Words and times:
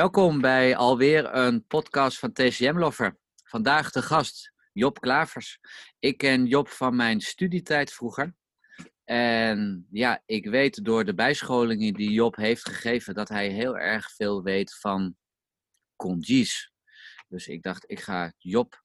Welkom 0.00 0.40
bij 0.40 0.76
alweer 0.76 1.34
een 1.34 1.66
podcast 1.66 2.18
van 2.18 2.32
TCM 2.32 2.78
Lover. 2.78 3.18
Vandaag 3.44 3.90
de 3.90 4.02
gast 4.02 4.52
Job 4.72 5.00
Klavers. 5.00 5.60
Ik 5.98 6.18
ken 6.18 6.46
Job 6.46 6.68
van 6.68 6.96
mijn 6.96 7.20
studietijd 7.20 7.92
vroeger. 7.92 8.34
En 9.04 9.86
ja, 9.90 10.22
ik 10.26 10.46
weet 10.46 10.84
door 10.84 11.04
de 11.04 11.14
bijscholingen 11.14 11.94
die 11.94 12.10
Job 12.10 12.36
heeft 12.36 12.68
gegeven 12.68 13.14
dat 13.14 13.28
hij 13.28 13.48
heel 13.48 13.78
erg 13.78 14.10
veel 14.12 14.42
weet 14.42 14.74
van 14.74 15.16
congees. 15.96 16.72
Dus 17.28 17.48
ik 17.48 17.62
dacht, 17.62 17.84
ik 17.90 18.00
ga 18.00 18.32
Job 18.38 18.82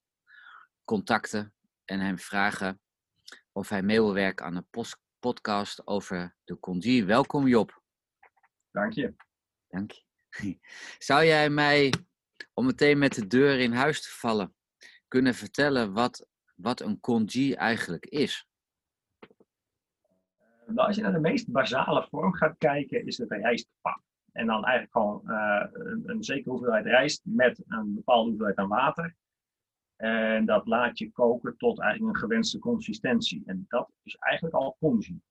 contacten 0.84 1.54
en 1.86 2.00
hem 2.00 2.20
vragen 2.20 2.82
of 3.52 3.70
hij 3.70 3.82
mee 3.82 4.00
wil 4.00 4.14
werken 4.14 4.46
aan 4.46 4.56
een 4.56 4.86
podcast 5.20 5.88
over 5.88 6.36
de 6.44 6.60
congee. 6.60 7.06
Welkom 7.06 7.48
Job. 7.48 7.82
Dank 8.72 8.94
je. 8.94 9.16
Dank 9.68 9.92
je. 9.92 10.05
Zou 11.08 11.26
jij 11.26 11.50
mij, 11.50 11.94
om 12.54 12.66
meteen 12.66 12.98
met 12.98 13.14
de 13.14 13.28
deur 13.28 13.60
in 13.60 13.72
huis 13.72 14.02
te 14.02 14.10
vallen, 14.10 14.56
kunnen 15.08 15.34
vertellen 15.34 15.94
wat, 15.94 16.28
wat 16.56 16.82
een 16.82 17.00
congee 17.00 17.56
eigenlijk 17.56 18.06
is? 18.06 18.48
Nou, 20.66 20.88
als 20.88 20.96
je 20.96 21.02
naar 21.02 21.12
de 21.12 21.20
meest 21.20 21.52
basale 21.52 22.08
vorm 22.10 22.34
gaat 22.34 22.58
kijken, 22.58 23.06
is 23.06 23.18
het 23.18 23.32
een. 23.32 23.66
En 24.32 24.46
dan 24.46 24.64
eigenlijk 24.66 24.92
gewoon 24.92 25.22
uh, 25.26 25.66
een, 25.72 26.04
een 26.06 26.24
zekere 26.24 26.50
hoeveelheid 26.50 26.86
rijst 26.86 27.22
met 27.24 27.64
een 27.68 27.94
bepaalde 27.94 28.28
hoeveelheid 28.28 28.58
aan 28.58 28.68
water. 28.68 29.16
En 29.96 30.46
dat 30.46 30.68
laat 30.68 30.98
je 30.98 31.12
koken 31.12 31.58
tot 31.58 31.80
eigenlijk 31.80 32.14
een 32.14 32.22
gewenste 32.22 32.60
consistentie. 32.60 33.44
En 33.46 33.66
dat 33.68 33.92
is 34.04 34.16
eigenlijk 34.16 34.56
al 34.56 34.76
congee. 34.80 35.22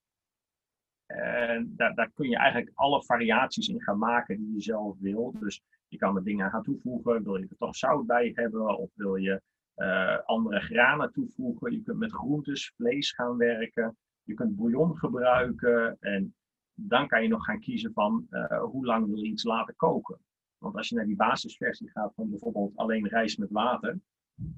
En 1.06 1.72
daar, 1.76 1.94
daar, 1.94 2.10
kun 2.14 2.28
je 2.28 2.36
eigenlijk 2.36 2.70
alle 2.74 3.04
variaties 3.04 3.68
in 3.68 3.82
gaan 3.82 3.98
maken 3.98 4.36
die 4.36 4.52
je 4.52 4.60
zelf 4.60 4.98
wil. 4.98 5.36
Dus 5.38 5.62
je 5.88 5.96
kan 5.96 6.16
er 6.16 6.24
dingen 6.24 6.50
gaan 6.50 6.62
toevoegen. 6.62 7.22
Wil 7.22 7.36
je 7.36 7.46
er 7.48 7.56
toch 7.56 7.76
zout 7.76 8.06
bij 8.06 8.32
hebben? 8.34 8.78
Of 8.78 8.90
wil 8.94 9.16
je 9.16 9.42
uh, 9.76 10.18
andere 10.24 10.60
granen 10.60 11.12
toevoegen? 11.12 11.72
Je 11.72 11.82
kunt 11.82 11.98
met 11.98 12.12
groentes, 12.12 12.72
vlees 12.76 13.12
gaan 13.12 13.36
werken. 13.36 13.96
Je 14.22 14.34
kunt 14.34 14.56
bouillon 14.56 14.98
gebruiken. 14.98 15.96
En 16.00 16.34
dan 16.74 17.08
kan 17.08 17.22
je 17.22 17.28
nog 17.28 17.44
gaan 17.44 17.60
kiezen 17.60 17.92
van 17.92 18.26
uh, 18.30 18.62
hoe 18.62 18.86
lang 18.86 19.06
wil 19.06 19.16
je 19.16 19.30
iets 19.30 19.44
laten 19.44 19.76
koken. 19.76 20.18
Want 20.58 20.76
als 20.76 20.88
je 20.88 20.94
naar 20.94 21.06
die 21.06 21.16
basisversie 21.16 21.90
gaat 21.90 22.14
van 22.14 22.30
bijvoorbeeld 22.30 22.76
alleen 22.76 23.08
rijst 23.08 23.38
met 23.38 23.50
water. 23.50 23.98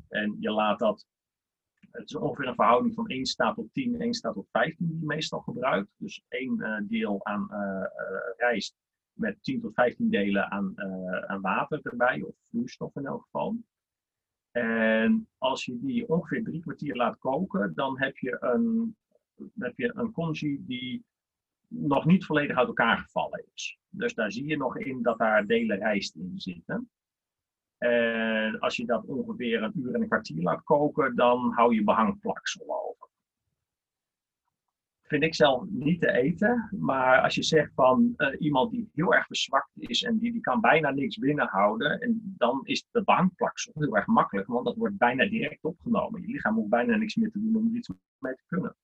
En 0.08 0.36
je 0.40 0.50
laat 0.50 0.78
dat 0.78 1.06
het 1.96 2.10
is 2.10 2.16
ongeveer 2.16 2.46
een 2.46 2.54
verhouding 2.54 2.94
van 2.94 3.06
1 3.06 3.26
staat 3.26 3.54
tot 3.54 3.72
10, 3.72 4.00
1 4.00 4.14
staat 4.14 4.34
tot 4.34 4.48
15 4.50 4.86
die 4.86 4.98
je 4.98 5.06
meestal 5.06 5.40
gebruikt. 5.40 5.90
Dus 5.96 6.24
één 6.28 6.58
uh, 6.58 6.78
deel 6.82 7.24
aan 7.24 7.48
uh, 7.50 7.84
rijst 8.36 8.76
met 9.12 9.42
10 9.42 9.60
tot 9.60 9.74
15 9.74 10.10
delen 10.10 10.50
aan, 10.50 10.74
aan 11.26 11.40
water 11.40 11.80
erbij, 11.82 12.22
of 12.22 12.34
vloeistof 12.50 12.96
in 12.96 13.06
elk 13.06 13.22
geval. 13.22 13.56
En 14.50 15.28
als 15.38 15.64
je 15.64 15.78
die 15.80 16.08
ongeveer 16.08 16.44
drie 16.44 16.60
kwartier 16.60 16.96
laat 16.96 17.18
koken, 17.18 17.74
dan 17.74 17.98
heb 18.00 18.16
je 18.16 18.36
een, 18.40 18.96
heb 19.58 19.72
je 19.76 19.90
een 19.94 20.12
congee 20.12 20.64
die 20.66 21.04
nog 21.68 22.04
niet 22.04 22.24
volledig 22.24 22.56
uit 22.56 22.66
elkaar 22.66 22.98
gevallen 22.98 23.44
is. 23.54 23.78
Dus 23.88 24.14
daar 24.14 24.32
zie 24.32 24.46
je 24.46 24.56
nog 24.56 24.78
in 24.78 25.02
dat 25.02 25.18
daar 25.18 25.46
delen 25.46 25.78
rijst 25.78 26.14
in 26.14 26.32
zitten. 26.34 26.90
En 27.78 28.58
als 28.58 28.76
je 28.76 28.86
dat 28.86 29.04
ongeveer 29.04 29.62
een 29.62 29.72
uur 29.74 29.94
en 29.94 30.00
een 30.00 30.08
kwartier 30.08 30.42
laat 30.42 30.62
koken, 30.62 31.16
dan 31.16 31.52
hou 31.52 31.74
je 31.74 31.84
behangplaksel 31.84 32.86
over. 32.88 33.08
Vind 35.02 35.22
ik 35.22 35.34
zelf 35.34 35.64
niet 35.68 36.00
te 36.00 36.12
eten, 36.12 36.68
maar 36.78 37.20
als 37.22 37.34
je 37.34 37.42
zegt 37.42 37.72
van 37.74 38.14
uh, 38.16 38.28
iemand 38.38 38.70
die 38.70 38.90
heel 38.94 39.14
erg 39.14 39.26
verzwakt 39.26 39.70
is 39.74 40.02
en 40.02 40.18
die, 40.18 40.32
die 40.32 40.40
kan 40.40 40.60
bijna 40.60 40.90
niks 40.90 41.18
binnenhouden, 41.18 42.00
en 42.00 42.34
dan 42.36 42.60
is 42.64 42.86
de 42.90 43.04
behangplaksel 43.04 43.72
heel 43.74 43.96
erg 43.96 44.06
makkelijk, 44.06 44.46
want 44.46 44.64
dat 44.64 44.76
wordt 44.76 44.96
bijna 44.96 45.28
direct 45.28 45.64
opgenomen. 45.64 46.20
Je 46.20 46.26
lichaam 46.26 46.54
hoeft 46.54 46.68
bijna 46.68 46.96
niks 46.96 47.14
meer 47.14 47.30
te 47.30 47.40
doen 47.40 47.56
om 47.56 47.68
er 47.68 47.76
iets 47.76 47.90
mee 48.18 48.34
te 48.34 48.44
kunnen. 48.46 48.76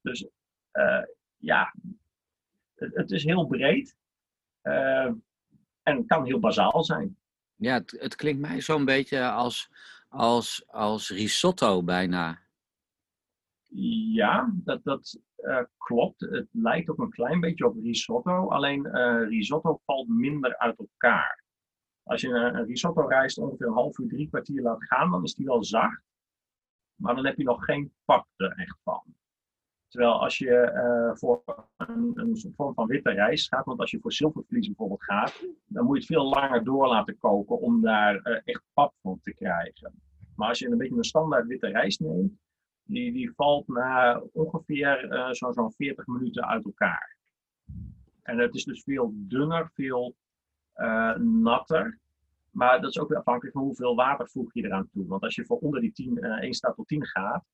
Dus 0.00 0.28
uh, 0.72 1.04
ja, 1.36 1.74
het, 2.74 2.94
het, 2.94 3.10
is 3.10 3.24
heel 3.24 3.46
breed 3.46 3.96
uh, 4.62 5.12
en 5.82 6.06
kan 6.06 6.24
heel 6.24 6.40
bazaal 6.40 6.84
zijn. 6.84 7.16
Ja, 7.60 7.82
het, 7.86 8.16
klinkt 8.16 8.40
mij 8.40 8.60
zo'n 8.60 8.84
beetje 8.84 9.30
als, 9.30 9.70
als, 10.08 10.64
als 10.66 11.10
risotto 11.10 11.82
bijna. 11.82 12.38
Ja, 14.12 14.52
dat, 14.54 14.84
dat 14.84 15.20
uh, 15.36 15.62
klopt. 15.78 16.20
Het 16.20 16.48
lijkt 16.52 16.90
ook 16.90 16.98
een 16.98 17.10
klein 17.10 17.40
beetje 17.40 17.66
op 17.66 17.76
risotto, 17.82 18.48
alleen 18.48 18.86
uh, 18.86 19.28
risotto 19.28 19.80
valt 19.84 20.08
minder 20.08 20.58
uit 20.58 20.78
elkaar. 20.78 21.44
Als 22.02 22.20
je 22.20 22.28
een, 22.28 22.54
een 22.54 22.66
risotto 22.66 23.06
rijst 23.06 23.38
ongeveer 23.38 23.66
een 23.66 23.72
half 23.72 23.98
uur, 23.98 24.08
drie 24.08 24.28
kwartier 24.28 24.62
laat 24.62 24.84
gaan, 24.84 25.10
dan 25.10 25.22
is 25.22 25.34
die 25.34 25.46
wel 25.46 25.64
zacht. 25.64 26.02
Maar 26.94 27.14
dan 27.14 27.26
heb 27.26 27.36
je 27.36 27.44
nog 27.44 27.64
geen 27.64 27.92
pak 28.04 28.26
er 28.36 28.52
echt 28.52 28.78
van. 28.82 29.02
Terwijl 29.90 30.20
als 30.20 30.38
je 30.38 30.72
uh, 30.74 31.16
voor 31.16 31.42
een, 31.76 32.12
een, 32.14 32.52
vorm 32.56 32.74
van 32.74 32.86
witte 32.86 33.10
rijst 33.10 33.48
gaat, 33.48 33.64
want 33.64 33.80
als 33.80 33.90
je 33.90 34.00
voor 34.00 34.12
zilvervlies 34.12 34.66
bijvoorbeeld 34.66 35.04
gaat, 35.04 35.44
dan 35.66 35.84
moet 35.84 35.94
je 35.94 36.02
het 36.02 36.12
veel 36.12 36.28
langer 36.28 36.64
door 36.64 36.86
laten 36.86 37.18
koken 37.18 37.60
om 37.60 37.80
daar 37.80 38.14
uh, 38.14 38.40
echt 38.44 38.62
pap 38.72 38.94
van 39.02 39.20
te 39.22 39.34
krijgen. 39.34 39.92
Maar 40.36 40.48
als 40.48 40.58
je 40.58 40.68
een 40.68 40.78
beetje 40.78 40.96
een 40.96 41.04
standaard 41.04 41.46
witte 41.46 41.66
rijst 41.66 42.00
neemt, 42.00 42.32
die, 42.82 43.12
die 43.12 43.32
valt 43.34 43.68
na 43.68 44.22
ongeveer 44.32 45.12
uh, 45.12 45.30
zo'n 45.30 45.52
zo 45.52 45.68
40 45.68 46.06
minuten 46.06 46.46
uit 46.46 46.64
elkaar. 46.64 47.16
En 48.22 48.38
het 48.38 48.54
is 48.54 48.64
dus 48.64 48.82
veel 48.82 49.12
dunner, 49.14 49.70
veel 49.74 50.14
natter. 51.18 51.98
Maar 52.50 52.80
dat 52.80 52.90
is 52.90 52.98
ook 52.98 53.08
weer 53.08 53.18
afhankelijk 53.18 53.56
van 53.56 53.64
hoeveel 53.64 53.94
water 53.94 54.28
voeg 54.28 54.54
je 54.54 54.64
eraan 54.64 54.88
toe. 54.92 55.06
Want 55.06 55.22
als 55.22 55.34
je 55.34 55.44
voor 55.44 55.58
onder 55.58 55.80
die 55.80 55.92
10, 55.92 56.18
1 56.18 56.54
staat 56.54 56.74
tot 56.74 56.88
10 56.88 57.06
gaat, 57.06 57.44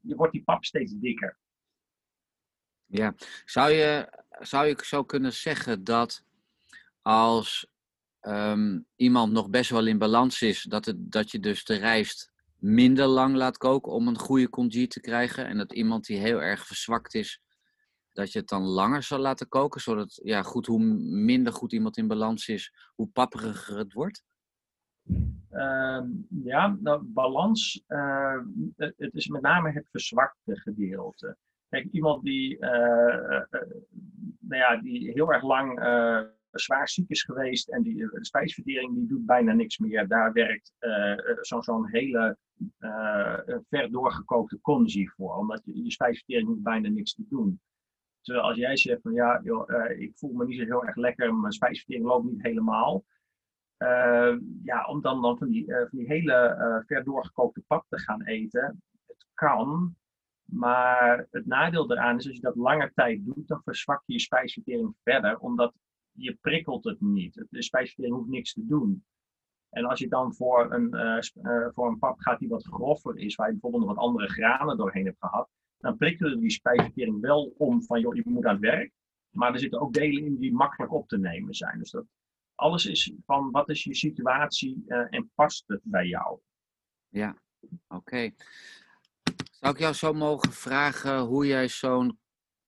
je 0.00 0.14
wordt 0.14 0.32
die 0.32 0.42
pap 0.42 0.64
steeds 0.64 0.92
dikker. 0.92 1.38
Ja, 2.86 3.14
zou 3.44 3.70
je, 3.70 4.08
zou 4.38 4.66
je 4.66 4.76
zo 4.84 5.04
kunnen 5.04 5.32
zeggen 5.32 5.84
dat 5.84 6.24
als 7.02 7.66
um, 8.20 8.86
iemand 8.96 9.32
nog 9.32 9.50
best 9.50 9.70
wel 9.70 9.86
in 9.86 9.98
balans 9.98 10.42
is, 10.42 10.62
dat, 10.62 10.84
het, 10.84 11.12
dat 11.12 11.30
je 11.30 11.40
dus 11.40 11.64
de 11.64 11.76
rijst 11.76 12.32
minder 12.56 13.06
lang 13.06 13.36
laat 13.36 13.56
koken 13.56 13.92
om 13.92 14.08
een 14.08 14.18
goede 14.18 14.48
congee 14.48 14.86
te 14.86 15.00
krijgen. 15.00 15.46
En 15.46 15.56
dat 15.56 15.72
iemand 15.72 16.06
die 16.06 16.18
heel 16.18 16.42
erg 16.42 16.66
verzwakt 16.66 17.14
is, 17.14 17.40
dat 18.12 18.32
je 18.32 18.38
het 18.38 18.48
dan 18.48 18.62
langer 18.62 19.02
zal 19.02 19.18
laten 19.18 19.48
koken, 19.48 19.80
zodat 19.80 20.20
ja, 20.22 20.42
goed, 20.42 20.66
hoe 20.66 20.82
minder 21.00 21.52
goed 21.52 21.72
iemand 21.72 21.96
in 21.96 22.06
balans 22.06 22.48
is, 22.48 22.72
hoe 22.94 23.08
papperiger 23.08 23.78
het 23.78 23.92
wordt? 23.92 24.24
Uh, 25.52 26.02
ja, 26.44 26.76
nou, 26.80 27.02
balans, 27.02 27.84
uh, 27.88 28.38
het, 28.76 29.14
is 29.14 29.28
met 29.28 29.42
name 29.42 29.70
het 29.72 29.88
verzwakte 29.90 30.60
gedeelte. 30.60 31.36
Kijk, 31.68 31.86
iemand 31.90 32.22
die, 32.22 32.54
uh, 32.54 33.42
nou 34.38 34.60
ja, 34.60 34.76
die 34.76 35.10
heel 35.10 35.32
erg 35.32 35.42
lang 35.42 35.78
zwaar 36.50 36.88
ziek 36.88 37.08
is 37.08 37.22
geweest 37.22 37.68
en 37.68 37.82
die, 37.82 37.96
de 37.96 38.18
spijsvertering 38.20 38.94
die 38.94 39.06
doet 39.06 39.26
bijna 39.26 39.52
niks 39.52 39.78
meer. 39.78 40.08
Daar 40.08 40.32
werkt 40.32 40.72
zo'n 41.40 41.62
zo 41.62 41.84
hele 41.84 42.36
ver 43.68 43.90
doorgekookte 43.90 44.60
congee 44.60 45.10
voor, 45.10 45.34
omdat 45.34 45.62
je, 45.64 45.82
je 45.82 45.90
spijsvertering 45.90 46.48
hoeft 46.48 46.62
bijna 46.62 46.88
niks 46.88 47.14
te 47.14 47.24
doen. 47.28 47.60
Terwijl 48.20 48.46
als 48.46 48.56
jij 48.56 48.76
zegt 48.76 49.02
van 49.02 49.12
ja, 49.12 49.40
joh, 49.42 49.90
ik 49.98 50.12
voel 50.14 50.32
me 50.32 50.46
niet 50.46 50.58
zo 50.58 50.64
heel 50.64 50.84
erg 50.84 50.96
lekker, 50.96 51.34
mijn 51.34 51.52
spijsvertering 51.52 52.06
loopt 52.06 52.30
niet 52.30 52.42
helemaal 52.42 53.04
ja, 54.62 54.84
om 54.88 55.00
dan, 55.00 55.22
dan 55.22 55.38
van, 55.38 55.48
die, 55.48 55.66
uh, 55.66 55.78
van 55.78 55.98
die 55.98 56.06
hele 56.06 56.56
uh, 56.58 56.86
ver 56.86 57.04
doorgekookte 57.04 57.62
pap 57.66 57.86
te 57.88 57.98
gaan 57.98 58.22
eten. 58.22 58.82
Het 59.06 59.26
kan, 59.34 59.96
maar 60.44 61.26
het 61.30 61.46
nadeel 61.46 61.90
eraan 61.90 62.16
is 62.16 62.26
als 62.26 62.34
je 62.36 62.42
dat 62.42 62.56
lange 62.56 62.92
tijd 62.94 63.24
doet, 63.24 63.48
dan 63.48 63.62
verzwak 63.62 64.02
je 64.06 64.12
je 64.12 64.18
spijsvertering 64.20 64.94
verder, 65.02 65.38
omdat 65.38 65.74
je 66.12 66.38
prikkelt 66.40 66.84
het 66.84 67.00
niet. 67.00 67.46
De 67.50 67.62
spijsvertering 67.62 68.14
hoeft 68.14 68.30
niks 68.30 68.52
te 68.52 68.66
doen. 68.66 69.04
En 69.70 69.84
als 69.84 69.98
je 69.98 70.08
dan 70.08 70.34
voor 70.34 70.72
een, 70.72 70.90
voor 71.74 71.88
een 71.88 71.98
pap 71.98 72.20
gaat 72.20 72.38
die 72.38 72.48
wat 72.48 72.66
grover 72.66 73.18
is, 73.18 73.34
waar 73.34 73.46
je 73.46 73.52
bijvoorbeeld 73.52 73.84
nog 73.84 73.94
wat 73.94 74.04
andere 74.04 74.28
granen 74.28 74.76
doorheen 74.76 75.04
hebt 75.04 75.18
gehad, 75.20 75.48
dan 75.78 75.96
prikkelen 75.96 76.40
die 76.40 76.50
spijsvertering 76.50 77.20
wel 77.20 77.54
om 77.56 77.82
van, 77.82 78.00
joh, 78.00 78.14
je 78.14 78.22
moet 78.24 78.46
aan 78.46 78.52
het 78.52 78.62
werk. 78.62 78.92
Maar 79.30 79.52
er 79.52 79.58
zitten 79.58 79.80
ook 79.80 79.92
delen 79.92 80.24
in 80.24 80.36
die 80.36 80.52
makkelijk 80.52 80.92
op 80.92 81.08
te 81.08 81.18
nemen 81.18 81.54
zijn. 81.54 81.78
Dus 81.78 81.90
dat, 81.90 82.04
alles 82.60 82.86
is 82.86 83.12
van 83.26 83.50
wat 83.50 83.68
is 83.68 83.84
je 83.84 83.94
situatie 83.94 84.84
uh, 84.86 85.06
en 85.10 85.30
past 85.34 85.64
het 85.66 85.80
bij 85.82 86.06
jou? 86.06 86.38
Ja, 87.08 87.42
oké. 87.88 87.96
Okay. 87.96 88.34
Zou 89.50 89.74
ik 89.74 89.80
jou 89.80 89.94
zo 89.94 90.12
mogen 90.12 90.52
vragen 90.52 91.18
hoe 91.18 91.46
jij 91.46 91.68
zo'n 91.68 92.18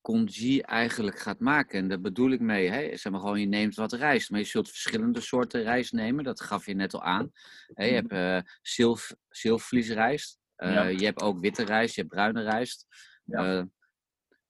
congee 0.01 0.63
eigenlijk 0.63 1.19
gaat 1.19 1.39
maken? 1.39 1.79
En 1.79 1.89
daar 1.89 2.01
bedoel 2.01 2.31
ik 2.31 2.41
mee, 2.41 2.69
hè? 2.69 2.97
zeg 2.97 3.13
maar 3.13 3.21
gewoon, 3.21 3.41
je 3.41 3.47
neemt 3.47 3.75
wat 3.75 3.93
rijst, 3.93 4.31
maar 4.31 4.41
je 4.41 4.47
zult 4.47 4.69
verschillende 4.69 5.21
soorten 5.21 5.63
rijst 5.63 5.93
nemen, 5.93 6.25
dat 6.25 6.41
gaf 6.41 6.67
je 6.67 6.75
net 6.75 6.95
al 6.95 7.03
aan. 7.03 7.31
Je 7.67 7.83
hebt 7.83 8.13
uh, 8.13 8.53
zilf, 8.63 9.15
zilfvliesrijst, 9.29 10.39
uh, 10.57 10.73
ja. 10.73 10.85
je 10.85 11.05
hebt 11.05 11.23
ook 11.23 11.41
witte 11.41 11.65
rijst, 11.65 11.95
je 11.95 12.01
hebt 12.01 12.13
bruine 12.13 12.43
rijst. 12.43 12.87
Ja 13.25 13.69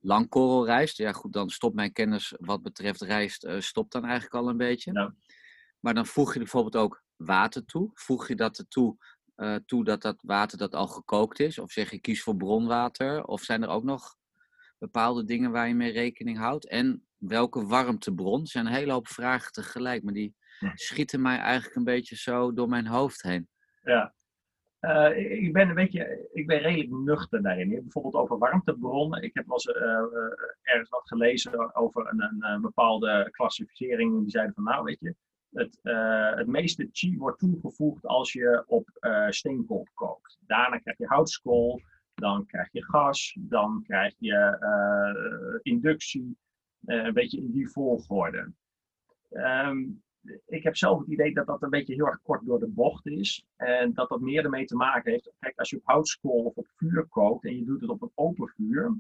langkorrelrijst. 0.02 0.96
Ja, 0.96 1.12
goed, 1.12 1.32
dan 1.32 1.50
stopt 1.50 1.74
mijn 1.74 1.92
kennis 1.92 2.34
wat 2.38 2.62
betreft 2.62 3.00
rijst, 3.00 3.44
uh, 3.44 3.60
stopt 3.60 3.92
dan 3.92 4.04
eigenlijk 4.04 4.34
al 4.34 4.48
een 4.48 4.56
beetje. 4.56 4.92
Ja. 4.92 5.14
Maar 5.80 5.94
dan 5.94 6.06
voeg 6.06 6.28
je 6.28 6.32
er 6.32 6.38
bijvoorbeeld 6.38 6.76
ook 6.76 7.02
water 7.16 7.64
toe. 7.64 7.90
Voeg 7.94 8.28
je 8.28 8.34
dat 8.34 8.58
er 8.58 8.68
toe, 8.68 8.96
eh, 9.34 9.54
toe 9.66 9.84
dat 9.84 10.02
dat 10.02 10.22
water 10.22 10.58
dat 10.58 10.74
al 10.74 10.86
gekookt 10.86 11.40
is? 11.40 11.58
Of 11.58 11.72
zeg 11.72 11.90
je 11.90 12.00
kies 12.00 12.22
voor 12.22 12.36
bronwater? 12.36 13.24
Of 13.24 13.42
zijn 13.42 13.62
er 13.62 13.68
ook 13.68 13.84
nog 13.84 14.16
bepaalde 14.78 15.24
dingen 15.24 15.50
waar 15.50 15.68
je 15.68 15.74
mee 15.74 15.92
rekening 15.92 16.38
houdt? 16.38 16.68
En 16.68 17.06
welke 17.16 17.66
warmtebron? 17.66 18.40
Er 18.40 18.46
zijn 18.46 18.66
een 18.66 18.72
hele 18.72 18.92
hoop 18.92 19.08
vragen 19.08 19.52
tegelijk, 19.52 20.02
maar 20.02 20.14
die 20.14 20.34
schieten 20.74 21.20
mij 21.20 21.38
eigenlijk 21.38 21.76
een 21.76 21.84
beetje 21.84 22.16
zo 22.16 22.52
door 22.52 22.68
mijn 22.68 22.86
hoofd 22.86 23.22
heen. 23.22 23.48
Ja, 23.82 24.14
uh, 24.82 25.42
ik, 25.42 25.52
ben 25.52 25.68
een 25.68 25.74
beetje, 25.74 26.28
ik 26.32 26.46
ben 26.46 26.58
redelijk 26.58 26.90
nuchter 26.90 27.42
daarin. 27.42 27.68
Bijvoorbeeld 27.68 28.14
over 28.14 28.38
warmtebronnen. 28.38 29.22
Ik 29.22 29.34
heb 29.34 29.46
wel 29.46 29.54
eens 29.54 29.66
uh, 29.66 30.62
ergens 30.62 30.88
wat 30.88 31.08
gelezen 31.08 31.74
over 31.74 32.08
een, 32.08 32.44
een, 32.44 32.60
bepaalde 32.60 33.28
klassificering. 33.30 34.20
Die 34.20 34.30
zeiden 34.30 34.54
van, 34.54 34.64
nou 34.64 34.84
weet 34.84 35.00
je, 35.00 35.14
het, 35.50 35.78
het 36.36 36.46
meeste 36.46 36.88
chi 36.92 37.18
wordt 37.18 37.38
toegevoegd 37.38 38.06
als 38.06 38.32
je 38.32 38.64
op 38.66 38.88
steenkool 39.28 39.86
kookt. 39.94 40.38
Daarna 40.46 40.78
krijg 40.78 40.98
je 40.98 41.06
houtskool, 41.06 41.80
dan 42.14 42.46
krijg 42.46 42.68
je 42.72 42.84
gas, 42.84 43.36
dan 43.40 43.82
krijg 43.86 44.14
je 44.18 45.60
inductie. 45.62 46.36
een 46.84 47.12
beetje 47.12 47.38
in 47.38 47.52
die 47.52 47.68
volgorde. 47.68 48.52
Um, 49.30 50.02
ik 50.46 50.62
heb 50.62 50.76
zelf 50.76 50.98
het 50.98 51.08
idee 51.08 51.34
dat 51.34 51.46
dat 51.46 51.62
een 51.62 51.70
beetje 51.70 51.94
heel 51.94 52.06
erg 52.06 52.22
kort 52.22 52.46
door 52.46 52.58
de 52.58 52.68
bocht 52.68 53.06
is. 53.06 53.46
En 53.56 53.92
dat 53.92 54.08
dat 54.08 54.20
meer 54.20 54.44
ermee 54.44 54.64
te 54.64 54.76
maken 54.76 55.12
heeft. 55.12 55.32
Kijk, 55.38 55.58
als 55.58 55.70
je 55.70 55.76
op 55.76 55.82
houtskool 55.84 56.44
of 56.44 56.54
op 56.54 56.66
vuur 56.76 57.06
kookt 57.08 57.44
en 57.44 57.56
je 57.56 57.64
doet 57.64 57.80
het 57.80 57.90
op 57.90 58.02
een 58.02 58.12
open 58.14 58.48
vuur, 58.48 58.96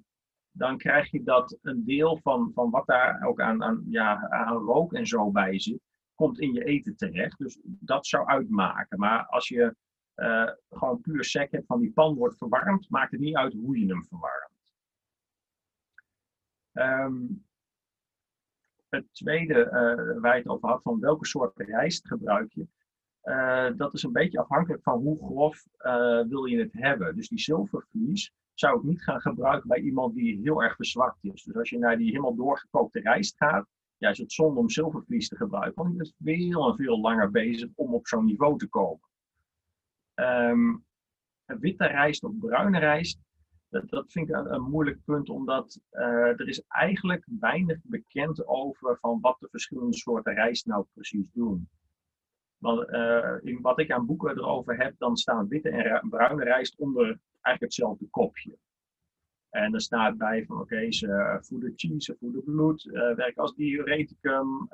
dan 0.50 0.78
krijg 0.78 1.10
je 1.10 1.22
dat 1.22 1.58
een 1.62 1.84
deel 1.84 2.18
van, 2.22 2.50
van 2.54 2.70
wat 2.70 2.86
daar 2.86 3.26
ook 3.26 3.40
aan, 3.40 3.62
aan, 3.62 3.84
ja, 3.88 4.28
aan 4.28 4.56
rook 4.56 4.92
en 4.92 5.06
zo 5.06 5.30
bij 5.30 5.58
zit, 5.58 5.80
komt 6.14 6.40
in 6.40 6.52
je 6.52 6.64
eten 6.64 6.96
terecht. 6.96 7.38
Dus 7.38 7.58
dat 7.62 8.06
zou 8.06 8.26
uitmaken. 8.26 8.98
Maar 8.98 9.26
als 9.26 9.48
je 9.48 9.74
uh, 10.16 10.50
gewoon 10.70 11.00
puur 11.00 11.24
sec 11.24 11.50
hebt 11.50 11.66
van 11.66 11.80
die 11.80 11.92
pan 11.92 12.14
wordt 12.14 12.36
verwarmd, 12.36 12.90
maakt 12.90 13.10
het 13.10 13.20
niet 13.20 13.36
uit 13.36 13.52
hoe 13.52 13.78
je 13.78 13.86
hem 13.86 14.04
verwarmt. 14.04 14.50
Um, 16.72 17.44
het 18.96 19.14
tweede 19.14 19.64
uh, 19.64 20.20
waar 20.20 20.34
je 20.34 20.42
het 20.42 20.48
over 20.48 20.68
had, 20.68 20.82
van 20.82 21.00
welke 21.00 21.26
soort 21.26 21.52
rijst 21.56 22.06
gebruik 22.06 22.52
je. 22.52 22.66
Uh, 23.24 23.70
dat 23.76 23.94
is 23.94 24.02
een 24.02 24.12
beetje 24.12 24.38
afhankelijk 24.38 24.82
van 24.82 25.00
hoe 25.00 25.18
grof 25.18 25.66
uh, 25.78 26.22
wil 26.28 26.44
je 26.44 26.58
het 26.58 26.72
hebben. 26.72 27.16
Dus 27.16 27.28
die 27.28 27.40
zilvervlies 27.40 28.32
zou 28.54 28.78
ik 28.78 28.82
niet 28.82 29.02
gaan 29.02 29.20
gebruiken 29.20 29.68
bij 29.68 29.80
iemand 29.80 30.14
die 30.14 30.40
heel 30.42 30.62
erg 30.62 30.76
verzwakt 30.76 31.24
is. 31.24 31.42
Dus 31.42 31.56
als 31.56 31.70
je 31.70 31.78
naar 31.78 31.96
die 31.96 32.10
helemaal 32.10 32.34
doorgekookte 32.34 33.00
rijst 33.00 33.36
gaat, 33.36 33.66
ja, 33.96 34.10
is 34.10 34.18
het 34.18 34.32
zonde 34.32 34.60
om 34.60 34.70
zilvervlies 34.70 35.28
te 35.28 35.36
gebruiken. 35.36 35.82
Want 35.82 35.90
je 35.90 35.96
bent 35.96 36.14
veel 36.18 36.68
en 36.68 36.76
veel 36.76 37.00
langer 37.00 37.30
bezig 37.30 37.68
om 37.74 37.94
op 37.94 38.06
zo'n 38.06 38.24
niveau 38.24 38.58
te 38.58 38.68
komen. 38.68 39.08
Um, 40.14 40.84
witte 41.44 41.86
rijst 41.86 42.24
of 42.24 42.38
bruine 42.38 42.78
rijst, 42.78 43.20
dat, 43.72 43.88
dat 43.88 44.12
vind 44.12 44.28
ik 44.28 44.34
een, 44.34 44.62
moeilijk 44.62 45.04
punt, 45.04 45.28
omdat 45.28 45.80
uh, 45.92 46.40
er 46.40 46.48
is 46.48 46.62
eigenlijk 46.68 47.24
weinig 47.40 47.78
bekend 47.82 48.46
over 48.46 48.98
van 49.00 49.20
wat 49.20 49.36
de 49.40 49.48
verschillende 49.50 49.96
soorten 49.96 50.34
rijst 50.34 50.66
nou 50.66 50.86
precies 50.92 51.26
doen. 51.32 51.68
Want 52.58 52.88
uh, 52.88 53.36
in 53.40 53.60
wat 53.60 53.78
ik 53.78 53.90
aan 53.90 54.06
boeken 54.06 54.30
erover 54.30 54.76
heb, 54.76 54.94
dan 54.98 55.16
staan 55.16 55.48
witte 55.48 55.68
en 55.68 56.08
bruine 56.08 56.44
rijst 56.44 56.76
onder 56.78 57.04
eigenlijk 57.04 57.60
hetzelfde 57.60 58.06
kopje. 58.10 58.58
En 59.50 59.74
er 59.74 59.80
staat 59.80 60.16
bij 60.16 60.44
van 60.44 60.60
oké, 60.60 60.92
ze 60.92 61.38
voeden 61.40 61.72
cheese, 61.76 62.00
ze 62.00 62.16
voeden 62.18 62.44
bloed, 62.44 62.84
uh, 62.84 62.92
werken 62.92 63.42
als 63.42 63.54
diureticum. 63.54 64.66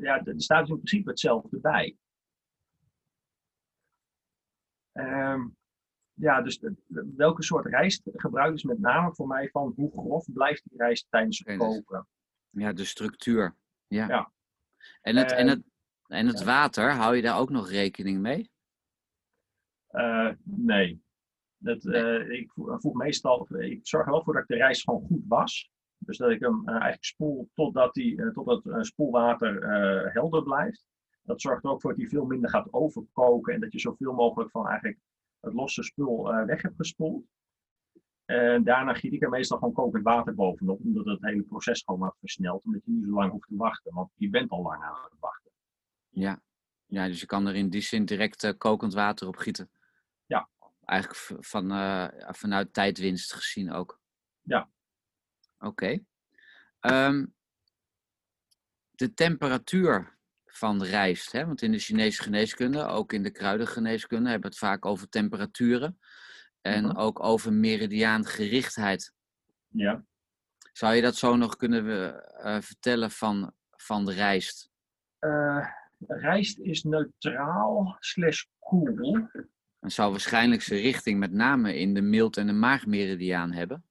ja, 0.00 0.24
er 0.24 0.34
staat 0.36 0.60
dus 0.60 0.68
in 0.68 0.76
principe 0.76 1.10
hetzelfde 1.10 1.60
bij. 1.60 1.96
Um, 4.92 5.56
ja, 6.14 6.42
dus 6.42 6.60
welke 7.16 7.42
soort 7.42 7.66
rijst 7.66 8.02
gebruiken 8.12 8.58
ze 8.58 8.66
met 8.66 8.78
name 8.78 9.14
voor 9.14 9.26
mij 9.26 9.48
van 9.48 9.72
hoe 9.76 9.90
grof 9.90 10.26
blijft 10.32 10.62
die 10.68 10.78
rijst 10.78 11.06
tijdens 11.10 11.42
het 11.44 11.56
koken? 11.56 12.08
Ja, 12.50 12.72
de 12.72 12.84
structuur. 12.84 13.56
Ja. 13.86 14.08
ja. 14.08 14.32
En, 15.00 15.16
het, 15.16 15.32
en, 15.32 15.48
het, 15.48 15.62
en 16.06 16.26
het 16.26 16.44
water, 16.44 16.92
hou 16.92 17.16
je 17.16 17.22
daar 17.22 17.38
ook 17.38 17.50
nog 17.50 17.70
rekening 17.70 18.20
mee? 18.20 18.50
Uh, 19.90 20.30
nee. 20.42 21.02
Dat, 21.56 21.84
uh, 21.84 22.30
ik 22.30 22.52
voeg 22.54 22.94
meestal, 22.94 23.48
ik 23.58 23.86
zorg 23.86 24.06
er 24.06 24.12
wel 24.12 24.22
voor 24.22 24.32
dat 24.32 24.42
ik 24.42 24.48
de 24.48 24.56
rijst 24.56 24.82
gewoon 24.82 25.06
goed 25.06 25.24
was. 25.28 25.72
Dus 25.98 26.16
dat 26.16 26.30
ik 26.30 26.40
hem 26.40 26.68
eigenlijk 26.68 27.04
spoel 27.04 27.50
totdat, 27.54 27.94
die, 27.94 28.32
totdat 28.32 28.64
het 28.64 28.86
spoelwater 28.86 29.68
helder 30.12 30.42
blijft. 30.42 30.86
Dat 31.22 31.40
zorgt 31.40 31.64
er 31.64 31.70
ook 31.70 31.80
voor 31.80 31.90
dat 31.90 32.00
hij 32.00 32.08
veel 32.08 32.24
minder 32.24 32.50
gaat 32.50 32.72
overkoken 32.72 33.54
en 33.54 33.60
dat 33.60 33.72
je 33.72 33.78
zoveel 33.78 34.12
mogelijk 34.12 34.50
van 34.50 34.68
eigenlijk 34.68 34.98
het 35.44 35.54
losse 35.54 35.82
spul 35.82 36.32
uh, 36.32 36.44
weg 36.44 36.62
heb 36.62 36.72
gespoeld. 36.76 37.24
En 38.24 38.64
daarna 38.64 38.94
giet 38.94 39.12
ik 39.12 39.22
er 39.22 39.28
meestal 39.28 39.58
gewoon 39.58 39.74
kokend 39.74 40.04
water 40.04 40.34
bovenop, 40.34 40.80
omdat 40.80 41.04
het 41.04 41.22
hele 41.22 41.42
proces 41.42 41.82
gewoon 41.84 42.00
wat 42.00 42.16
versnelt, 42.18 42.64
omdat 42.64 42.84
je 42.84 42.90
niet 42.90 43.04
zo 43.04 43.10
lang 43.10 43.30
hoeft 43.30 43.48
te 43.48 43.56
wachten, 43.56 43.94
want 43.94 44.10
je 44.14 44.30
bent 44.30 44.50
al 44.50 44.62
lang 44.62 44.82
aan 44.82 45.02
het 45.02 45.20
wachten. 45.20 45.50
Ja, 46.08 46.42
ja 46.86 47.06
dus 47.06 47.20
je 47.20 47.26
kan 47.26 47.46
er 47.46 47.54
in 47.54 47.70
die 47.70 47.80
zin 47.80 48.04
direct 48.04 48.42
uh, 48.42 48.52
kokend 48.58 48.94
water 48.94 49.28
op 49.28 49.36
gieten. 49.36 49.70
Ja. 50.26 50.48
Eigenlijk 50.84 51.44
van, 51.46 51.72
uh, 51.72 52.08
vanuit 52.16 52.72
tijdwinst 52.72 53.32
gezien 53.32 53.72
ook. 53.72 54.00
Ja. 54.42 54.70
Oké. 55.58 56.00
Okay. 56.80 57.06
Um, 57.08 57.34
de 58.90 59.14
temperatuur 59.14 60.18
van 60.56 60.82
rijst. 60.82 61.32
Hè? 61.32 61.46
Want 61.46 61.62
in 61.62 61.72
de 61.72 61.78
Chinese 61.78 62.22
geneeskunde, 62.22 62.86
ook 62.86 63.12
in 63.12 63.22
de 63.22 63.30
kruidengeneeskunde, 63.30 64.30
hebben 64.30 64.50
we 64.50 64.56
het 64.56 64.66
vaak 64.66 64.84
over 64.84 65.08
temperaturen. 65.08 65.98
En 66.60 66.84
mhm. 66.84 66.96
ook 66.96 67.22
over 67.22 67.52
meridiaangerichtheid. 67.52 69.12
Ja. 69.68 70.04
Zou 70.72 70.94
je 70.94 71.02
dat 71.02 71.16
zo 71.16 71.36
nog 71.36 71.56
kunnen 71.56 71.84
uh, 71.84 72.60
vertellen 72.60 73.10
van, 73.10 73.52
van 73.70 74.04
de 74.04 74.12
rijst? 74.12 74.70
Uh, 75.20 75.66
rijst 76.06 76.58
is 76.58 76.82
neutraal 76.82 77.96
slash 77.98 78.44
koel. 78.58 79.28
En 79.80 79.90
zou 79.90 80.10
waarschijnlijk 80.10 80.62
zijn 80.62 80.80
richting 80.80 81.18
met 81.18 81.32
name 81.32 81.78
in 81.78 81.94
de 81.94 82.02
mild- 82.02 82.36
en 82.36 82.46
de 82.46 82.52
maagmeridiaan 82.52 83.52
hebben. 83.52 83.84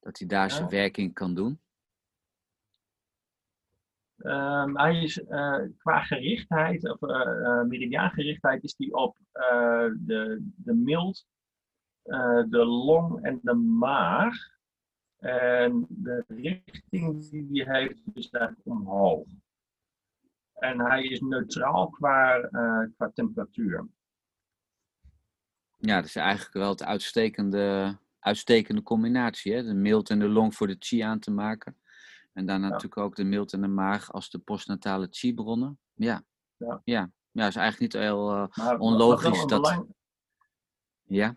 Dat 0.00 0.18
hij 0.18 0.28
daar 0.28 0.50
zijn 0.50 0.68
werking 0.68 1.14
kan 1.14 1.34
doen. 1.34 1.60
Um, 4.18 4.76
hij 4.76 5.02
is 5.02 5.18
uh, 5.18 5.62
qua 5.78 6.00
gerichtheid, 6.00 6.90
of 6.90 7.02
uh, 7.02 7.62
meridiaangerichtheid, 7.62 8.64
is 8.64 8.74
die 8.74 8.94
op 8.94 9.16
de, 9.98 10.50
de 10.56 10.74
mild, 10.74 11.26
de 12.48 12.64
long 12.64 13.24
en 13.24 13.40
de 13.42 13.54
maag. 13.54 14.34
En 15.16 15.86
de 15.88 16.24
richting 16.28 17.28
die 17.28 17.64
hij 17.64 17.80
heeft 17.80 18.02
is 18.14 18.30
eigenlijk 18.30 18.66
omhoog. 18.66 19.26
En 20.54 20.80
hij 20.80 21.02
is 21.02 21.20
neutraal 21.20 21.88
qua, 21.88 22.40
qua 22.96 23.10
temperatuur. 23.14 23.86
Ja, 25.78 25.96
dat 25.96 26.04
is 26.04 26.16
eigenlijk 26.16 26.52
wel 26.52 26.68
het 26.68 26.84
uitstekende, 26.84 27.96
uitstekende 28.18 28.82
combinatie. 28.82 29.54
Hè? 29.54 29.62
De 29.62 29.74
mild 29.74 30.10
en 30.10 30.18
de 30.18 30.28
long 30.28 30.54
voor 30.54 30.66
de 30.66 30.76
chi 30.78 31.00
aan 31.00 31.18
te 31.18 31.30
maken. 31.30 31.76
En 32.36 32.46
daarna 32.46 32.68
natuurlijk 32.68 32.96
ook 32.96 33.16
de 33.16 33.24
mild 33.24 33.52
en 33.52 33.60
de 33.60 33.68
maag 33.68 34.12
als 34.12 34.30
de 34.30 34.38
postnatale 34.38 35.06
chi-bronnen. 35.10 35.78
Ja. 35.94 36.22
Ja. 36.56 36.80
ja. 36.84 37.10
Ja, 37.30 37.46
is 37.46 37.56
eigenlijk 37.56 37.92
niet 37.92 38.02
heel 38.02 38.34
uh, 38.34 38.74
onlogisch 38.78 39.44
dat. 39.44 39.86
Ja. 41.02 41.36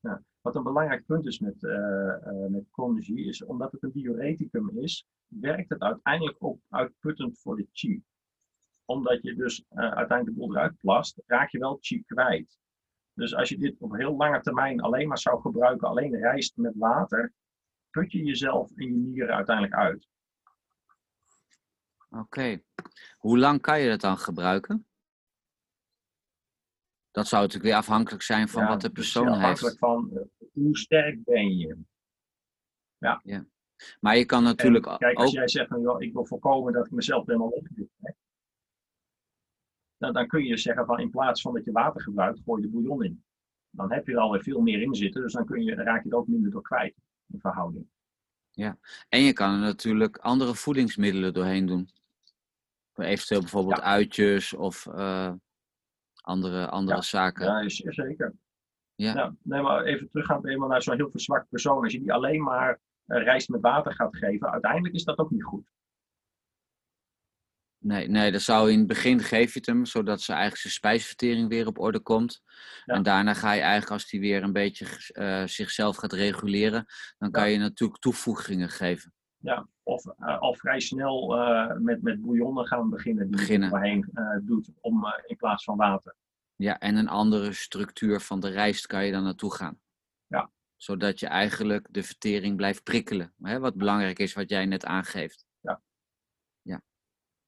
ja. 0.00 0.22
Wat 0.40 0.56
een 0.56 0.62
belangrijk 0.62 1.06
punt 1.06 1.26
is 1.26 1.38
met, 1.38 1.62
uh, 1.62 1.72
uh, 1.72 2.46
met 2.48 2.70
Conji 2.70 3.28
is 3.28 3.44
omdat 3.44 3.72
het 3.72 3.82
een 3.82 3.92
diureticum 3.92 4.78
is, 4.78 5.06
werkt 5.26 5.70
het 5.70 5.80
uiteindelijk 5.80 6.36
ook 6.38 6.60
uitputtend 6.68 7.38
voor 7.38 7.56
de 7.56 7.66
chi. 7.72 8.02
Omdat 8.84 9.22
je 9.22 9.34
dus 9.34 9.64
uiteindelijk 9.68 10.26
de 10.26 10.32
boel 10.32 10.50
eruit 10.50 10.76
plast, 10.76 11.22
raak 11.26 11.50
je 11.50 11.58
wel 11.58 11.78
chi 11.80 12.04
kwijt. 12.06 12.58
Dus 13.12 13.34
als 13.34 13.48
je 13.48 13.58
dit 13.58 13.80
op 13.80 13.96
heel 13.96 14.16
lange 14.16 14.40
termijn 14.40 14.80
alleen 14.80 15.08
maar 15.08 15.18
zou 15.18 15.40
gebruiken, 15.40 15.88
alleen 15.88 16.16
rijst 16.16 16.56
met 16.56 16.76
water, 16.76 17.32
put 17.90 18.12
je 18.12 18.24
jezelf 18.24 18.70
en 18.76 18.84
je 18.84 18.96
nieren 18.96 19.34
uiteindelijk 19.34 19.74
uit. 19.74 20.08
Oké. 22.10 22.62
Hoe 23.18 23.38
lang 23.38 23.60
kan 23.60 23.80
je 23.80 23.88
dat 23.88 24.00
dan 24.00 24.18
gebruiken? 24.18 24.86
Dat 27.10 27.26
zou 27.26 27.42
natuurlijk 27.42 27.70
weer 27.70 27.80
afhankelijk 27.80 28.22
zijn 28.22 28.48
van 28.48 28.66
wat 28.66 28.80
de 28.80 28.90
persoon 28.90 29.26
heeft. 29.26 29.42
Afhankelijk 29.42 29.78
van 29.78 30.10
uh, 30.12 30.22
hoe 30.52 30.78
sterk 30.78 31.24
ben 31.24 31.56
je. 31.56 31.78
Ja. 32.98 33.20
ja. 33.24 33.46
Maar 34.00 34.16
je 34.16 34.24
kan 34.24 34.42
natuurlijk 34.42 34.86
en, 34.86 34.98
kijk, 34.98 35.16
als 35.16 35.32
jij 35.32 35.48
zegt, 35.48 35.68
van, 35.68 35.80
joh, 35.80 36.02
ik 36.02 36.12
wil 36.12 36.26
voorkomen 36.26 36.72
dat 36.72 36.86
ik 36.86 36.92
mezelf 36.92 37.26
helemaal 37.26 37.48
opgedoe. 37.48 37.88
Dan, 39.96 40.12
dan 40.12 40.26
kun 40.26 40.44
je 40.44 40.56
zeggen 40.56 40.86
van 40.86 40.98
in 40.98 41.10
plaats 41.10 41.42
van 41.42 41.54
dat 41.54 41.64
je 41.64 41.72
water 41.72 42.02
gebruikt, 42.02 42.40
gooi 42.44 42.62
je 42.62 42.66
de 42.66 42.72
bouillon 42.72 43.04
in. 43.04 43.24
Dan 43.70 43.92
heb 43.92 44.06
je 44.06 44.12
er 44.12 44.18
alweer 44.18 44.42
veel 44.42 44.60
meer 44.60 44.82
in 44.82 44.94
zitten, 44.94 45.22
dus 45.22 45.32
dan, 45.32 45.44
kun 45.44 45.62
je, 45.62 45.74
raak 45.74 46.04
je 46.04 46.10
er 46.10 46.16
ook 46.16 46.28
minder 46.28 46.50
door 46.50 46.62
kwijt 46.62 46.94
verhouding. 47.38 47.86
Ja, 48.50 48.78
en 49.08 49.20
je 49.20 49.32
kan 49.32 49.52
er 49.52 49.58
natuurlijk 49.58 50.16
andere 50.16 50.54
voedingsmiddelen 50.54 51.34
doorheen 51.34 51.66
doen. 51.66 51.88
Eventueel 52.94 53.40
bijvoorbeeld 53.40 53.80
uitjes 53.80 54.54
of 54.54 54.86
uh, 54.86 55.32
andere, 56.20 56.68
andere 56.68 56.96
ja. 56.96 57.02
zaken. 57.02 57.46
Ja, 57.46 57.92
zeker. 57.92 58.34
Ja. 58.94 59.14
Nou, 59.14 59.34
nee, 59.42 59.62
maar 59.62 59.84
even 59.84 60.08
teruggaan 60.10 60.46
eenmaal 60.46 60.68
naar 60.68 60.82
zo'n 60.82 60.96
heel 60.96 61.10
verzwakt 61.10 61.48
persoon. 61.48 61.82
Als 61.82 61.92
je 61.92 62.00
die 62.00 62.12
alleen 62.12 62.42
maar 62.42 62.80
uh, 63.06 63.22
rijst 63.22 63.48
met 63.48 63.60
water 63.60 63.94
gaat 63.94 64.16
geven, 64.16 64.50
uiteindelijk 64.50 64.94
is 64.94 65.04
dat 65.04 65.18
ook 65.18 65.30
niet 65.30 65.42
goed. 65.42 65.68
Nee, 67.82 68.08
nee, 68.08 68.32
dat 68.32 68.40
zou 68.40 68.70
in 68.70 68.78
het 68.78 68.86
begin 68.86 69.20
geef 69.20 69.52
je 69.52 69.58
het 69.58 69.68
hem, 69.68 69.84
zodat 69.84 70.20
ze 70.20 70.32
eigenlijk 70.32 70.60
zijn 70.60 70.72
spijsvertering 70.72 71.48
weer 71.48 71.66
op 71.66 71.78
orde 71.78 72.00
komt. 72.00 72.42
Ja. 72.84 72.94
En 72.94 73.02
daarna 73.02 73.34
ga 73.34 73.52
je 73.52 73.60
eigenlijk, 73.60 73.92
als 73.92 74.10
die 74.10 74.20
weer 74.20 74.42
een 74.42 74.52
beetje 74.52 74.86
uh, 75.12 75.46
zichzelf 75.46 75.96
gaat 75.96 76.12
reguleren, 76.12 76.86
dan 77.18 77.30
kan 77.30 77.42
ja. 77.44 77.48
je 77.48 77.58
natuurlijk 77.58 78.00
toevoegingen 78.00 78.68
geven. 78.68 79.12
Ja, 79.36 79.68
of 79.82 80.04
uh, 80.04 80.38
al 80.38 80.54
vrij 80.54 80.80
snel 80.80 81.36
uh, 81.38 81.76
met, 81.76 82.02
met 82.02 82.20
bouillon 82.20 82.66
gaan 82.66 82.90
beginnen 82.90 83.26
die 83.26 83.36
beginnen. 83.36 83.84
je 83.84 84.40
doet, 84.42 84.70
om, 84.80 85.04
in 85.26 85.36
plaats 85.36 85.64
van 85.64 85.76
water. 85.76 86.14
Ja, 86.56 86.78
en 86.78 86.96
een 86.96 87.08
andere 87.08 87.52
structuur 87.52 88.20
van 88.20 88.40
de 88.40 88.48
rijst 88.48 88.86
kan 88.86 89.04
je 89.04 89.12
dan 89.12 89.22
naartoe 89.22 89.54
gaan. 89.54 89.80
Ja. 90.26 90.50
Zodat 90.76 91.20
je 91.20 91.26
eigenlijk 91.26 91.86
de 91.90 92.02
vertering 92.02 92.56
blijft 92.56 92.82
prikkelen. 92.82 93.32
Hè, 93.42 93.58
wat 93.58 93.76
belangrijk 93.76 94.18
is, 94.18 94.32
wat 94.32 94.48
jij 94.48 94.66
net 94.66 94.84
aangeeft. 94.84 95.46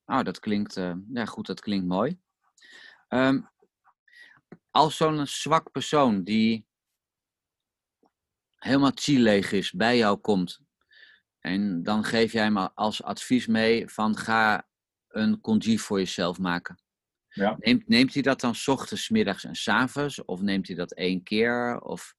Nou, 0.05 0.23
dat 0.23 0.39
klinkt, 0.39 0.77
uh, 0.77 0.93
ja 1.13 1.25
goed, 1.25 1.45
dat 1.45 1.59
klinkt 1.59 1.85
mooi. 1.85 2.19
Um, 3.09 3.49
als 4.71 4.97
zo'n 4.97 5.27
zwak 5.27 5.71
persoon 5.71 6.23
die 6.23 6.67
helemaal 8.55 8.91
leeg 9.03 9.51
is, 9.51 9.71
bij 9.71 9.97
jou 9.97 10.17
komt. 10.17 10.61
En 11.39 11.83
dan 11.83 12.03
geef 12.03 12.31
jij 12.31 12.43
hem 12.43 12.57
als 12.57 13.03
advies 13.03 13.47
mee 13.47 13.87
van 13.87 14.17
ga 14.17 14.67
een 15.07 15.41
congee 15.41 15.81
voor 15.81 15.97
jezelf 15.97 16.39
maken. 16.39 16.81
Ja. 17.27 17.55
Neemt, 17.59 17.87
neemt 17.87 18.13
hij 18.13 18.21
dat 18.21 18.39
dan 18.39 18.55
s 18.55 18.67
ochtends, 18.67 19.09
middags 19.09 19.43
en 19.43 19.55
s 19.55 19.67
avonds? 19.67 20.25
Of 20.25 20.41
neemt 20.41 20.67
hij 20.67 20.75
dat 20.75 20.93
één 20.93 21.23
keer? 21.23 21.79
Of... 21.81 22.15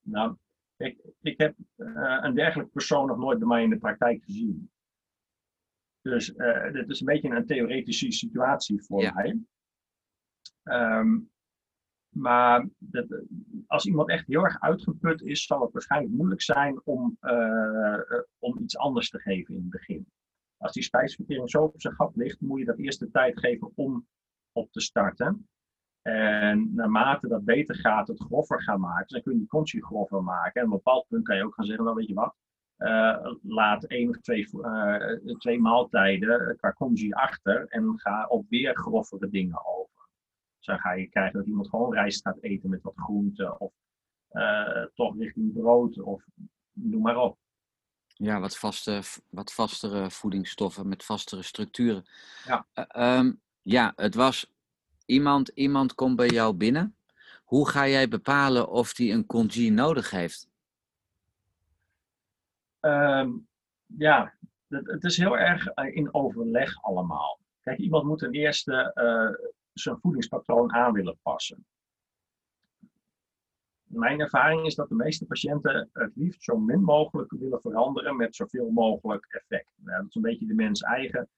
Nou, 0.00 0.36
ik, 0.76 1.00
ik 1.20 1.38
heb 1.38 1.54
uh, 1.76 2.18
een 2.22 2.34
dergelijke 2.34 2.72
persoon 2.72 3.06
nog 3.06 3.18
nooit 3.18 3.38
bij 3.38 3.48
mij 3.48 3.62
in 3.62 3.70
de 3.70 3.78
praktijk 3.78 4.24
gezien. 4.24 4.70
Dus 6.02 6.34
uh, 6.36 6.72
dit 6.72 6.88
is 6.88 7.00
een 7.00 7.06
beetje 7.06 7.28
een 7.28 7.46
theoretische 7.46 8.12
situatie 8.12 8.82
voor 8.82 9.02
ja. 9.02 9.12
mij. 9.12 9.38
Um, 10.62 11.30
maar 12.10 12.68
dat, 12.78 13.06
als 13.66 13.86
iemand 13.86 14.08
echt 14.08 14.26
heel 14.26 14.44
erg 14.44 14.60
uitgeput 14.60 15.22
is, 15.22 15.46
zal 15.46 15.60
het 15.62 15.72
waarschijnlijk 15.72 16.12
moeilijk 16.12 16.42
zijn 16.42 16.80
om, 16.84 17.16
uh, 17.20 18.00
om 18.38 18.58
iets 18.58 18.76
anders 18.76 19.10
te 19.10 19.18
geven 19.18 19.54
in 19.54 19.60
het 19.60 19.70
begin. 19.70 20.06
Als 20.56 20.72
die 20.72 20.82
spijsvertering 20.82 21.50
zo 21.50 21.62
op 21.62 21.80
zijn 21.80 21.94
gat 21.94 22.16
ligt, 22.16 22.40
moet 22.40 22.58
je 22.58 22.64
dat 22.64 22.78
eerst 22.78 23.00
de 23.00 23.10
tijd 23.10 23.38
geven 23.38 23.72
om 23.74 24.06
op 24.52 24.72
te 24.72 24.80
starten. 24.80 25.48
En 26.02 26.74
naarmate 26.74 27.28
dat 27.28 27.44
beter 27.44 27.76
gaat, 27.76 28.08
het 28.08 28.20
grover 28.20 28.62
gaan 28.62 28.80
maken. 28.80 29.02
Dus 29.02 29.12
dan 29.12 29.22
kun 29.22 29.32
je 29.32 29.38
die 29.38 29.48
conchi 29.48 29.80
grover 29.80 30.22
maken. 30.22 30.60
En 30.60 30.66
op 30.66 30.72
een 30.72 30.76
bepaald 30.76 31.06
punt 31.08 31.24
kan 31.24 31.36
je 31.36 31.44
ook 31.44 31.54
gaan 31.54 31.64
zeggen, 31.64 31.84
nou 31.84 31.96
weet 31.96 32.08
je 32.08 32.14
wat, 32.14 32.34
laat 33.42 33.84
één 33.84 34.08
of 34.08 34.16
twee, 34.16 34.48
uh, 34.52 35.36
twee 35.38 35.60
maaltijden 35.60 36.56
qua 36.56 36.72
conchi 36.72 37.12
achter 37.12 37.66
en 37.68 37.92
ga 37.96 38.26
op 38.26 38.46
weer 38.48 38.76
grovere 38.76 39.28
dingen 39.30 39.66
over. 39.66 40.08
Dus 40.56 40.66
dan 40.66 40.78
ga 40.78 40.92
je 40.92 41.08
krijgen 41.08 41.38
dat 41.38 41.46
iemand 41.46 41.68
gewoon 41.68 41.92
rijst 41.92 42.22
gaat 42.22 42.38
eten 42.40 42.70
met 42.70 42.82
wat 42.82 42.96
groenten 42.96 43.60
of 43.60 43.72
toch 44.94 45.18
richting 45.18 45.52
brood 45.52 46.00
of 46.00 46.22
noem 46.72 47.02
maar 47.02 47.16
op. 47.16 47.38
Ja, 48.22 48.40
wat, 48.40 48.58
vaste, 48.58 49.02
wat 49.28 49.52
vastere 49.52 50.10
voedingsstoffen 50.10 50.88
met 50.88 51.04
vastere 51.04 51.42
structuren. 51.42 52.04
Ja, 52.46 52.66
uh, 52.74 53.18
um, 53.18 53.40
ja 53.62 53.92
het 53.96 54.14
was 54.14 54.52
iemand, 55.06 55.48
iemand 55.48 55.94
komt 55.94 56.16
bij 56.16 56.28
jou 56.28 56.54
binnen. 56.54 56.94
Hoe 57.44 57.68
ga 57.68 57.88
jij 57.88 58.08
bepalen 58.08 58.68
of 58.68 58.94
die 58.94 59.12
een 59.12 59.26
congee 59.26 59.72
nodig 59.72 60.10
heeft? 60.10 60.49
Um, 62.80 63.48
ja, 63.86 64.34
het, 64.68 64.86
het, 64.86 65.04
is 65.04 65.16
heel 65.16 65.38
erg 65.38 65.74
in 65.74 66.14
overleg 66.14 66.82
allemaal. 66.82 67.40
Kijk, 67.60 67.78
iemand 67.78 68.04
moet 68.04 68.18
ten 68.18 68.32
eerste 68.32 68.92
uh, 68.94 69.48
zijn 69.72 69.98
voedingspatroon 70.00 70.72
aan 70.72 70.92
willen 70.92 71.18
passen. 71.22 71.66
Mijn 73.82 74.20
ervaring 74.20 74.66
is 74.66 74.74
dat 74.74 74.88
de 74.88 74.94
meeste 74.94 75.26
patiënten 75.26 75.90
het 75.92 76.16
liefst 76.16 76.42
zo 76.42 76.58
min 76.58 76.82
mogelijk 76.82 77.32
willen 77.32 77.60
veranderen 77.60 78.16
met 78.16 78.36
zoveel 78.36 78.70
mogelijk 78.70 79.26
effect. 79.26 79.72
Ja, 79.84 79.96
dat 79.96 80.06
is 80.08 80.14
een 80.14 80.22
beetje 80.22 80.46
de 80.46 80.54
mens 80.54 80.80
eigen. 80.80 81.28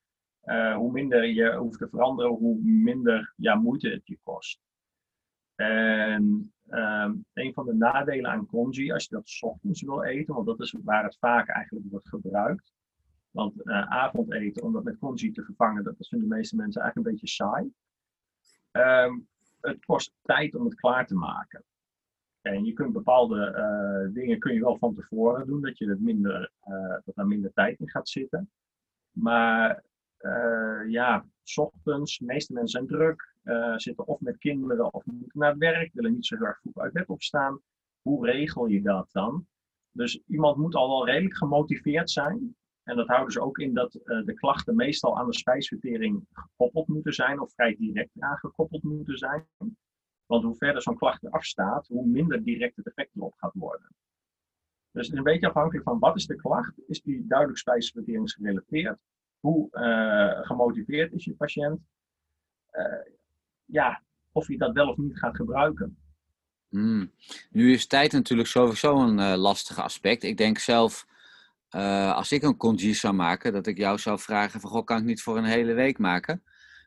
Uh, 0.44 0.76
hoe 0.76 0.92
minder 0.92 1.26
je 1.26 1.54
hoeft 1.54 1.78
te 1.78 1.88
veranderen, 1.88 2.32
hoe 2.32 2.58
minder 2.62 3.32
ja, 3.36 3.54
moeite 3.54 3.88
het 3.88 4.06
je 4.06 4.18
kost. 4.22 4.60
En 5.54 6.52
um, 6.74 7.24
een 7.32 7.52
van 7.52 7.66
de 7.66 7.74
nadelen 7.74 8.30
aan 8.30 8.46
congee, 8.46 8.92
als 8.92 9.04
je 9.04 9.14
dat 9.14 9.38
ochtends 9.40 9.82
wil 9.82 10.02
eten, 10.02 10.34
want 10.34 10.46
dat 10.46 10.60
is 10.60 10.76
waar 10.82 11.04
het 11.04 11.16
vaak 11.18 11.48
eigenlijk 11.48 11.86
wordt 11.90 12.08
gebruikt. 12.08 12.72
Want 13.30 13.66
uh, 13.66 13.90
avondeten, 13.90 14.62
om 14.62 14.72
dat 14.72 14.84
met 14.84 14.98
congee 14.98 15.32
te 15.32 15.44
vervangen, 15.44 15.84
dat 15.84 16.08
vinden 16.08 16.28
de 16.28 16.34
meeste 16.34 16.56
mensen 16.56 16.82
eigenlijk 16.82 17.10
een 17.10 17.14
beetje 17.14 17.34
saai. 17.34 17.72
Um, 19.06 19.28
het 19.60 19.84
kost 19.84 20.12
tijd 20.22 20.54
om 20.54 20.64
het 20.64 20.74
klaar 20.74 21.06
te 21.06 21.14
maken. 21.14 21.64
En 22.40 22.64
je 22.64 22.72
kunt 22.72 22.92
bepaalde 22.92 23.54
uh, 23.56 24.14
dingen 24.14 24.38
kun 24.38 24.54
je 24.54 24.60
wel 24.60 24.78
van 24.78 24.94
tevoren 24.94 25.46
doen, 25.46 25.60
dat 25.60 25.78
je 25.78 25.96
minder, 26.00 26.52
uh, 26.68 26.96
dat 27.04 27.16
er 27.16 27.26
minder 27.26 27.52
tijd 27.52 27.80
in 27.80 27.90
gaat 27.90 28.08
zitten. 28.08 28.50
Maar 29.10 29.84
ja, 30.88 31.26
s 31.42 31.58
ochtends, 31.58 32.18
de 32.18 32.24
meeste 32.24 32.52
mensen 32.52 32.70
zijn 32.70 32.86
druk, 32.86 33.31
zitten 33.76 34.06
of 34.06 34.20
met 34.20 34.38
kinderen 34.38 34.92
of 34.94 35.04
moeten 35.04 35.38
naar 35.38 35.58
werk, 35.58 35.92
willen 35.92 36.12
niet 36.12 36.26
zo 36.26 36.36
erg 36.36 36.60
vroeg 36.60 36.78
uit 36.78 36.92
bed 36.92 37.08
opstaan. 37.08 37.60
Hoe 38.02 38.26
regel 38.26 38.66
je 38.66 38.82
dat 38.82 39.08
dan? 39.12 39.46
Dus 39.90 40.22
iemand 40.26 40.56
moet 40.56 40.74
al 40.74 40.88
wel 40.88 41.06
redelijk 41.06 41.36
gemotiveerd 41.36 42.10
zijn. 42.10 42.56
En 42.82 42.96
dat 42.96 43.06
houdt 43.06 43.26
dus 43.26 43.38
ook 43.38 43.58
in 43.58 43.74
dat 43.74 43.94
uh, 43.94 44.24
de 44.24 44.34
klachten 44.34 44.74
meestal 44.74 45.18
aan 45.18 45.26
de 45.26 45.34
spijsvertering 45.34 46.26
gekoppeld 46.32 46.88
moeten 46.88 47.12
zijn 47.12 47.40
of 47.40 47.52
vrij 47.52 47.76
direct 47.76 48.10
aangekoppeld 48.18 48.82
moeten 48.82 49.18
zijn. 49.18 49.46
Want 50.26 50.44
hoe 50.44 50.56
verder 50.56 50.82
zo'n 50.82 50.96
klacht 50.96 51.22
eraf 51.22 51.44
staat, 51.44 51.86
hoe 51.86 52.06
minder 52.06 52.44
direct 52.44 52.76
het 52.76 52.86
effect 52.86 53.16
erop 53.16 53.34
gaat 53.36 53.54
worden. 53.54 53.94
Dus 54.90 55.06
het 55.06 55.12
is 55.12 55.18
een 55.18 55.32
beetje 55.32 55.48
afhankelijk 55.48 55.84
van 55.84 55.98
wat 55.98 56.16
is 56.16 56.26
de 56.26 56.36
klacht? 56.36 56.80
Is 56.86 57.02
die 57.02 57.26
duidelijk 57.26 57.58
spijsverteringsgerelateerd? 57.58 58.98
Hoe 59.40 59.68
uh, 59.72 60.46
gemotiveerd 60.46 61.12
is 61.12 61.24
je 61.24 61.34
patiënt? 61.34 61.80
Ja, 63.64 64.02
of 64.32 64.48
je 64.48 64.58
dat 64.58 64.72
wel 64.72 64.88
of 64.88 64.96
niet 64.96 65.18
gaat 65.18 65.36
gebruiken. 65.36 65.96
Hmm. 66.68 67.12
Nu 67.50 67.72
is 67.72 67.86
tijd 67.86 68.12
natuurlijk 68.12 68.48
sowieso 68.48 68.96
een 68.96 69.18
uh, 69.18 69.34
lastig 69.36 69.78
aspect. 69.78 70.22
Ik 70.22 70.36
denk 70.36 70.58
zelf, 70.58 71.06
uh, 71.70 72.14
als 72.14 72.32
ik 72.32 72.42
een 72.42 72.56
congee 72.56 72.94
zou 72.94 73.14
maken, 73.14 73.52
dat 73.52 73.66
ik 73.66 73.78
jou 73.78 73.98
zou 73.98 74.18
vragen 74.18 74.60
van, 74.60 74.70
goh, 74.70 74.84
kan 74.84 74.98
ik 74.98 75.04
niet 75.04 75.22
voor 75.22 75.36
een 75.36 75.44
hele 75.44 75.72
week 75.72 75.98
maken? 75.98 76.42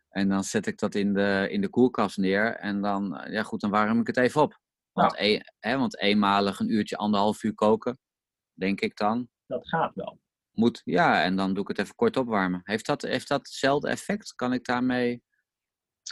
En 0.10 0.30
dan 0.30 0.44
zet 0.44 0.68
ik 0.68 0.80
dat 0.80 0.96
in 0.96 1.14
de, 1.14 1.48
in 1.52 1.62
de 1.62 1.70
koelkast 1.70 2.18
neer 2.18 2.56
en 2.56 2.82
dan, 2.82 3.26
ja 3.30 3.44
goed, 3.44 3.62
dan 3.62 3.70
warm 3.70 4.00
ik 4.00 4.08
het 4.08 4.18
even 4.18 4.42
op. 4.42 4.60
Want, 4.92 5.20
een, 5.20 5.42
hè, 5.60 5.78
want 5.78 6.00
eenmalig 6.00 6.60
een 6.60 6.72
uurtje, 6.72 6.98
anderhalf 6.98 7.44
uur 7.44 7.54
koken, 7.54 8.00
denk 8.54 8.82
ik 8.82 8.98
dan. 8.98 9.30
Dat 9.48 9.68
gaat 9.68 9.96
wel. 9.96 10.20
Moet, 10.52 10.82
ja, 10.84 11.24
en 11.24 11.36
dan 11.36 11.54
doe 11.54 11.62
ik 11.64 11.68
het 11.68 11.80
even 11.80 11.96
kort 11.96 12.18
opwarmen. 12.18 12.62
Heeft 12.64 12.86
dat, 12.86 13.02
heeft 13.02 13.28
dat 13.28 13.40
hetzelfde 13.40 13.90
effect? 13.90 14.36
Kan 14.36 14.54
ik 14.54 14.66
daarmee 14.66 15.24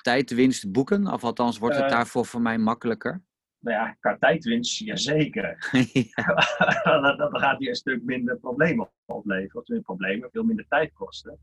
tijdwinst 0.01 0.71
boeken? 0.71 1.07
Of 1.07 1.23
althans, 1.23 1.57
wordt 1.57 1.75
het 1.75 1.85
Eh. 1.85 1.91
daarvoor 1.91 2.25
voor 2.25 2.41
mij 2.41 2.57
makkelijker? 2.57 3.23
Nou 3.59 3.77
ja, 3.77 3.91
qua 3.99 4.17
tijdwinst, 4.17 4.77
jazeker. 4.79 5.69
ja. 6.15 7.15
dan 7.17 7.39
gaat 7.39 7.59
hij 7.59 7.67
een 7.67 7.75
stuk 7.75 8.03
minder 8.03 8.37
problemen 8.37 8.91
opleveren. 9.05 9.61
Of 9.61 9.67
minder 9.67 9.85
problemen, 9.85 10.29
veel 10.31 10.43
minder 10.43 10.67
tijd 10.67 10.93
kosten. 10.93 11.39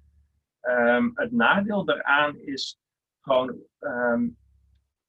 Um, 0.63 1.11
het 1.15 1.33
nadeel 1.33 1.85
daaraan 1.85 2.39
is 2.39 2.79
gewoon 3.21 3.57
um, 3.81 4.37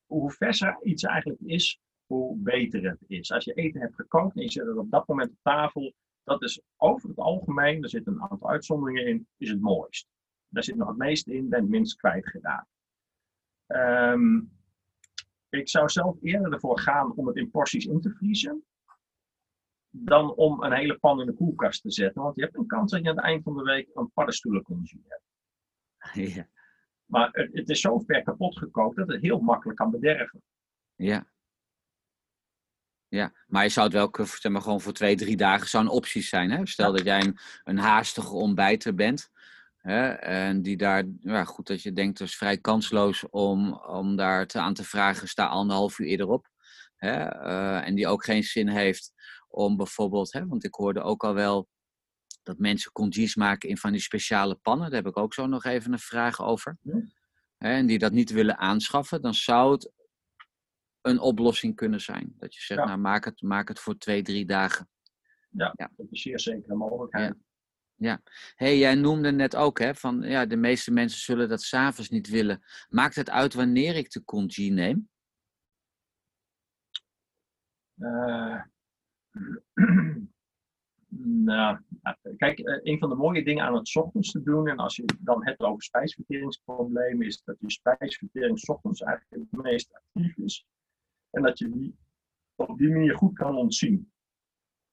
hoe 0.06 0.32
verser 0.32 0.78
iets 0.84 1.04
eigenlijk 1.04 1.42
is, 1.42 1.80
hoe 2.06 2.38
beter 2.38 2.90
het 2.90 3.04
is. 3.08 3.32
Als 3.32 3.44
je 3.46 3.54
eten 3.54 3.82
hebt 3.82 3.96
gekookt 3.96 4.36
en 4.36 4.42
je 4.42 4.52
zet 4.52 4.66
het 4.66 4.78
op 4.78 4.92
dat 4.92 5.08
moment 5.08 5.30
op 5.30 5.38
tafel, 5.42 5.94
dat 6.24 6.44
is 6.44 6.62
over 6.78 7.10
het 7.10 7.18
algemeen, 7.18 7.84
er 7.84 7.90
zitten 7.90 8.14
een 8.14 8.22
aantal 8.22 8.50
uitzonderingen 8.50 9.08
in, 9.08 9.28
is 9.38 9.50
het 9.50 9.62
mooist. 9.62 10.08
Daar 10.48 10.64
zit 10.64 10.76
nog 10.76 10.88
het 10.88 10.98
meeste 10.98 11.34
in, 11.34 11.50
ben 11.50 11.62
het 11.62 11.70
minst 11.70 11.96
kwijtgeraakt. 11.96 12.68
Um, 13.76 14.52
ik 15.50 15.70
zou 15.70 15.90
zelf 15.90 16.18
eerder 16.22 16.54
ervoor 16.54 16.80
gaan 16.80 17.16
om 17.16 17.28
het 17.28 17.36
in 17.36 17.52
porties 17.52 17.86
in 17.86 18.02
te 18.02 18.10
vriezen, 18.10 18.66
dan 19.90 20.36
om 20.36 20.64
een 20.64 20.74
hele 20.74 20.98
pan 20.98 21.20
in 21.20 21.26
de 21.26 21.34
koelkast 21.34 21.82
te 21.82 21.92
zetten. 21.92 22.22
Want 22.22 22.36
je 22.36 22.42
hebt 22.42 22.58
een 22.58 22.68
kans 22.68 22.92
dat 22.92 23.02
je 23.04 23.10
aan 23.10 23.16
het 23.16 23.26
eind 23.26 23.44
van 23.44 23.58
de 23.58 23.64
week 23.64 23.90
een 23.94 24.12
paddenstoelencongee 24.12 25.06
hebt. 25.08 25.24
ja. 26.36 26.48
Maar 27.06 27.30
het, 27.32 27.50
het, 27.54 27.70
is 27.70 27.82
zo 27.82 28.00
ver 28.00 28.24
kapot 28.24 28.58
gekookt 28.58 28.96
dat 28.96 29.08
het 29.08 29.22
heel 29.22 29.40
makkelijk 29.40 29.78
kan 29.78 29.92
bederven. 29.92 30.42
Ja. 30.96 31.30
Ja, 33.08 33.34
maar 33.48 33.64
je 33.64 33.70
zou 33.70 33.86
het 33.86 33.96
wel 33.96 34.26
zeg 34.26 34.52
maar, 34.52 34.62
gewoon 34.62 34.82
voor 34.82 34.94
twee, 34.94 35.16
drie 35.16 35.38
dagen 35.38 35.68
zou 35.68 35.84
een 35.84 35.90
optie 35.90 36.22
zijn. 36.22 36.52
Hè? 36.52 36.66
Stel 36.66 36.92
dat 36.92 37.04
jij 37.04 37.22
een, 37.22 37.38
een 37.64 37.78
haastige 37.78 38.34
ontbijter 38.34 38.96
bent. 38.96 39.32
Hè? 39.82 40.10
En 40.12 40.62
die 40.62 40.78
daar, 40.78 41.04
ja, 41.20 41.44
goed 41.44 41.68
dat 41.68 41.82
je 41.82 41.92
denkt, 41.94 42.20
het 42.20 42.28
is 42.28 42.36
vrij 42.38 42.58
kansloos 42.58 43.30
om, 43.30 43.74
om 43.74 44.16
daar 44.16 44.48
te, 44.48 44.60
aan 44.60 44.74
te 44.74 44.84
vragen, 44.84 45.28
sta 45.28 45.46
anderhalf 45.46 46.00
uur 46.00 46.08
eerder 46.08 46.28
op. 46.28 46.48
Hè? 46.96 47.24
Eh, 47.24 47.88
en 47.88 47.96
die 47.96 48.08
ook 48.08 48.24
geen 48.26 48.44
zin 48.44 48.68
heeft 48.68 49.14
om 49.48 49.78
bijvoorbeeld, 49.78 50.34
hè, 50.34 50.48
want 50.48 50.64
ik 50.64 50.74
hoorde 50.74 51.02
ook 51.02 51.24
al 51.24 51.34
wel 51.34 51.68
dat 52.44 52.58
mensen 52.58 52.92
congés 52.92 53.36
maken 53.36 53.70
in 53.70 53.78
van 53.78 53.92
die 53.92 54.02
speciale 54.02 54.56
pannen. 54.56 54.90
Daar 54.92 55.02
heb 55.02 55.10
ik 55.12 55.18
ook 55.18 55.34
zo 55.34 55.46
nog 55.48 55.64
even 55.64 55.94
een 55.94 56.00
vraag 56.00 56.42
over. 56.42 56.78
Hè? 57.58 57.70
En 57.70 57.86
die 57.86 57.98
dat 58.00 58.12
niet 58.12 58.32
willen 58.32 58.58
aanschaffen, 58.58 59.22
dan 59.22 59.34
zou 59.34 59.72
het 59.72 59.92
een 61.02 61.20
oplossing 61.20 61.76
kunnen 61.76 62.02
zijn. 62.02 62.34
Dat 62.38 62.56
je 62.56 62.62
zegt, 62.62 62.80
Ja. 62.80 62.86
nou 62.86 63.00
maak 63.00 63.26
het, 63.26 63.42
maak 63.42 63.68
het 63.68 63.80
voor 63.80 63.98
twee, 63.98 64.22
drie 64.22 64.46
dagen. 64.46 64.90
Ja, 65.50 65.74
Ja. 65.76 65.92
dat 65.98 66.08
is 66.10 66.22
zeer 66.22 66.40
zeker 66.40 66.72
een 66.72 66.78
mogelijkheid. 66.78 67.36
Hey, 68.56 68.78
jij 68.78 68.96
noemde 68.96 69.32
net 69.32 69.56
ook, 69.56 69.80
hè, 69.80 69.96
van 69.96 70.22
ja, 70.22 70.46
de 70.46 70.56
meeste 70.56 70.92
mensen 70.92 71.20
zullen 71.20 71.50
dat 71.50 71.62
s'avonds 71.62 72.10
niet 72.10 72.30
willen. 72.30 72.62
Maakt 72.90 73.16
het 73.16 73.30
uit 73.30 73.54
wanneer 73.54 73.96
ik 73.96 74.12
de 74.12 74.24
congé 74.24 74.70
neem? 74.70 75.10
Eh, 77.98 78.62
nou, 81.48 81.80
kijk, 82.38 82.60
eh, 82.60 82.80
een 82.82 83.00
van 83.00 83.10
de 83.10 83.16
mooie 83.16 83.44
dingen 83.44 83.66
aan 83.66 83.76
het 83.76 83.96
ochtends 83.96 84.32
te 84.32 84.44
doen, 84.44 84.68
en 84.68 84.78
als 84.78 84.96
je 84.96 85.06
dan 85.20 85.46
hebt 85.46 85.62
over 85.62 85.84
spijsverteringsproblemen, 85.84 87.26
is 87.26 87.42
dat 87.44 87.56
je 87.60 87.72
spijsvertering 87.72 88.68
ochtends 88.68 89.02
eigenlijk 89.02 89.52
het 89.52 89.62
meest 89.64 89.94
actief 89.94 90.38
is. 90.38 90.66
En 91.30 91.42
dat 91.42 91.60
je 91.60 91.70
die 91.70 91.96
op 92.56 92.78
die 92.78 92.90
manier 92.90 93.16
goed 93.16 93.34
kan 93.34 93.56
ontzien. 93.56 94.11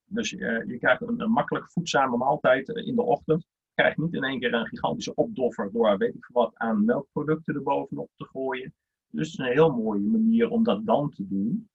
Dus 0.09 0.35
eh, 0.35 0.67
je 0.67 0.77
krijgt 0.77 1.01
een, 1.01 1.19
een 1.19 1.31
makkelijk 1.31 1.71
voedzame 1.71 2.17
maaltijd 2.17 2.73
eh, 2.73 2.87
in 2.87 2.95
de 2.95 3.01
ochtend. 3.01 3.41
Je 3.41 3.81
krijgt 3.81 3.97
niet 3.97 4.13
in 4.13 4.23
één 4.23 4.39
keer 4.39 4.53
een 4.53 4.67
gigantische 4.67 5.15
opdoffer 5.15 5.71
door 5.71 5.97
weet 5.97 6.15
ik 6.15 6.25
veel 6.25 6.41
wat 6.41 6.55
aan 6.55 6.85
melkproducten 6.85 7.55
erbovenop 7.55 8.09
te 8.15 8.25
gooien. 8.25 8.73
Dus 9.07 9.31
het 9.31 9.39
is 9.39 9.45
een 9.45 9.53
heel 9.53 9.71
mooie 9.71 10.07
manier 10.07 10.49
om 10.49 10.63
dat 10.63 10.85
dan 10.85 11.09
te 11.09 11.27
doen. 11.27 11.69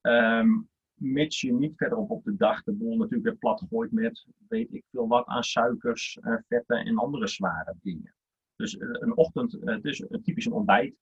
Ehm, 0.00 0.48
mits 0.94 1.40
je 1.40 1.52
niet 1.52 1.76
verderop 1.76 2.10
op 2.10 2.24
de 2.24 2.36
dag 2.36 2.62
de 2.62 2.72
boel 2.72 2.96
natuurlijk 2.96 3.24
weer 3.24 3.36
plat 3.36 3.66
gooit 3.68 3.92
met 3.92 4.26
weet 4.48 4.74
ik 4.74 4.84
veel 4.90 5.08
wat 5.08 5.26
aan 5.26 5.44
suikers, 5.44 6.18
eh, 6.20 6.36
vetten 6.48 6.76
en 6.76 6.98
andere 6.98 7.26
zware 7.26 7.74
dingen. 7.82 8.14
Dus 8.56 8.76
een 8.78 9.16
ochtend, 9.16 9.56
het 9.60 9.84
is 9.84 10.00
een 10.08 10.22
typisch 10.22 10.46
een 10.46 10.52
ontbijt. 10.52 10.94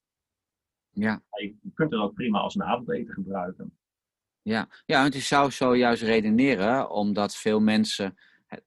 Ja, 0.90 1.22
Maar 1.30 1.42
je 1.42 1.56
kunt 1.75 1.90
het 1.90 2.00
ook 2.00 2.14
prima 2.14 2.38
als 2.38 2.54
een 2.54 2.62
avondeten 2.62 3.14
gebruiken. 3.14 3.78
Ja. 4.46 4.68
ja, 4.84 5.00
want 5.02 5.14
je 5.14 5.20
zou 5.20 5.50
zo 5.50 5.76
juist 5.76 6.02
redeneren, 6.02 6.90
omdat 6.90 7.36
veel 7.36 7.60
mensen 7.60 8.14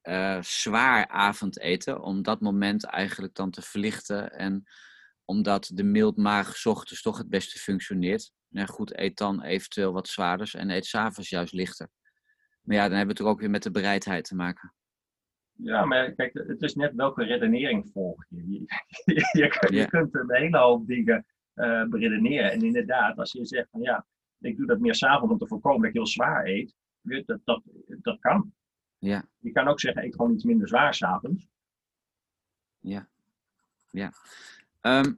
eh, 0.02 0.42
zwaar 0.42 1.08
avondeten, 1.08 2.02
om 2.02 2.22
dat 2.22 2.42
moment 2.42 2.84
eigenlijk 2.84 3.36
dan 3.36 3.52
te 3.52 3.62
verlichten 3.62 4.32
en 4.32 4.64
omdat 5.26 5.72
de 5.74 5.84
mildmaag 5.84 6.58
's 6.58 6.66
ochtends 6.66 7.02
toch 7.02 7.18
het 7.18 7.30
beste 7.30 7.60
functioneert. 7.60 8.32
Goed, 8.66 8.98
eet 8.98 9.18
dan 9.18 9.44
eventueel 9.44 9.94
wat 9.94 10.08
zwaarders 10.08 10.56
en 10.56 10.70
eet 10.70 10.86
s'avonds 10.86 11.30
juist 11.30 11.54
lichter. 11.54 11.90
Maar 12.62 12.76
ja, 12.76 12.88
dan 12.88 12.98
hebben 12.98 13.16
we 13.16 13.22
het 13.22 13.30
er 13.30 13.34
ook 13.34 13.40
weer 13.40 13.50
met 13.50 13.64
de 13.64 13.72
bereidheid 13.72 14.24
te 14.24 14.36
maken. 14.36 14.74
Ja, 15.52 15.86
maar 15.86 16.12
kijk, 16.12 16.34
het 16.34 16.62
is 16.62 16.76
net 16.76 16.96
welke 16.96 17.24
redenering 17.24 17.90
volg 17.94 18.26
je. 18.30 18.66
Je, 19.06 19.68
je, 19.78 19.88
kunt 19.88 20.16
een 20.16 20.36
hele 20.36 20.58
hoop 20.58 20.88
dingen 20.88 21.26
eh 21.54 21.84
beredeneren. 21.84 22.52
En 22.52 22.62
inderdaad, 22.62 23.18
als 23.18 23.32
je 23.32 23.46
zegt 23.46 23.70
van 23.70 23.82
ja, 23.82 24.06
ik 24.40 24.58
doe 24.58 24.66
dat 24.66 24.80
meer 24.80 24.96
s'avonds 24.96 25.32
om 25.32 25.40
te 25.40 25.48
voorkomen 25.48 25.80
dat 25.80 25.90
ik 25.90 25.96
heel 25.96 26.08
zwaar 26.08 26.46
eet, 26.46 26.76
dat, 27.02 27.40
dat, 27.44 27.62
dat 27.88 28.20
kan. 28.20 28.54
Ja. 28.98 29.26
Je 29.40 29.52
kan 29.52 29.68
ook 29.68 29.80
zeggen, 29.80 30.04
eet 30.04 30.16
gewoon 30.16 30.34
iets 30.34 30.44
minder 30.44 30.68
zwaar 30.68 30.94
s'avonds. 30.94 31.48
Ja. 32.80 33.08
ja. 33.92 34.12
Ehm, 34.82 35.14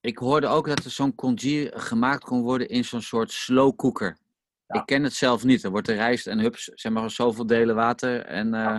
ik 0.00 0.18
hoorde 0.18 0.46
ook 0.46 0.66
dat 0.66 0.84
er 0.84 0.90
zo'n 0.90 1.14
congee 1.14 1.70
gemaakt 1.78 2.24
kon 2.24 2.42
worden 2.42 2.68
in 2.68 2.84
zo'n 2.84 3.02
soort 3.02 3.32
slow 3.32 3.76
cooker. 3.76 4.18
Ja. 4.66 4.80
Ik 4.80 4.86
ken 4.86 5.02
het 5.02 5.14
zelf 5.14 5.44
niet. 5.44 5.64
Er 5.64 5.70
wordt 5.70 5.86
de 5.86 5.94
rijst 5.94 6.26
en 6.26 6.38
hups, 6.38 6.64
zeg 6.64 6.92
maar 6.92 7.10
zoveel 7.10 7.46
delen 7.46 7.74
water 7.74 8.24
en 8.24 8.54
eh, 8.54 8.78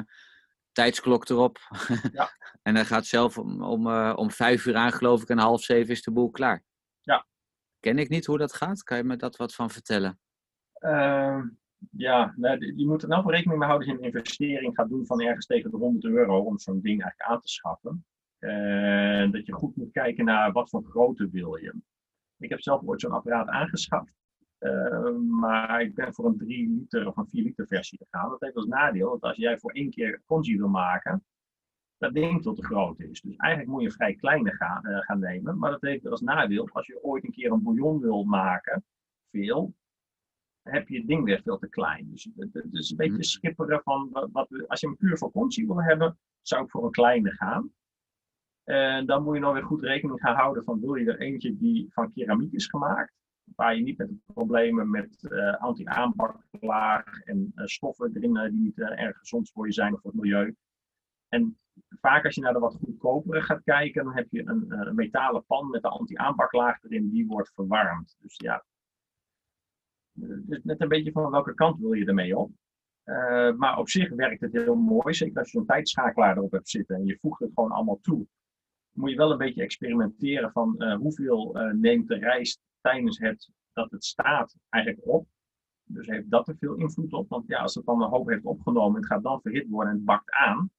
tijdsklok 0.72 1.30
erop. 1.30 1.60
Ja. 2.12 2.32
en 2.64 2.74
dan 2.74 2.86
gaat 2.86 3.06
zelf 3.06 3.38
om, 3.38 3.64
om, 3.64 3.88
eh, 3.88 4.14
om 4.16 4.32
vijf 4.32 4.66
uur 4.66 4.76
aan, 4.76 4.92
geloof 4.92 5.22
ik, 5.22 5.30
en 5.30 5.38
half 5.38 5.64
zeven 5.64 5.94
is 5.94 6.04
de 6.04 6.12
boel 6.12 6.30
klaar. 6.30 6.64
Ken 7.80 7.98
ik 7.98 8.10
niet 8.10 8.26
hoe 8.26 8.38
dat 8.38 8.54
gaat? 8.54 8.84
Kan 8.84 8.98
je 8.98 9.04
me 9.04 9.16
dat 9.16 9.36
wat 9.36 9.56
van 9.56 9.70
vertellen? 9.70 10.20
Ehm, 10.74 11.48
ja, 11.92 12.34
je 12.76 12.86
moet 12.88 13.02
er 13.02 13.10
nou 13.10 13.32
rekening 13.32 13.60
mee 13.60 13.68
houden 13.68 13.88
als 13.88 13.98
je 13.98 14.04
een 14.04 14.14
investering 14.14 14.76
gaat 14.76 14.90
doen 14.90 15.06
van 15.06 15.22
ergens 15.22 15.46
tegen 15.46 15.72
de 15.72 15.78
100 15.78 16.06
euro 16.06 16.40
om 16.40 16.60
zo'n 16.60 16.82
ding 16.82 17.02
eigenlijk 17.02 17.32
aan 17.32 17.40
te 17.42 17.48
schaffen. 17.48 18.06
En 18.40 19.32
dat 19.32 19.46
je 19.46 19.54
goed 19.54 19.76
moet 19.76 19.92
kijken 19.92 20.26
naar 20.26 20.52
wat 20.52 20.70
voor 20.70 20.84
grootte 20.84 21.30
wil 21.30 21.56
je. 21.56 21.74
Ik 22.38 22.50
heb 22.50 22.62
zelf 22.62 22.82
ooit 22.84 23.02
zo'n 23.02 23.12
apparaat 23.12 23.48
aangeschaft. 23.48 24.14
Eh, 24.58 25.16
maar 25.16 25.82
ik 25.82 25.96
ben 25.96 26.14
voor 26.14 26.26
een 26.26 26.38
3 26.38 26.70
liter 26.70 27.08
of 27.08 27.18
een 27.18 27.28
4 27.28 27.44
liter 27.44 27.68
versie 27.68 27.98
gegaan. 27.98 28.30
Dat 28.30 28.42
heeft 28.42 28.56
als 28.56 28.66
nadeel 28.66 29.10
dat 29.10 29.22
als 29.22 29.38
jij 29.38 29.58
voor 29.58 29.72
één 29.72 29.90
keer 29.90 30.22
congee 30.26 30.58
wil 30.58 30.68
maken, 30.68 31.26
dat 32.00 32.14
ding 32.14 32.42
tot 32.42 32.56
te 32.56 32.66
groot 32.66 33.00
is. 33.00 33.22
Dus 33.22 33.36
eigenlijk 33.36 33.72
moet 33.72 33.82
je 33.82 33.88
een 33.88 33.94
vrij 33.94 34.16
kleine 34.16 34.52
gaan, 34.56 34.86
eh, 34.86 35.00
gaan 35.00 35.20
nemen. 35.20 35.58
Maar 35.58 35.72
dat 35.72 35.82
heeft 35.82 36.08
als 36.08 36.22
nadeel, 36.22 36.70
als 36.72 36.88
je 36.88 37.04
ooit 37.04 37.24
een 37.24 37.32
keer 37.32 37.52
een 37.52 37.64
bouillon 37.64 38.00
wil 38.00 38.24
maken, 38.24 38.84
veel, 39.32 39.74
heb 40.62 40.88
je 40.88 40.98
het 40.98 41.08
ding 41.08 41.24
weer 41.24 41.42
veel 41.42 41.58
te 41.58 41.70
klein. 41.70 42.10
Dus 42.10 42.30
het, 42.36 42.68
is 42.72 42.90
een 42.90 42.98
beetje 42.98 43.14
Mhm. 43.14 43.22
schipperen 43.22 43.82
van, 43.84 44.10
wat, 44.32 44.68
als 44.68 44.80
je 44.80 44.88
hem 44.88 44.98
puur 44.98 45.18
voor 45.18 45.32
wil 45.66 45.82
hebben, 45.82 46.18
zou 46.42 46.64
ik 46.64 46.70
voor 46.70 46.86
een 46.86 46.92
kleine 46.92 47.32
gaan. 47.32 47.74
En 48.64 49.06
dan 49.06 49.24
moet 49.24 49.36
je 49.36 49.42
nou 49.42 49.54
weer 49.54 49.64
goed 49.64 49.82
rekening 49.82 50.20
gaan 50.20 50.36
houden 50.36 50.64
van, 50.64 50.80
wil 50.80 50.96
je 50.96 51.12
er 51.12 51.20
eentje 51.20 51.58
die 51.58 51.88
van 51.94 52.14
keramiek 52.14 52.54
is 52.54 52.68
gemaakt, 52.68 53.14
waar 53.56 53.76
je 53.76 53.84
niet 53.84 53.98
met 53.98 54.08
de 54.08 54.34
problemen 54.34 54.90
met 54.90 55.30
eh, 55.32 55.56
anti-aanbaklaag 55.56 57.20
en 57.20 57.52
eh, 57.56 57.66
stoffen 57.66 58.12
erin 58.14 58.34
die 58.34 58.60
niet 58.62 58.80
erg 58.80 59.18
gezond 59.18 59.52
voor 59.52 59.66
je 59.66 59.74
zijn 59.74 59.94
of 59.94 60.02
voor 60.02 60.12
het 60.12 60.22
milieu. 60.22 60.56
En 61.28 61.58
vaak 61.88 62.26
als 62.26 62.36
je 62.36 62.42
naar 62.42 62.54
de 62.54 62.60
wat 62.60 62.78
goedkopere 62.84 63.42
gaat 63.42 63.64
kijken, 63.64 64.04
dan 64.04 64.16
heb 64.16 64.28
je 64.30 64.48
een, 64.48 64.72
eh, 64.72 64.80
een 64.88 64.96
metalen 64.96 65.46
pan 65.46 65.70
met 65.70 65.82
de 65.82 65.90
anti-aanbaklaag 65.90 66.84
erin, 66.84 67.10
die 67.10 67.28
wordt 67.28 67.52
verwarmd. 67.54 68.18
Dus 68.20 68.36
ja, 68.38 68.66
het 70.20 70.44
is 70.50 70.64
net 70.64 70.82
een 70.82 70.88
beetje 70.88 71.12
van 71.12 71.32
welke 71.32 71.54
kant 71.54 71.80
wil 71.80 71.94
je 71.94 72.06
ermee 72.06 72.38
op. 72.38 72.52
Eh, 73.10 73.54
maar 73.54 73.78
op 73.78 73.90
zich 73.90 74.10
werkt 74.10 74.42
het 74.42 74.52
heel 74.52 74.76
mooi, 74.76 75.14
zeker 75.14 75.38
als 75.38 75.52
je 75.52 75.58
zo'n 75.58 75.66
tijdschakelaar 75.66 76.38
erop 76.38 76.52
hebt 76.52 76.70
zitten 76.70 76.96
en 76.96 77.06
je 77.06 77.18
voegt 77.20 77.40
het 77.40 77.52
gewoon 77.54 77.72
allemaal 77.72 78.00
toe. 78.02 78.28
Moet 78.92 79.10
je 79.10 79.16
wel 79.16 79.32
een 79.32 79.38
beetje 79.38 79.62
experimenteren 79.62 80.52
van 80.52 80.78
eh, 80.78 80.96
hoeveel 80.96 81.56
eh, 81.56 81.72
neemt 81.74 82.08
de 82.08 82.16
rijst 82.16 82.62
tijdens 82.82 83.20
het 83.20 83.50
dat 83.74 83.92
het 83.92 84.06
staat 84.06 84.56
eigenlijk 84.70 85.08
op. 85.08 85.28
Dus 85.84 86.08
heeft 86.08 86.32
dat 86.32 86.48
er 86.48 86.58
veel 86.58 86.76
invloed 86.76 87.14
op? 87.14 87.30
Want 87.30 87.48
ja, 87.48 87.60
als 87.60 87.76
het 87.76 87.86
dan 87.86 88.02
een 88.02 88.10
hoop 88.10 88.30
heeft 88.30 88.46
opgenomen, 88.46 89.02
het 89.02 89.10
gaat 89.10 89.24
dan 89.24 89.42
verhit 89.42 89.70
worden 89.70 89.92
en 89.92 89.96
het 89.96 90.06
bakt 90.06 90.32
aan. 90.32 90.72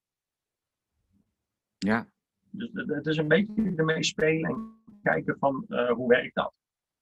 Ja, 1.86 2.08
Dus 2.50 2.70
het- 2.72 3.06
is 3.06 3.16
een 3.16 3.28
beetje 3.28 3.72
ermee 3.76 4.04
spelen 4.04 4.50
en 4.50 4.72
kijken 5.02 5.36
van 5.38 5.64
eh, 5.68 5.90
hoe 5.90 6.08
werkt 6.08 6.34
dat. 6.34 6.52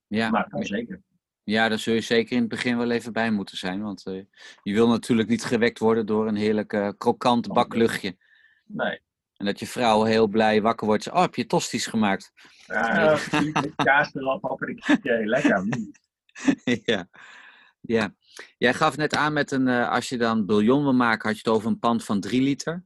ja. 0.06 0.30
Maar 0.30 0.48
kan 0.48 0.62
zeker. 0.64 1.02
Ja, 1.42 1.68
daar 1.68 1.78
zul 1.78 1.94
je 1.94 2.00
zeker 2.00 2.32
in 2.32 2.40
het 2.40 2.48
begin 2.48 2.76
wel 2.78 2.90
even 2.90 3.12
bij 3.12 3.30
moeten 3.30 3.56
zijn. 3.56 3.82
Want 3.82 4.06
eh, 4.06 4.22
je 4.62 4.72
wil 4.72 4.88
natuurlijk 4.88 5.28
niet 5.28 5.44
gewekt 5.44 5.78
worden 5.78 6.06
door 6.06 6.26
een 6.28 6.34
heerlijk 6.36 6.72
eh, 6.72 6.88
krokant 6.98 7.48
bakluchtje. 7.52 8.16
Nee. 8.66 9.00
En 9.36 9.46
dat 9.46 9.58
je 9.58 9.66
vrouw 9.66 10.02
heel 10.02 10.26
blij 10.28 10.62
wakker 10.62 10.86
wordt. 10.86 11.10
Oh, 11.10 11.20
heb 11.20 11.34
je 11.34 11.46
tosties 11.46 11.86
gemaakt? 11.86 12.32
Ja, 12.66 13.18
kaas 13.76 14.14
erop, 14.14 14.42
hopelijk. 14.42 14.88
Okay, 14.88 15.24
lekker. 15.24 15.62
Mm. 15.64 15.90
ja. 16.84 17.08
ja. 17.80 18.14
Jij 18.58 18.74
gaf 18.74 18.96
net 18.96 19.14
aan 19.14 19.32
met 19.32 19.50
een, 19.50 19.68
als 19.68 20.08
je 20.08 20.18
dan 20.18 20.46
bouillon 20.46 20.82
wil 20.82 20.94
maken, 20.94 21.28
had 21.28 21.38
je 21.38 21.42
het 21.50 21.56
over 21.56 21.68
een 21.68 21.78
pan 21.78 22.00
van 22.00 22.20
3 22.20 22.42
liter. 22.42 22.84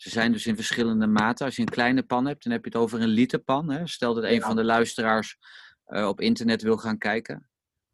Ze 0.00 0.10
zijn 0.10 0.32
dus 0.32 0.46
in 0.46 0.54
verschillende 0.54 1.06
maten. 1.06 1.46
Als 1.46 1.56
je 1.56 1.62
een 1.62 1.68
kleine 1.68 2.02
pan 2.02 2.26
hebt, 2.26 2.42
dan 2.42 2.52
heb 2.52 2.64
je 2.64 2.70
het 2.70 2.78
over 2.78 3.00
een 3.00 3.08
literpan. 3.08 3.70
Hè? 3.70 3.86
Stel 3.86 4.14
dat 4.14 4.24
een 4.24 4.32
Ja. 4.34 4.46
van 4.46 4.56
de 4.56 4.64
luisteraars 4.64 5.38
eh, 5.84 6.06
op 6.08 6.20
internet 6.20 6.62
wil 6.62 6.76
gaan 6.76 6.98
kijken. 6.98 7.48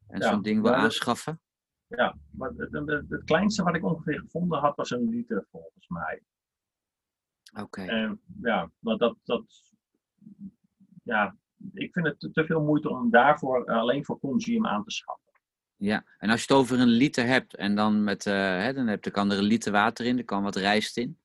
En 0.06 0.20
Ja, 0.20 0.30
zo'n 0.30 0.42
ding 0.42 0.62
wil 0.62 0.70
dat- 0.70 0.80
aanschaffen. 0.80 1.40
Ja, 1.86 2.16
maar 2.30 2.50
het, 2.56 3.08
het, 3.08 3.24
kleinste 3.24 3.62
wat 3.62 3.74
ik 3.74 3.84
ongeveer 3.84 4.18
gevonden 4.20 4.58
had, 4.58 4.76
was 4.76 4.90
een 4.90 5.08
liter 5.08 5.46
volgens 5.50 5.88
mij. 5.88 6.22
Oké. 7.60 7.82
En 7.82 8.20
ja, 8.42 8.70
maar 8.78 8.96
dat, 8.96 9.16
dat, 9.24 9.44
ja, 11.02 11.36
ik 11.72 11.92
vind 11.92 12.06
het 12.06 12.28
te, 12.32 12.44
veel 12.46 12.62
moeite 12.62 12.88
om 12.88 13.10
daarvoor 13.10 13.64
eh, 13.64 13.76
alleen 13.76 14.04
voor 14.04 14.18
consume 14.18 14.68
aan 14.68 14.84
te 14.84 14.90
schaffen. 14.90 15.32
Ja, 15.76 16.04
en 16.18 16.30
als 16.30 16.44
je 16.44 16.46
het 16.54 16.62
over 16.62 16.80
een 16.80 16.88
liter 16.88 17.26
hebt 17.26 17.54
en 17.54 17.74
dan 17.74 18.04
met, 18.04 18.26
eh, 18.26 18.34
hè, 18.34 18.72
dan 18.72 18.86
heb 18.86 19.04
je, 19.04 19.10
kan 19.10 19.30
er 19.30 19.38
een 19.38 19.44
liter 19.44 19.72
water 19.72 20.06
in, 20.06 20.18
er 20.18 20.24
kan 20.24 20.42
wat 20.42 20.56
rijst 20.56 20.96
in. 20.96 21.18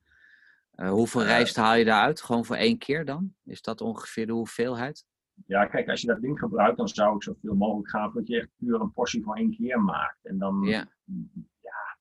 Eh, 0.82 0.90
hoeveel 0.90 1.22
Eh. 1.22 1.28
rijst 1.28 1.56
haal 1.56 1.76
je 1.76 1.86
daaruit? 1.86 2.22
Gewoon 2.22 2.46
voor 2.46 2.56
één 2.56 2.78
keer 2.78 3.06
dan? 3.06 3.36
Is 3.44 3.62
dat 3.62 3.82
ongeveer 3.82 4.26
de 4.26 4.32
hoeveelheid? 4.34 5.06
Ja, 5.46 5.66
kijk, 5.66 5.90
als 5.90 6.02
je 6.02 6.08
dat 6.08 6.22
ding 6.22 6.40
gebruikt, 6.40 6.78
dan 6.78 6.88
zou 6.88 7.16
ik 7.16 7.24
zoveel 7.24 7.56
mogelijk 7.56 7.90
gaan 7.90 8.12
dat 8.14 8.28
je 8.28 8.38
echt 8.38 8.50
puur 8.56 8.82
een 8.82 8.94
portie 8.94 9.24
voor 9.24 9.36
één 9.36 9.52
keer 9.52 9.82
maakt. 9.82 10.26
En 10.26 10.38
dan, 10.38 10.64
Ja, 10.64 10.88
ja. 11.62 11.98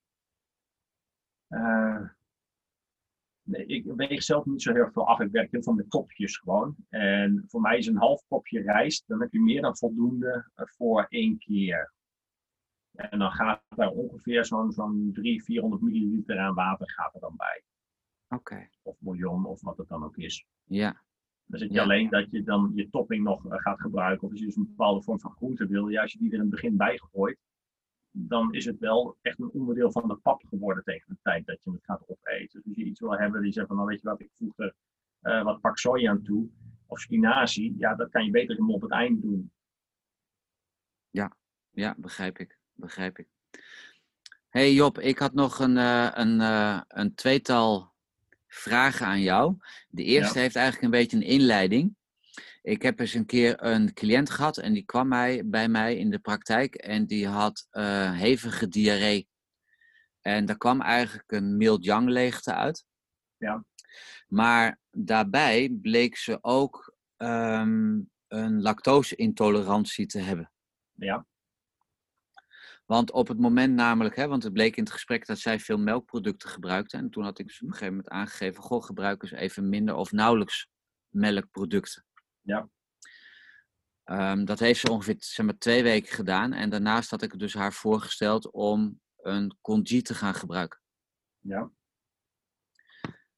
Eh, 1.49 2.09
Nee, 3.43 3.67
ik 3.67 3.85
weeg 3.97 4.23
zelf 4.23 4.45
niet 4.45 4.63
zo 4.63 4.73
heel 4.73 4.91
veel 4.93 5.07
af. 5.09 5.21
Ik 5.21 5.31
werk 5.31 5.51
heel 5.51 5.63
veel 5.63 5.73
met 5.73 5.89
kopjes 5.89 6.37
gewoon. 6.37 6.77
En 6.89 7.45
voor 7.47 7.61
mij 7.61 7.79
is 7.79 7.87
een 7.87 7.97
half 7.97 8.25
kopje 8.29 8.63
rijst, 8.63 9.05
dan 9.07 9.21
heb 9.21 9.33
je 9.33 9.41
meer 9.41 9.63
dan 9.63 9.77
voldoende 9.77 10.51
voor 10.55 11.07
één 11.09 11.39
keer. 11.39 11.93
En 12.93 13.19
dan 13.19 13.31
gaat 13.31 13.63
er 13.77 13.91
ongeveer 13.91 14.45
zo'n 14.45 14.73
zo'n 14.73 15.11
300, 15.13 15.45
400 15.45 15.83
milliliter 15.83 16.39
aan 16.39 16.55
water 16.55 16.91
gaat 16.91 17.15
er 17.15 17.21
dan 17.21 17.37
bij. 17.37 17.63
Oké. 18.35 18.69
Of 18.83 18.97
bouillon, 18.99 19.45
of 19.47 19.61
wat 19.63 19.77
het 19.77 19.89
dan 19.89 20.05
ook 20.05 20.17
is. 20.17 20.47
Ja. 20.65 21.03
Dan 21.47 21.59
zit 21.59 21.69
je 21.69 21.75
Ja. 21.75 21.83
alleen 21.83 22.11
dat 22.11 22.31
je 22.31 22.43
dan 22.43 22.73
je 22.75 22.91
topping 22.91 23.25
nog 23.25 23.47
eh, 23.47 23.59
gaat 23.61 23.81
gebruiken. 23.81 24.25
Of 24.25 24.31
als 24.31 24.41
je 24.41 24.47
dus 24.47 24.57
een 24.57 24.67
bepaalde 24.67 25.03
vorm 25.03 25.21
van 25.21 25.31
groente 25.31 25.67
wil, 25.67 25.89
ja, 25.89 26.03
als 26.03 26.13
je 26.13 26.19
die 26.19 26.29
er 26.29 26.35
in 26.35 26.41
het 26.41 26.51
begin 26.51 26.77
bijgooit, 26.77 27.39
dan 28.11 28.55
is 28.55 28.65
het 28.65 28.79
wel 28.79 29.17
echt 29.21 29.39
een 29.39 29.51
onderdeel 29.51 29.91
van 29.93 30.09
de 30.09 30.17
pap 30.17 30.43
geworden 30.45 30.85
tegen 30.85 31.09
de 31.09 31.19
tijd 31.23 31.47
dat 31.47 31.63
je 31.63 31.71
het 31.71 31.85
gaat 31.85 32.09
opeten. 32.09 32.61
Dus 32.61 32.67
als 32.67 32.77
je 32.77 32.85
iets 32.85 33.01
wil 33.01 33.19
hebben 33.19 33.43
die 33.43 33.53
zegt 33.53 33.67
van, 33.67 33.77
nou 33.77 33.89
weet 33.89 34.01
je 34.01 34.09
wat, 34.09 34.21
ik 34.21 34.31
voeg 34.33 34.53
er 34.59 34.75
eh, 35.21 35.43
wat 35.43 35.61
pak 35.61 35.79
soja 35.79 36.11
aan 36.11 36.23
toe, 36.23 36.49
of 36.87 37.01
spinazie, 37.01 37.75
ja, 37.79 37.95
dat 37.95 38.11
kan 38.11 38.25
je 38.25 38.31
beter 38.31 38.55
helemaal 38.55 38.75
op 38.75 38.83
het 38.83 38.91
eind 38.91 39.23
doen. 39.23 39.53
Ja, 41.73 41.95
begrijp 41.99 42.39
ik. 42.39 42.59
Begrijp 42.73 43.19
ik. 43.19 43.29
hey 44.49 44.73
Job, 44.73 44.99
ik 44.99 45.19
had 45.19 45.33
nog 45.33 45.59
een, 45.59 45.77
eh, 45.77 46.11
een, 46.13 46.41
een 46.89 47.15
tweetal 47.15 47.90
vragen 48.51 49.07
aan 49.07 49.21
jou. 49.21 49.57
De 49.89 50.05
eerste 50.05 50.39
heeft 50.39 50.57
eigenlijk 50.57 50.85
een 50.85 51.01
beetje 51.01 51.17
een 51.17 51.23
inleiding. 51.23 51.97
Ik 52.63 52.83
heb 52.83 53.01
eens 53.01 53.15
een 53.15 53.27
keer 53.27 53.65
een 53.65 53.93
cliënt 53.93 54.31
gehad 54.31 54.59
en 54.59 54.73
die 54.73 54.85
kwam 54.85 55.09
mij, 55.09 55.43
bij 55.49 55.69
mij 55.69 55.97
in 55.97 56.11
de 56.11 56.19
praktijk 56.19 56.75
en 56.75 57.07
die 57.07 57.27
had 57.27 57.67
eh, 57.71 58.13
hevige 58.13 58.69
diarree. 58.69 59.29
En 60.21 60.45
daar 60.45 60.57
kwam 60.57 60.81
eigenlijk 60.81 61.33
een 61.33 61.57
mild 61.57 61.85
yang 61.85 62.09
leegte 62.09 62.55
uit. 62.55 62.85
Ja. 63.37 63.65
Maar 64.29 64.79
daarbij 64.91 65.79
bleek 65.83 66.17
ze 66.17 66.39
ook 66.41 66.95
ehm, 67.17 67.99
een 68.29 68.63
lactose-intolerantie 68.63 70.07
te 70.07 70.19
hebben. 70.19 70.53
Ja, 70.93 71.27
Want 72.91 73.11
op 73.11 73.29
het 73.29 73.39
moment 73.39 73.75
namelijk, 73.75 74.17
hè, 74.17 74.27
want 74.27 74.43
het 74.43 74.53
bleek 74.53 74.77
in 74.77 74.83
het 74.83 74.93
gesprek 74.93 75.27
dat 75.27 75.39
zij 75.39 75.59
veel 75.59 75.79
melkproducten 75.79 76.49
gebruikte. 76.49 76.97
En 76.97 77.11
toen 77.11 77.25
had 77.25 77.39
ik 77.39 77.47
dus 77.47 77.61
op 77.61 77.67
een 77.67 77.73
gegeven 77.73 77.95
moment 77.95 78.13
aangegeven, 78.13 78.63
goh, 78.63 78.83
gebruik 78.83 79.23
eens 79.23 79.33
even 79.33 79.69
minder 79.69 79.95
of 79.95 80.13
nauwelijks 80.13 80.69
melkproducten. 81.09 82.05
Ja. 82.41 82.69
Ehm, 84.05 84.45
dat 84.45 84.59
heeft 84.59 84.81
ze 84.81 84.91
ongeveer 84.91 85.15
zeg 85.19 85.47
maar, 85.47 85.59
twee 85.59 85.83
weken 85.83 86.13
gedaan. 86.13 86.53
En 86.53 86.71
daarnaast 86.71 87.11
had 87.11 87.23
ik 87.23 87.39
dus 87.39 87.55
haar 87.55 87.73
voorgesteld 87.73 88.51
om 88.51 89.01
een 89.17 89.59
congee 89.61 90.03
te 90.03 90.15
gaan 90.15 90.35
gebruiken. 90.35 90.81
ja. 91.41 91.71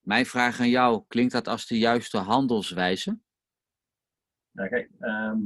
Mijn 0.01 0.27
vraag 0.27 0.61
aan 0.61 0.69
jou, 0.69 1.05
klinkt 1.09 1.33
dat 1.33 1.49
als 1.49 1.67
de 1.67 1.79
juiste 1.79 2.19
handelswijze? 2.19 3.19
Nou, 4.51 4.69
kijk, 4.69 4.91
ehm, 4.99 5.39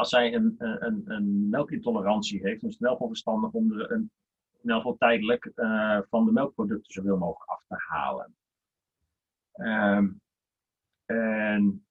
als 0.00 0.08
zij 0.08 0.34
een, 0.34 0.54
een, 0.58 1.02
een 1.04 1.48
melkintolerantie 1.48 2.40
heeft, 2.42 2.60
dan 2.60 2.70
is 2.70 2.78
het 2.78 2.98
wel 2.98 3.08
verstandig 3.08 3.52
om 3.52 3.72
er 3.72 3.90
een, 3.90 4.10
in 4.62 4.96
tijdelijk 4.98 5.44
eh, 5.54 5.98
van 6.08 6.24
de 6.24 6.32
melkproducten 6.32 6.92
zoveel 6.92 7.18
mogelijk 7.18 7.50
af 7.50 7.64
te 7.68 7.74
halen. 7.88 8.34
Ehm, 9.52 10.08
en 11.04 11.86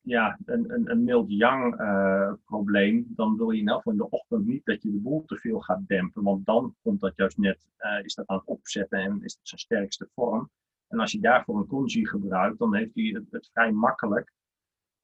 ja, 0.00 0.38
een, 0.44 0.72
een, 0.72 0.90
een 0.90 1.04
mild 1.04 1.30
yang 1.30 1.76
eh, 1.76 2.32
probleem, 2.44 3.06
dan 3.08 3.36
wil 3.36 3.50
je 3.50 3.60
in 3.60 3.68
elk 3.68 3.84
in 3.84 3.96
de 3.96 4.10
ochtend 4.10 4.46
niet 4.46 4.64
dat 4.64 4.82
je 4.82 4.90
de 4.90 4.98
boel 4.98 5.24
te 5.24 5.36
veel 5.36 5.60
gaat 5.60 5.88
dempen, 5.88 6.22
want 6.22 6.46
dan 6.46 6.76
komt 6.82 7.00
dat 7.00 7.16
juist 7.16 7.38
net, 7.38 7.66
eh, 7.76 8.04
is 8.04 8.14
dat 8.14 8.26
aan 8.26 8.36
het 8.36 8.46
opzetten 8.46 8.98
en 8.98 9.22
is 9.22 9.32
het 9.32 9.48
zijn 9.48 9.60
sterkste 9.60 10.08
vorm. 10.14 10.50
En 10.88 11.00
als 11.00 11.12
je 11.12 11.20
daarvoor 11.20 11.58
een 11.58 11.66
congee 11.66 12.08
gebruikt, 12.08 12.58
dan 12.58 12.74
heeft 12.74 12.94
hij 12.94 13.04
het, 13.04 13.24
het 13.30 13.50
vrij 13.52 13.72
makkelijk. 13.72 14.32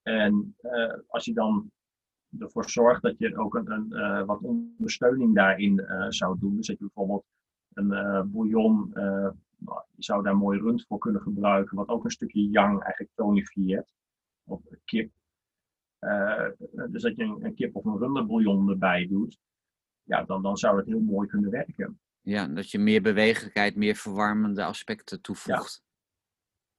En 0.03 0.57
eh, 0.61 0.95
als 1.07 1.25
je 1.25 1.33
dan 1.33 1.71
ervoor 2.39 2.71
zorgt 2.71 3.03
dat 3.03 3.19
je 3.19 3.37
ook 3.37 3.55
een, 3.55 3.71
een, 3.71 3.93
eh, 3.93 4.25
wat 4.25 4.41
ondersteuning 4.41 5.35
daarin 5.35 5.79
eh, 5.79 6.07
zou 6.09 6.39
doen, 6.39 6.57
dus 6.57 6.67
dat 6.67 6.79
je 6.79 6.85
bijvoorbeeld 6.85 7.25
een 7.73 7.89
bouillon, 8.31 8.91
nou, 9.57 9.83
je 9.91 10.03
zou 10.03 10.23
daar 10.23 10.37
mooi 10.37 10.61
rund 10.61 10.87
voor 10.87 10.99
kunnen 10.99 11.23
gebruiken, 11.23 11.77
wat 11.77 11.89
ook 11.89 12.05
een 12.05 12.11
stukje 12.11 12.49
yang 12.49 12.83
eigenlijk 12.83 13.11
tonifieert, 13.15 13.93
of 14.45 14.63
kip. 14.85 15.13
Dus 16.89 17.03
dat 17.03 17.17
je 17.17 17.23
een, 17.23 17.45
een 17.45 17.55
kip 17.55 17.77
of 17.77 17.85
een 17.85 17.99
runderbouillon 17.99 18.69
erbij 18.69 19.07
doet, 19.07 19.39
ja, 20.03 20.25
dan, 20.25 20.43
dan 20.43 20.57
zou 20.57 20.77
het 20.77 20.87
heel 20.87 21.01
mooi 21.01 21.29
kunnen 21.29 21.51
werken. 21.51 22.01
Ja, 22.21 22.47
dat 22.47 22.71
je 22.71 22.79
meer 22.79 23.03
bewegelijkheid, 23.03 23.77
meer 23.77 23.95
verwarmende 23.95 24.65
aspecten 24.65 25.21
toevoegt. 25.21 25.83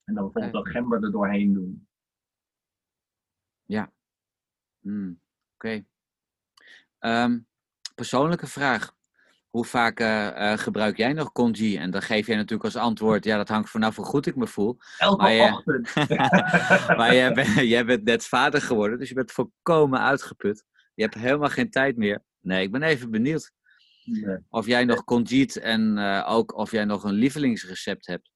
En 0.03 0.13
dan 0.13 0.23
bijvoorbeeld 0.23 0.65
dat 0.65 0.73
gember 0.73 1.03
er 1.03 1.11
doorheen 1.11 1.53
doen. 1.53 1.87
Hmm, 4.81 5.21
Oké. 5.53 5.85
Ehm, 6.99 7.39
persoonlijke 7.95 8.47
vraag. 8.47 8.95
Hoe 9.49 9.65
vaak 9.65 9.99
eh, 9.99 10.51
eh, 10.51 10.59
gebruik 10.59 10.97
jij 10.97 11.13
nog 11.13 11.31
congee? 11.31 11.77
En 11.79 11.91
dan 11.91 12.01
geef 12.01 12.27
jij 12.27 12.35
natuurlijk 12.35 12.63
als 12.63 12.75
antwoord, 12.75 13.23
ja, 13.23 13.37
dat 13.37 13.47
hangt 13.47 13.69
vanaf 13.69 13.95
hoe 13.95 14.05
goed 14.05 14.25
ik 14.25 14.35
me 14.35 14.47
voel. 14.47 14.77
Elke 14.97 15.21
Maar 15.21 15.31
je- 15.31 15.51
ochtend. 15.51 15.93
Maar 16.97 17.13
jij, 17.15 17.33
bent- 17.33 17.55
jij 17.73 17.85
bent 17.85 18.03
net 18.03 18.25
vader 18.25 18.61
geworden, 18.61 18.99
dus 18.99 19.09
je 19.09 19.15
bent 19.15 19.31
volkomen 19.31 19.99
uitgeput. 19.99 20.65
Je 20.93 21.01
hebt 21.03 21.15
helemaal 21.15 21.49
geen 21.49 21.69
tijd 21.69 21.97
meer. 21.97 22.23
Nee, 22.39 22.63
ik 22.63 22.71
ben 22.71 22.83
even 22.83 23.11
benieuwd 23.11 23.51
Nee. 24.03 24.37
of 24.49 24.65
jij 24.65 24.85
nog 24.85 25.03
congeet 25.03 25.55
en 25.55 25.97
eh, 25.97 26.25
ook 26.31 26.55
of 26.55 26.71
jij 26.71 26.85
nog 26.85 27.03
een 27.03 27.13
lievelingsrecept 27.13 28.07
hebt. 28.07 28.29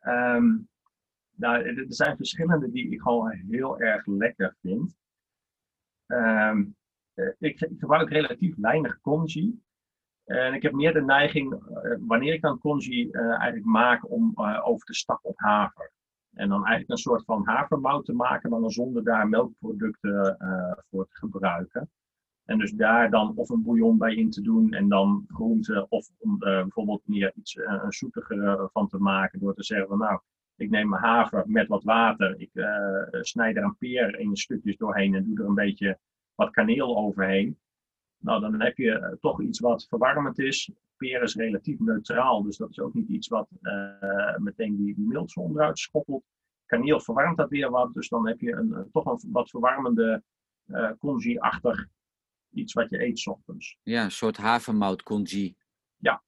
Ehm, 0.00 0.56
nou, 1.36 1.62
er 1.64 1.84
zijn 1.88 2.16
verschillende 2.16 2.70
die 2.70 2.90
ik 2.90 3.00
gewoon 3.00 3.30
heel 3.30 3.80
erg 3.80 4.06
lekker 4.06 4.56
vind. 4.60 4.96
Ehm, 6.06 6.64
eh, 7.14 7.28
ik, 7.38 7.60
ik 7.60 7.78
gebruik 7.78 8.10
relatief 8.10 8.54
weinig 8.56 9.00
congee. 9.00 9.62
En 10.24 10.54
ik 10.54 10.62
heb 10.62 10.72
meer 10.72 10.92
de 10.92 11.02
neiging, 11.02 11.52
eh, 11.52 11.96
wanneer 12.00 12.34
ik 12.34 12.40
dan 12.40 12.58
congee 12.58 13.12
eh, 13.12 13.28
eigenlijk 13.28 13.64
maak, 13.64 14.10
om 14.10 14.32
over 14.62 14.86
te 14.86 14.94
stappen 14.94 15.30
op 15.30 15.38
haver. 15.38 15.92
En 16.32 16.48
dan 16.48 16.58
eigenlijk 16.58 16.90
een 16.90 16.96
soort 16.96 17.24
van 17.24 17.46
havermout 17.46 18.04
te 18.04 18.12
maken, 18.12 18.50
maar 18.50 18.60
dan 18.60 18.70
zonder 18.70 19.04
daar 19.04 19.28
melkproducten 19.28 20.36
voor 20.90 21.06
te 21.08 21.16
gebruiken. 21.16 21.90
En 22.44 22.58
dus 22.58 22.72
daar 22.72 23.10
dan 23.10 23.36
of 23.36 23.48
een 23.48 23.62
bouillon 23.62 23.98
bij 23.98 24.14
in 24.14 24.30
te 24.30 24.40
doen 24.40 24.72
en 24.72 24.88
dan 24.88 25.24
groenten 25.28 25.90
of 25.90 26.08
om 26.18 26.38
bijvoorbeeld 26.38 27.02
meer 27.04 27.32
iets 27.34 27.56
een 27.56 27.92
zoetiger 27.92 28.68
van 28.72 28.88
te 28.88 28.98
maken 28.98 29.40
door 29.40 29.54
te 29.54 29.64
zeggen 29.64 29.88
van 29.88 29.98
nou, 29.98 30.20
ik 30.56 30.70
neem 30.70 30.88
mijn 30.88 31.02
haver 31.02 31.44
met 31.46 31.68
wat 31.68 31.84
water, 31.84 32.40
ik 32.40 32.50
eh, 32.54 33.20
snijd 33.20 33.56
er 33.56 33.62
een 33.62 33.76
peer 33.76 34.18
in 34.18 34.36
stukjes 34.36 34.76
doorheen 34.76 35.14
en 35.14 35.24
doe 35.24 35.38
er 35.38 35.48
een 35.48 35.54
beetje 35.54 35.98
wat 36.34 36.50
kaneel 36.50 36.96
overheen. 36.96 37.58
Nou, 38.18 38.40
dan 38.40 38.60
heb 38.60 38.76
je 38.76 38.98
eh, 38.98 39.12
toch 39.20 39.40
iets 39.40 39.60
wat 39.60 39.86
verwarmend 39.88 40.38
is. 40.38 40.70
Peer 40.96 41.22
is 41.22 41.34
relatief 41.34 41.78
neutraal, 41.78 42.42
dus 42.42 42.56
dat 42.56 42.70
is 42.70 42.80
ook 42.80 42.94
niet 42.94 43.08
iets 43.08 43.28
wat 43.28 43.48
eh, 43.62 44.36
meteen 44.36 44.76
die, 44.76 44.94
die 44.94 45.34
onderuit 45.34 45.78
schoppelt. 45.78 46.24
Kaneel 46.66 47.00
verwarmt 47.00 47.36
dat 47.36 47.48
weer 47.48 47.70
wat, 47.70 47.94
dus 47.94 48.08
dan 48.08 48.26
heb 48.26 48.40
je 48.40 48.52
een, 48.52 48.88
toch 48.92 49.04
een 49.04 49.32
wat 49.32 49.50
verwarmende 49.50 50.22
eh 50.64 50.90
congee-achtig 50.98 51.86
iets 52.54 52.72
wat 52.72 52.90
je 52.90 53.04
eet 53.04 53.18
's 53.18 53.26
ochtends. 53.26 53.78
Ja, 53.82 54.04
een 54.04 54.10
soort 54.10 54.36
havermout 54.36 55.02
congee. 55.02 55.56
Ja. 55.96 56.22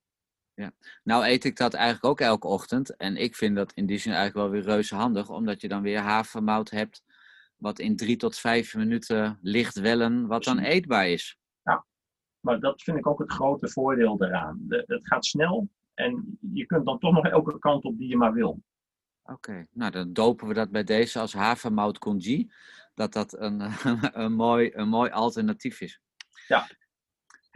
Ja. 0.57 0.73
Nou 1.03 1.25
eet 1.25 1.45
ik 1.45 1.57
dat 1.57 1.75
eigenlijk 1.75 2.05
ook 2.05 2.21
elke 2.21 2.47
ochtend. 2.47 2.97
En 2.97 3.16
ik 3.16 3.37
vind 3.37 3.57
dat 3.57 3.73
in 3.73 3.87
die 3.87 3.99
zin 3.99 4.12
eigenlijk 4.12 4.47
wel 4.47 4.61
weer 4.61 4.75
reuze 4.75 4.95
handig. 4.95 5.31
Omdat 5.31 5.61
je 5.61 5.69
dan 5.69 5.83
weer 5.83 5.99
havermout 5.99 6.71
hebt. 6.71 7.05
Wat 7.57 7.79
in 7.79 7.97
drie 7.97 8.16
tot 8.16 8.38
vijf 8.38 8.75
minuten 8.75 9.38
licht 9.42 9.81
wellen. 9.81 10.27
Wat 10.27 10.45
dan 10.45 10.59
eetbaar 10.59 11.09
is. 11.09 11.38
Maar 12.47 12.61
dat 12.61 12.83
vind 12.83 12.99
ik 12.99 13.07
ook 13.07 13.19
het 13.19 13.33
grote 13.33 13.69
voordeel 13.69 14.23
eraan. 14.23 14.59
De, 14.61 14.85
het 14.87 15.07
gaat 15.07 15.25
snel 15.25 15.69
en 15.95 16.38
je 16.53 16.66
kunt 16.66 16.87
dan 16.87 16.99
toch 16.99 17.12
nog 17.12 17.27
elke 17.27 17.59
kant 17.59 17.85
op 17.85 17.99
die 17.99 18.09
je 18.09 18.16
maar 18.16 18.33
wil. 18.33 18.62
Oké, 19.23 19.66
nou 19.71 19.90
dan 19.90 20.12
dopen 20.12 20.49
we 20.49 20.55
dat 20.55 20.71
bij 20.71 20.85
deze 20.85 21.19
als 21.19 21.33
havermout 21.33 21.99
congee. 21.99 22.53
Dat 22.95 23.12
dat 23.12 23.38
een, 23.38 23.61
een, 24.23 24.33
mooi, 24.33 24.71
een 24.75 24.88
mooi 24.88 25.11
alternatief 25.11 25.81
is. 25.81 26.01
Ja. 26.49 26.66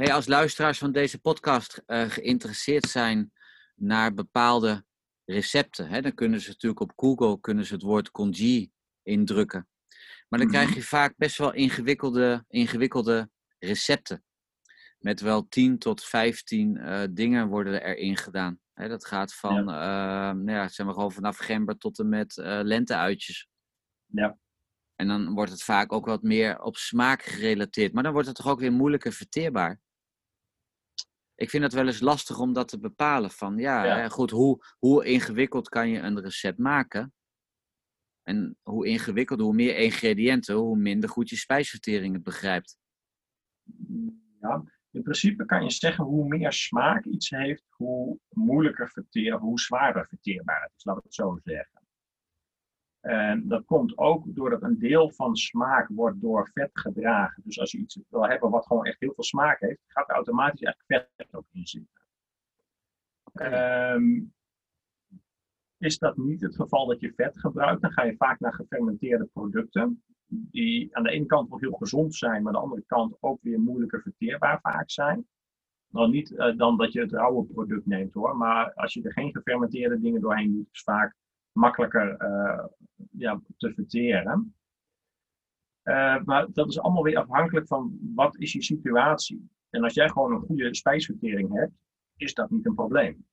Hey, 0.01 0.13
als 0.13 0.27
luisteraars 0.27 0.79
van 0.79 0.93
deze 0.93 1.19
podcast 1.21 1.83
eh, 1.87 2.11
geïnteresseerd 2.11 2.89
zijn 2.89 3.33
naar 3.75 4.15
bepaalde 4.15 4.85
recepten, 5.25 5.89
hè, 5.89 6.01
dan 6.01 6.15
kunnen 6.15 6.41
ze 6.41 6.49
natuurlijk 6.49 6.81
op 6.81 6.93
Google 6.97 7.41
kunnen 7.41 7.65
ze 7.65 7.75
het 7.75 7.83
woord 7.83 8.11
congee 8.11 8.73
indrukken. 9.03 9.69
Maar 10.29 10.39
dan 10.39 10.49
Mhm. 10.49 10.57
krijg 10.57 10.75
je 10.75 10.83
vaak 10.83 11.15
best 11.17 11.39
wel 11.39 11.53
ingewikkelde, 11.53 12.45
ingewikkelde 12.49 13.31
recepten. 13.59 14.25
Met 14.99 15.21
wel 15.21 15.49
10 15.49 15.79
tot 15.79 16.05
15 16.05 16.77
eh, 16.77 17.03
dingen 17.11 17.49
worden 17.49 17.83
erin 17.83 18.17
gedaan. 18.17 18.61
Hè, 18.73 18.89
dat 18.89 19.07
gaat 19.07 19.35
van, 19.35 19.59
eh, 19.59 19.67
nou 20.31 20.51
ja, 20.51 20.69
zeg 20.69 20.87
maar 20.87 20.95
gewoon 20.95 21.13
vanaf 21.13 21.37
gember 21.37 21.77
tot 21.79 21.99
en 21.99 22.09
met 22.09 22.37
lenteuitjes. 22.43 23.49
Ja. 24.07 24.39
En 24.97 25.09
dan 25.09 25.35
wordt 25.35 25.51
het 25.51 25.63
vaak 25.63 25.93
ook 25.93 26.07
wat 26.07 26.23
meer 26.23 26.61
op 26.61 26.77
smaak 26.77 27.23
gerelateerd. 27.23 27.93
Maar 27.93 28.03
dan 28.03 28.13
wordt 28.13 28.29
het 28.29 28.37
toch 28.37 28.49
ook 28.49 28.61
weer 28.61 28.73
moeilijker 28.73 29.13
verteerbaar. 29.13 29.81
Ik 31.41 31.51
vind 31.51 31.63
het 31.63 31.73
wel 31.73 31.87
eens 31.87 32.01
lastig 32.01 32.39
om 32.39 32.53
dat 32.53 32.69
te 32.69 32.79
bepalen. 32.79 33.31
Van 33.31 33.59
ja, 33.59 34.09
goed, 34.09 34.31
hoe, 34.31 34.65
hoe 34.79 35.05
ingewikkeld 35.05 35.69
kan 35.69 35.89
je 35.89 35.99
een 35.99 36.21
recept 36.21 36.59
maken? 36.59 37.13
En 38.23 38.59
hoe 38.63 38.87
ingewikkelder, 38.87 39.47
hoe 39.47 39.55
meer 39.55 39.77
ingrediënten, 39.77 40.55
hoe 40.55 40.77
minder 40.77 41.11
goed 41.11 41.29
je 41.29 41.37
spijsvertering 41.37 42.15
het 42.15 42.23
begrijpt. 42.23 42.79
Ja, 44.41 44.65
in 44.91 45.03
principe 45.03 45.45
kan 45.45 45.63
je 45.65 45.71
zeggen 45.71 46.05
hoe 46.05 46.29
meer 46.29 46.53
smaak 46.53 47.05
iets 47.05 47.31
heeft, 47.31 47.65
hoe 47.69 48.19
moeilijker 48.29 48.91
verteer, 48.91 49.39
hoe 49.39 49.61
zwaarder 49.61 50.07
verteerbaar 50.07 50.63
het 50.63 50.73
is, 50.77 50.85
laat 50.85 50.97
ik 50.97 51.03
het 51.03 51.15
zo 51.15 51.39
zeggen. 51.45 51.80
En 53.01 53.49
dat 53.49 53.65
komt 53.65 53.99
ook 53.99 54.25
doordat 54.27 54.63
een 54.63 54.79
deel 54.79 55.11
van 55.11 55.37
smaak 55.37 55.89
wordt 55.89 56.21
door 56.21 56.51
vet 56.53 56.71
gedragen. 56.73 57.43
Dus 57.45 57.61
als 57.61 57.71
je 57.73 57.79
iets 57.79 57.99
wil 58.09 58.29
hebben 58.29 58.51
wat 58.51 58.67
gewoon 58.67 58.85
echt 58.85 59.01
heel 59.01 59.15
veel 59.15 59.25
smaak 59.25 59.61
heeft, 59.61 59.81
gaat 59.87 60.09
er 60.09 60.15
automatisch 60.15 60.63
eigenlijk 60.63 61.13
vet 61.17 61.35
ook 61.35 61.47
in 61.53 61.67
zitten. 61.67 62.01
Ehm, 63.33 64.21
is 65.79 65.99
dat 65.99 66.17
niet 66.17 66.41
het 66.41 66.57
geval 66.57 66.87
dat 66.87 67.01
je 67.01 67.13
vet 67.17 67.39
gebruikt, 67.39 67.83
dan 67.83 67.93
ga 67.93 68.03
je 68.03 68.17
vaak 68.17 68.41
naar 68.41 68.55
gefermenteerde 68.55 69.25
producten. 69.25 70.03
Die 70.27 70.97
aan 70.97 71.03
de 71.03 71.11
ene 71.11 71.27
kant 71.27 71.49
wel 71.49 71.59
heel 71.59 71.73
gezond 71.73 72.15
zijn, 72.15 72.43
maar 72.43 72.55
aan 72.55 72.61
de 72.61 72.67
andere 72.67 72.85
kant 72.87 73.17
ook 73.21 73.39
weer 73.43 73.61
moeilijker 73.61 74.03
verteerbaar 74.03 74.61
vaak 74.61 74.91
zijn. 74.91 75.29
Nou, 75.89 76.11
niet 76.11 76.35
eh, 76.37 76.57
dan 76.57 76.77
dat 76.77 76.93
je 76.93 77.01
het 77.01 77.13
rauwe 77.13 77.45
product 77.45 77.87
neemt 77.87 78.15
hoor, 78.15 78.37
maar 78.37 78.75
als 78.75 78.95
je 78.95 79.03
er 79.03 79.13
geen 79.13 79.33
gefermenteerde 79.33 80.01
dingen 80.01 80.21
doorheen 80.21 80.53
doet, 80.53 80.69
is 80.73 80.83
vaak 80.83 81.17
makkelijker 81.53 82.17
eh, 82.17 82.65
ja, 83.11 83.41
te 83.57 83.73
verteren. 83.75 84.55
Eh, 85.83 86.23
maar 86.25 86.47
dat 86.53 86.69
is 86.69 86.81
allemaal 86.81 87.03
weer 87.03 87.19
afhankelijk 87.19 87.67
van 87.67 87.99
wat 88.15 88.39
is 88.39 88.53
je 88.53 88.63
situatie. 88.63 89.51
En 89.71 89.83
als 89.83 89.95
jij 89.95 90.09
gewoon 90.09 90.33
een 90.33 90.41
goede 90.41 90.75
spijsvertering 90.75 91.53
hebt, 91.53 91.73
is 92.17 92.35
dat 92.35 92.51
niet 92.51 92.67
een 92.67 92.75
probleem. 92.75 93.27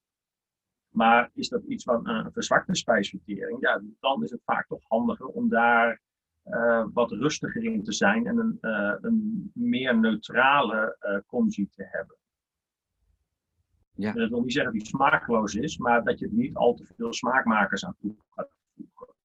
Maar 0.89 1.30
is 1.34 1.49
dat 1.49 1.63
iets 1.63 1.84
van 1.84 2.08
een 2.08 2.32
verzwakte 2.32 2.75
spijsvertering, 2.75 3.62
ja, 3.62 3.82
dan 3.99 4.23
is 4.23 4.32
het 4.32 4.43
vaak 4.43 4.67
toch 4.67 4.84
handiger 4.88 5.25
om 5.25 5.49
daar 5.49 6.01
eh, 6.43 6.86
wat 6.93 7.12
rustiger 7.12 7.63
in 7.63 7.84
te 7.84 7.93
zijn 7.93 8.27
en 8.27 8.38
een, 8.38 8.58
een 9.01 9.51
meer 9.53 9.99
neutrale 9.99 10.97
congie 11.25 11.69
te 11.69 11.88
hebben. 11.91 12.15
Ja. 13.97 14.12
Dat 14.12 14.29
wil 14.29 14.41
niet 14.41 14.53
zeggen 14.53 14.73
dat 14.73 14.81
die 14.81 14.89
smaakloos 14.89 15.55
is, 15.55 15.77
maar 15.77 16.03
dat 16.03 16.19
je 16.19 16.25
er 16.25 16.33
niet 16.33 16.55
al 16.55 16.73
te 16.73 16.86
veel 16.95 17.13
smaakmakers 17.13 17.86
aan 17.86 17.95
toe 17.99 18.15
gaat 18.29 18.49
voegen. 18.75 19.15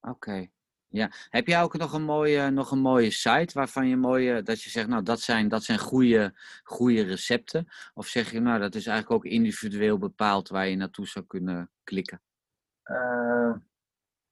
Oké. 0.00 0.48
Ja. 0.88 1.10
Heb 1.28 1.46
jij 1.46 1.62
ook 1.62 1.76
nog 1.76 1.92
een 1.92 2.02
mooie, 2.02 2.50
nog 2.50 2.70
een 2.70 2.78
mooie 2.78 3.10
site 3.10 3.50
waarvan 3.54 3.88
je 3.88 3.96
mooie, 3.96 4.42
dat 4.42 4.62
je 4.62 4.70
zegt, 4.70 4.88
nou, 4.88 5.02
dat 5.02 5.20
zijn, 5.20 5.48
dat 5.48 5.64
zijn 5.64 5.78
goede, 5.78 6.34
goede 6.62 7.02
recepten? 7.02 7.68
Of 7.94 8.06
zeg 8.06 8.30
je, 8.30 8.40
nou, 8.40 8.60
dat 8.60 8.74
is 8.74 8.86
eigenlijk 8.86 9.24
ook 9.24 9.32
individueel 9.32 9.98
bepaald 9.98 10.48
waar 10.48 10.68
je 10.68 10.76
naartoe 10.76 11.06
zou 11.06 11.24
kunnen 11.24 11.70
klikken? 11.84 12.22
Eh, 12.82 13.54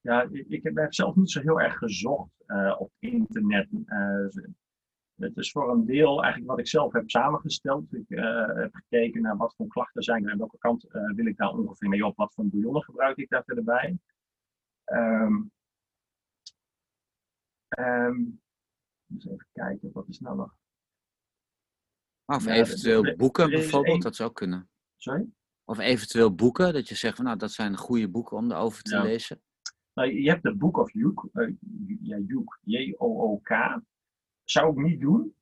ja, 0.01 0.23
ik, 0.31 0.47
ik 0.49 0.63
heb, 0.63 0.95
zelf 0.95 1.15
niet 1.15 1.31
zo 1.31 1.41
heel 1.41 1.61
erg 1.61 1.79
gezocht 1.79 2.31
eh, 2.47 2.77
op 2.79 2.93
internet. 2.99 3.69
Eh, 3.87 4.27
het 5.21 5.37
is 5.37 5.51
voor 5.53 5.71
een 5.71 5.85
deel 5.87 6.19
eigenlijk 6.23 6.51
wat 6.51 6.59
ik 6.59 6.69
zelf 6.69 6.93
heb 6.93 7.11
samengesteld. 7.11 7.95
Ik 7.95 8.11
eh, 8.11 8.47
heb 8.47 8.75
gekeken 8.75 9.23
naar 9.23 9.37
wat 9.37 9.55
voor 9.57 9.67
klachten 9.67 10.03
zijn 10.03 10.25
er 10.25 10.31
en 10.33 10.39
welke 10.39 10.59
kant 10.59 10.85
eh, 10.85 11.13
wil 11.15 11.27
ik 11.27 11.37
daar 11.37 11.51
ongeveer 11.53 11.89
mee 11.89 12.07
op. 12.07 12.17
Wat 12.17 12.35
voor 12.35 12.47
bouillon 12.47 12.83
gebruik 12.83 13.17
ik 13.17 13.29
daar 13.29 13.45
verder 13.45 13.65
bij. 13.65 13.99
Ehm, 14.85 15.43
ehm, 17.69 18.25
dus 19.07 19.27
even 19.27 19.47
kijken, 19.53 19.91
wat 19.93 20.09
is 20.09 20.21
nou 20.21 20.37
nog? 20.37 20.55
Of 22.25 22.45
Ja, 22.45 22.53
eventueel 22.53 23.05
er- 23.05 23.17
boeken 23.17 23.45
er 23.45 23.51
bijvoorbeeld, 23.51 24.03
dat 24.03 24.17
zou 24.17 24.33
kunnen. 24.33 24.69
Sorry? 24.97 25.27
Of 25.65 25.79
eventueel 25.79 26.35
boeken, 26.35 26.73
dat 26.73 26.89
je 26.89 26.95
zegt 26.95 27.17
van 27.17 27.25
nou, 27.25 27.37
dat 27.37 27.53
zijn 27.53 27.77
goede 27.77 28.09
boeken 28.09 28.37
om 28.37 28.51
erover 28.51 28.83
te 28.83 28.95
Ja. 28.97 29.03
lezen. 29.03 29.43
Nou, 29.95 30.13
je 30.13 30.31
hebt 30.31 30.43
de 30.43 30.55
Book 30.55 30.77
of 30.77 30.93
Joek, 30.93 31.29
eh, 31.33 31.49
ja, 32.03 32.19
J-O-O-K. 32.63 33.81
Zou 34.51 34.71
ik 34.71 34.87
niet 34.87 35.01
doen, 35.01 35.35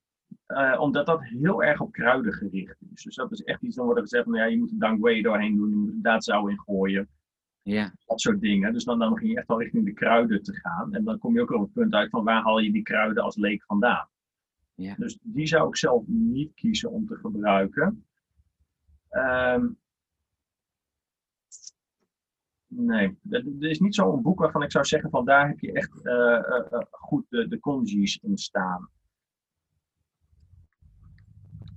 eh, 0.47 0.81
omdat 0.81 1.07
dat 1.07 1.23
heel 1.23 1.63
erg 1.63 1.81
op 1.81 1.93
kruiden 1.93 2.33
gericht 2.33 2.77
is. 2.95 3.03
Dus 3.03 3.15
dat 3.15 3.33
is 3.33 3.43
echt 3.43 3.63
iets, 3.63 3.77
dan 3.77 3.85
wordt 3.85 4.01
er 4.01 4.07
gezegd, 4.07 4.27
nou 4.27 4.39
ja, 4.39 4.45
je 4.45 4.59
moet 4.59 4.81
dangwei 4.81 5.23
doorheen 5.23 5.57
doen, 5.57 5.71
je 5.71 5.77
moet 5.77 5.89
er 5.89 6.03
daadzaal 6.03 6.49
in 6.49 6.59
gooien, 6.59 7.09
Ja, 7.63 7.95
dat 8.07 8.21
soort 8.21 8.41
dingen. 8.41 8.73
Dus 8.73 8.85
dan, 8.85 8.99
dan 8.99 9.13
begin 9.13 9.29
je 9.29 9.37
echt 9.37 9.49
al 9.49 9.61
richting 9.61 9.85
de 9.85 9.93
kruiden 9.93 10.43
te 10.43 10.55
gaan. 10.55 10.95
En 10.95 11.05
dan 11.05 11.19
kom 11.19 11.35
je 11.35 11.41
ook 11.41 11.53
op 11.53 11.61
het 11.61 11.73
punt 11.73 11.95
uit 11.95 12.11
van 12.11 12.25
waar 12.25 12.43
haal 12.43 12.59
je 12.59 12.73
die 12.73 12.83
kruiden 12.83 13.23
als 13.23 13.37
leek 13.37 13.65
vandaan. 13.65 14.09
Ja. 14.75 14.95
Dus 14.99 15.19
die 15.23 15.47
zou 15.47 15.69
ik 15.69 15.77
zelf 15.77 16.03
niet 16.07 16.55
kiezen 16.55 16.91
om 16.91 17.07
te 17.07 17.17
gebruiken. 17.17 18.07
Ehm, 19.09 19.67
Nee, 22.71 23.19
er 23.31 23.69
is 23.69 23.79
niet 23.79 23.95
zo'n 23.95 24.23
boek 24.23 24.39
waarvan 24.39 24.63
ik 24.63 24.71
zou 24.71 24.85
zeggen 24.85 25.11
van 25.11 25.25
daar 25.25 25.49
heb 25.49 25.59
je 25.59 25.73
echt 25.73 26.07
eh, 26.07 26.37
eh, 26.37 26.83
goed 26.91 27.27
de, 27.29 27.49
de 27.49 27.61
congies 27.61 28.19
in 28.23 28.39
staan. 28.39 28.89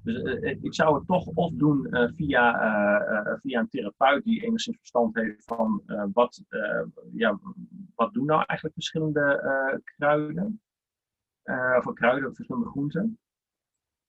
Dus 0.03 0.21
eh, 0.21 0.51
eh, 0.51 0.57
ik 0.61 0.73
zou 0.73 0.95
het 0.95 1.07
toch 1.07 1.25
of 1.25 1.51
doen 1.51 1.85
eh, 1.85 2.09
via, 2.15 3.39
via 3.41 3.59
een 3.59 3.69
therapeut 3.69 4.23
die 4.23 4.43
enigszins 4.43 4.77
verstand 4.77 5.15
heeft 5.15 5.43
van 5.43 5.83
wat, 6.13 6.43
ja, 7.13 7.39
wat 7.95 8.13
doen 8.13 8.25
nou 8.25 8.43
eigenlijk 8.45 8.73
verschillende 8.73 9.81
kruiden. 9.97 10.61
Of 11.77 11.93
kruiden, 11.93 12.35
verschillende 12.35 12.69
groenten. 12.69 13.19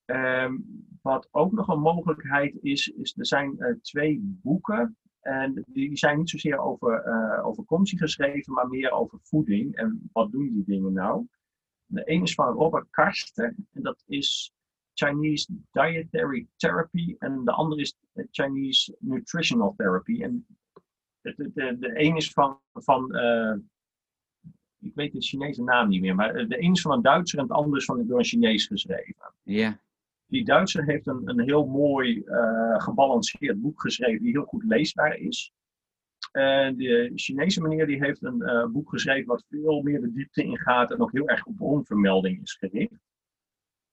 Ehm, 0.05 0.57
wat 1.03 1.29
ook 1.31 1.53
nog 1.53 1.69
een 1.69 1.81
mogelijkheid 1.81 2.59
is, 2.61 2.89
is 2.89 3.19
er 3.19 3.27
zijn 3.27 3.79
twee 3.83 4.39
boeken 4.43 4.97
en 5.21 5.65
die 5.67 5.97
zijn 5.97 6.19
niet 6.19 6.31
zozeer 6.31 6.59
over, 6.59 7.05
over 7.45 7.65
consie 7.65 7.99
geschreven, 7.99 8.53
maar 8.53 8.69
meer 8.69 8.91
over 8.91 9.19
voeding. 9.23 9.77
En 9.77 10.11
wat 10.13 10.33
doen 10.33 10.49
die 10.49 10.65
dingen 10.65 10.93
nou? 10.93 11.27
De 11.87 12.05
ene 12.05 12.23
is 12.23 12.35
van 12.35 12.53
Robert 12.53 12.91
Karsten. 12.91 13.69
En 13.73 13.83
dat 13.83 14.03
is 14.07 14.53
Chinese 14.95 15.53
Dietary 15.71 16.47
Therapy. 16.57 17.17
En 17.19 17.45
de 17.45 17.53
andere 17.53 17.81
is 17.81 17.97
Chinese 18.31 18.97
Nutritional 18.99 19.75
Therapy. 19.77 20.23
En 20.23 20.47
de, 21.21 21.35
de, 21.37 21.51
de, 21.55 21.79
de 21.79 22.01
een 22.01 22.17
is 22.17 22.31
van, 22.31 22.59
van 22.73 23.17
uh, 23.17 23.55
ik 24.79 24.95
weet 24.95 25.13
de 25.13 25.21
Chinese 25.21 25.63
naam 25.63 25.89
niet 25.89 26.01
meer, 26.01 26.15
maar 26.15 26.33
de 26.33 26.63
een 26.63 26.73
is 26.73 26.81
van 26.81 26.93
een 26.93 27.03
Duitser 27.03 27.39
en 27.39 27.45
het 27.45 27.55
andere 27.55 27.77
is 27.77 27.85
van, 27.85 28.07
door 28.07 28.19
een 28.19 28.25
Chinees 28.25 28.67
geschreven. 28.67 29.35
Ja. 29.43 29.55
Yeah. 29.55 29.73
Die 30.27 30.45
Duitser 30.45 30.85
heeft 30.85 31.07
een, 31.07 31.29
een 31.29 31.41
heel 31.41 31.67
mooi 31.67 32.23
uh, 32.25 32.81
gebalanceerd 32.81 33.61
boek 33.61 33.81
geschreven, 33.81 34.23
die 34.23 34.31
heel 34.31 34.45
goed 34.45 34.65
leesbaar 34.65 35.17
is. 35.17 35.53
En 36.33 36.77
de 36.77 37.13
Chinese 37.15 37.61
meneer 37.61 37.87
die 37.87 38.05
heeft 38.05 38.23
een 38.23 38.43
uh, 38.43 38.67
boek 38.67 38.91
geschreven 38.91 39.27
wat 39.27 39.45
veel 39.49 39.83
meer 39.83 40.01
de 40.01 40.13
diepte 40.13 40.43
ingaat 40.43 40.91
en 40.91 41.01
ook 41.01 41.13
heel 41.13 41.29
erg 41.29 41.47
op 41.47 41.57
bronvermelding 41.57 42.43
is 42.43 42.53
gericht. 42.53 43.01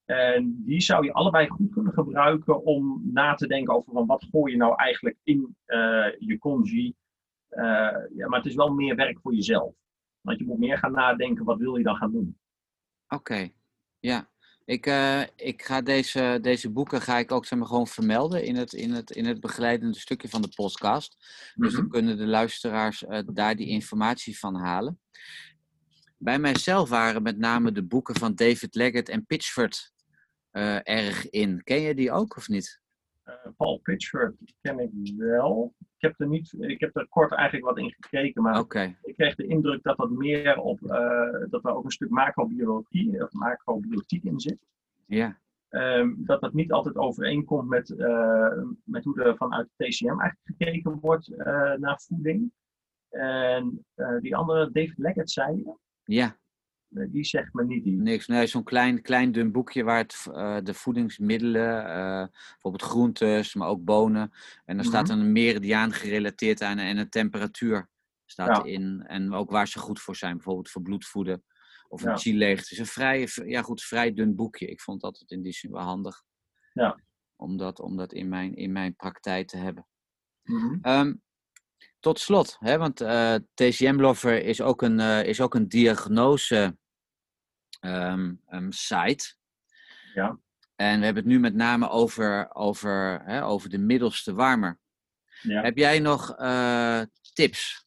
En 0.09 0.63
die 0.65 0.81
zou 0.81 1.05
je 1.05 1.13
allebei 1.13 1.47
goed 1.47 1.71
kunnen 1.71 1.93
gebruiken 1.93 2.65
om 2.65 3.01
na 3.13 3.33
te 3.33 3.47
denken 3.47 3.73
over 3.73 3.93
van 3.93 4.05
wat 4.05 4.27
gooi 4.31 4.51
je 4.51 4.57
nou 4.57 4.75
eigenlijk 4.75 5.17
in 5.23 5.55
uh, 5.67 6.05
je 6.17 6.37
congee. 6.39 6.95
ja, 8.15 8.27
maar 8.27 8.39
het 8.39 8.45
is 8.45 8.55
wel 8.55 8.73
meer 8.73 8.95
werk 8.95 9.19
voor 9.19 9.33
jezelf. 9.33 9.73
Want 10.21 10.39
je 10.39 10.45
moet 10.45 10.59
meer 10.59 10.77
gaan 10.77 10.91
nadenken, 10.91 11.45
wat 11.45 11.57
wil 11.57 11.75
je 11.75 11.83
dan 11.83 11.95
gaan 11.95 12.11
doen? 12.11 12.37
Oké, 13.07 13.15
okay. 13.15 13.53
ja. 13.99 14.29
Ik, 14.65 14.85
uh, 14.85 15.21
ik 15.35 15.61
ga 15.61 15.81
deze, 15.81 16.39
deze 16.41 16.71
boeken 16.71 17.01
ga 17.01 17.17
ik 17.17 17.31
ook 17.31 17.45
zeg 17.45 17.59
maar, 17.59 17.67
gewoon 17.67 17.87
vermelden 17.87 18.43
in 18.43 18.55
het, 18.55 18.73
in, 18.73 18.91
het, 18.91 19.11
in 19.11 19.25
het 19.25 19.39
begeleidende 19.39 19.99
stukje 19.99 20.29
van 20.29 20.41
de 20.41 20.53
podcast. 20.55 21.15
Dus 21.17 21.53
mm 21.53 21.65
-hmm. 21.65 21.75
dan 21.75 21.89
kunnen 21.89 22.17
de 22.17 22.27
luisteraars 22.27 23.05
daar 23.25 23.55
die 23.55 23.67
informatie 23.67 24.39
van 24.39 24.55
halen. 24.55 24.99
Bij 26.17 26.39
mijzelf 26.39 26.89
waren 26.89 27.21
met 27.21 27.37
name 27.37 27.71
de 27.71 27.83
boeken 27.83 28.15
van 28.15 28.35
David 28.35 28.75
Leggett 28.75 29.09
en 29.09 29.25
Pitchford 29.25 29.91
uh, 30.59 30.79
erg 30.83 31.29
in. 31.29 31.63
Ken 31.63 31.81
je 31.81 31.95
die 31.95 32.11
ook 32.11 32.37
of 32.37 32.47
niet? 32.47 32.81
Paul 33.57 33.77
Pitchford 33.77 34.35
ken 34.61 34.79
ik 34.79 34.91
wel. 35.17 35.73
Ik 35.77 36.01
heb, 36.01 36.19
er 36.19 36.27
niet, 36.27 36.53
ik 36.59 36.79
heb 36.79 36.95
er 36.95 37.07
kort 37.09 37.31
eigenlijk 37.31 37.67
wat 37.67 37.77
in 37.77 37.95
gekeken, 37.99 38.41
maar 38.41 38.59
okay. 38.59 38.97
ik 39.03 39.15
kreeg 39.15 39.35
de 39.35 39.47
indruk 39.47 39.83
dat 39.83 39.97
dat 39.97 40.09
meer 40.09 40.57
op, 40.57 40.81
uh, 40.81 41.49
dat 41.49 41.65
er 41.65 41.75
ook 41.75 41.83
een 41.83 41.91
stuk 41.91 42.09
macrobiologie 42.09 43.23
of 43.23 43.31
macrobiotiek 43.31 44.23
in 44.23 44.39
zit. 44.39 44.67
Ja. 45.05 45.39
Um, 45.69 46.15
dat 46.25 46.41
dat 46.41 46.53
niet 46.53 46.71
altijd 46.71 46.95
overeenkomt 46.95 47.69
met, 47.69 47.89
met 48.83 49.03
hoe 49.03 49.23
er 49.23 49.37
vanuit 49.37 49.69
de 49.75 49.85
TCM 49.85 50.19
eigenlijk 50.19 50.39
gekeken 50.43 50.99
wordt 50.99 51.27
naar 51.79 52.01
voeding. 52.07 52.51
En 53.09 53.85
die 54.21 54.35
andere, 54.35 54.71
David 54.71 54.97
Leggett, 54.97 55.31
zei 55.31 55.55
je? 55.55 55.75
Ja. 56.03 56.37
Die 56.89 57.23
zegt 57.23 57.53
me 57.53 57.65
niet 57.65 57.85
iets. 57.85 58.01
Niks, 58.01 58.27
nee, 58.27 58.47
zo'n 58.47 58.63
klein, 58.63 59.01
klein 59.01 59.31
dun 59.31 59.51
boekje 59.51 59.83
waar 59.83 59.97
het, 59.97 60.25
uh, 60.29 60.57
de 60.63 60.73
voedingsmiddelen, 60.73 61.83
uh, 61.83 62.27
bijvoorbeeld 62.51 62.83
groentes, 62.83 63.53
maar 63.53 63.67
ook 63.67 63.83
bonen. 63.83 64.21
En 64.21 64.31
dan 64.65 64.75
mm 64.75 64.81
-hmm. 64.81 64.89
staat 64.89 65.09
een 65.09 65.31
meridiaan 65.31 65.91
gerelateerd 65.91 66.61
aan 66.61 66.77
en 66.77 66.97
een 66.97 67.09
temperatuur 67.09 67.89
staat 68.25 68.57
ja. 68.57 68.63
in. 68.63 69.03
En 69.07 69.33
ook 69.33 69.51
waar 69.51 69.67
ze 69.67 69.79
goed 69.79 70.01
voor 70.01 70.15
zijn, 70.15 70.33
bijvoorbeeld 70.33 70.69
voor 70.69 70.81
bloedvoeden 70.81 71.43
of 71.89 72.03
een 72.03 72.37
ja. 72.37 72.47
Het 72.47 72.71
is 72.71 72.77
een 72.77 72.85
vrij, 72.85 73.27
ja 73.45 73.61
goed, 73.61 73.81
vrij 73.81 74.13
dun 74.13 74.35
boekje. 74.35 74.67
Ik 74.67 74.81
vond 74.81 75.01
dat 75.01 75.23
in 75.27 75.41
die 75.41 75.53
zin 75.53 75.71
wel 75.71 75.81
handig. 75.81 76.23
Ja. 76.73 76.99
om 77.35 77.57
dat, 77.57 77.79
om 77.79 77.97
dat 77.97 78.13
in, 78.13 78.29
mijn, 78.29 78.55
in 78.55 78.71
mijn 78.71 78.95
praktijk 78.95 79.47
te 79.47 79.57
hebben. 79.57 79.87
Ehm, 80.81 81.13
tot 81.99 82.19
slot, 82.19 82.57
hè, 82.59 82.77
want 82.77 83.01
eh 83.01 83.35
TCM-Lover 83.53 84.43
is, 84.43 84.61
ook 84.61 84.81
een, 84.81 84.99
eh, 84.99 85.23
is 85.23 85.41
ook 85.41 85.55
een 85.55 85.67
diagnose 85.67 86.77
ehm, 87.79 88.33
ehm, 88.45 88.71
site. 88.71 89.35
Ja. 90.13 90.39
En 90.75 90.99
we 90.99 91.05
hebben 91.05 91.23
het 91.23 91.31
nu 91.31 91.39
met 91.39 91.53
name 91.53 91.89
over, 91.89 92.55
over, 92.55 93.21
hè, 93.25 93.45
over 93.45 93.69
de 93.69 93.77
middelste 93.77 94.33
warmer. 94.33 94.79
Ja. 95.41 95.61
Heb 95.61 95.77
jij 95.77 95.99
nog 95.99 96.35
eh, 96.35 97.01
tips 97.33 97.85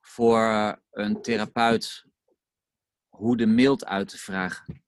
voor 0.00 0.78
een 0.90 1.22
therapeut 1.22 2.04
hoe 3.08 3.36
de 3.36 3.46
mild 3.46 3.84
uit 3.84 4.08
te 4.08 4.18
vragen? 4.18 4.82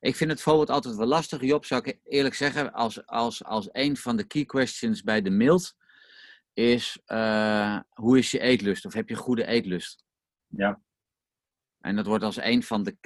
Ik 0.00 0.16
vind 0.16 0.30
het 0.30 0.42
bijvoorbeeld 0.44 0.70
altijd 0.70 0.96
wel 0.96 1.06
lastig, 1.06 1.40
Job, 1.40 1.64
zou 1.64 1.82
ik 1.84 1.98
eerlijk 2.04 2.34
zeggen, 2.34 2.72
als, 2.72 3.06
als, 3.06 3.44
als 3.44 3.68
een 3.72 3.96
van 3.96 4.16
de 4.16 4.24
key 4.24 4.44
questions 4.44 5.02
bij 5.02 5.22
de 5.22 5.30
mild 5.30 5.76
is, 6.56 6.98
eh, 7.04 7.80
hoe 7.90 8.18
is 8.18 8.30
je 8.30 8.40
eetlust? 8.40 8.86
Of 8.86 8.92
heb 8.92 9.08
je 9.08 9.14
goede 9.14 9.46
eetlust? 9.46 10.04
Ja. 10.46 10.80
En 11.80 11.96
dat 11.96 12.06
wordt 12.06 12.24
als 12.24 12.36
een 12.36 12.62
van 12.62 12.82
de. 12.82 12.96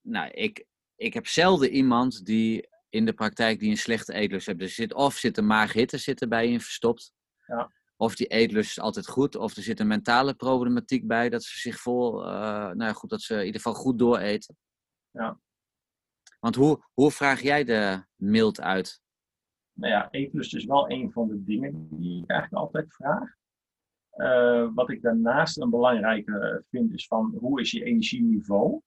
Nou, 0.00 0.30
ik, 0.30 0.66
ik 0.96 1.14
heb 1.14 1.26
zelden 1.26 1.70
iemand 1.70 2.24
die 2.24 2.68
in 2.88 3.04
de 3.04 3.12
praktijk 3.12 3.58
die 3.58 3.70
een 3.70 3.76
slechte 3.76 4.12
eetlust 4.12 4.46
heeft. 4.46 4.60
Er 4.60 4.68
zit, 4.68 4.92
of 4.94 5.14
zit 5.14 5.36
een 5.36 5.46
maaghitte 5.46 5.98
zit 5.98 6.20
erbij 6.20 6.48
in 6.48 6.60
verstopt. 6.60 7.12
Ja. 7.46 7.72
Of 7.96 8.16
die 8.16 8.26
eetlust 8.26 8.70
is 8.70 8.80
altijd 8.80 9.08
goed. 9.08 9.36
Of 9.36 9.56
er 9.56 9.62
zit 9.62 9.80
een 9.80 9.86
mentale 9.86 10.34
problematiek 10.34 11.06
bij. 11.06 11.28
Dat 11.28 11.42
ze 11.44 11.58
zich 11.58 11.80
vol. 11.80 12.24
eh, 12.24 12.30
nou 12.62 12.84
ja, 12.84 12.92
goed, 12.92 13.10
dat 13.10 13.22
ze 13.22 13.34
in 13.34 13.44
ieder 13.44 13.60
geval 13.60 13.74
goed 13.80 13.98
dooreten. 13.98 14.56
Ja. 15.10 15.40
Want 16.40 16.54
hoe, 16.54 16.84
hoe 16.94 17.10
vraag 17.10 17.42
jij 17.42 17.64
de 17.64 18.04
mild 18.14 18.60
uit? 18.60 19.00
Nou 19.76 19.92
ja, 19.92 20.10
eetlust 20.10 20.54
is 20.54 20.64
wel 20.64 20.90
een 20.90 21.12
van 21.12 21.28
de 21.28 21.44
dingen 21.44 21.88
die 21.90 22.22
ik 22.22 22.30
eigenlijk 22.30 22.62
altijd 22.62 22.94
vraag. 22.94 23.34
Eh, 24.10 24.68
wat 24.74 24.90
ik 24.90 25.02
daarnaast 25.02 25.60
een 25.60 25.70
belangrijke 25.70 26.64
vind 26.70 26.92
is 26.92 27.06
van 27.06 27.34
hoe 27.38 27.60
is 27.60 27.70
je 27.70 27.84
energieniveau? 27.84 28.80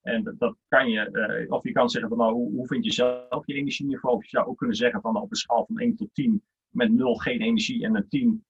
En 0.00 0.34
dat, 0.38 0.56
kan 0.68 0.90
je, 0.90 1.10
eh, 1.10 1.50
of 1.50 1.64
je 1.64 1.72
kan 1.72 1.88
zeggen 1.88 2.10
van 2.10 2.18
nou, 2.18 2.32
hoe, 2.32 2.66
vind 2.66 2.84
je 2.84 2.92
zelf 2.92 3.46
je 3.46 3.54
energieniveau? 3.54 4.16
Of 4.16 4.22
je 4.22 4.28
zou 4.28 4.46
ook 4.46 4.58
kunnen 4.58 4.76
zeggen 4.76 5.00
van 5.00 5.16
op 5.16 5.30
een 5.30 5.36
schaal 5.36 5.66
van 5.66 5.80
1 5.80 5.96
tot 5.96 6.14
10, 6.14 6.42
met 6.68 6.92
0 6.92 7.14
geen 7.14 7.40
energie 7.40 7.84
en 7.84 7.96
een 7.96 8.08
10, 8.08 8.44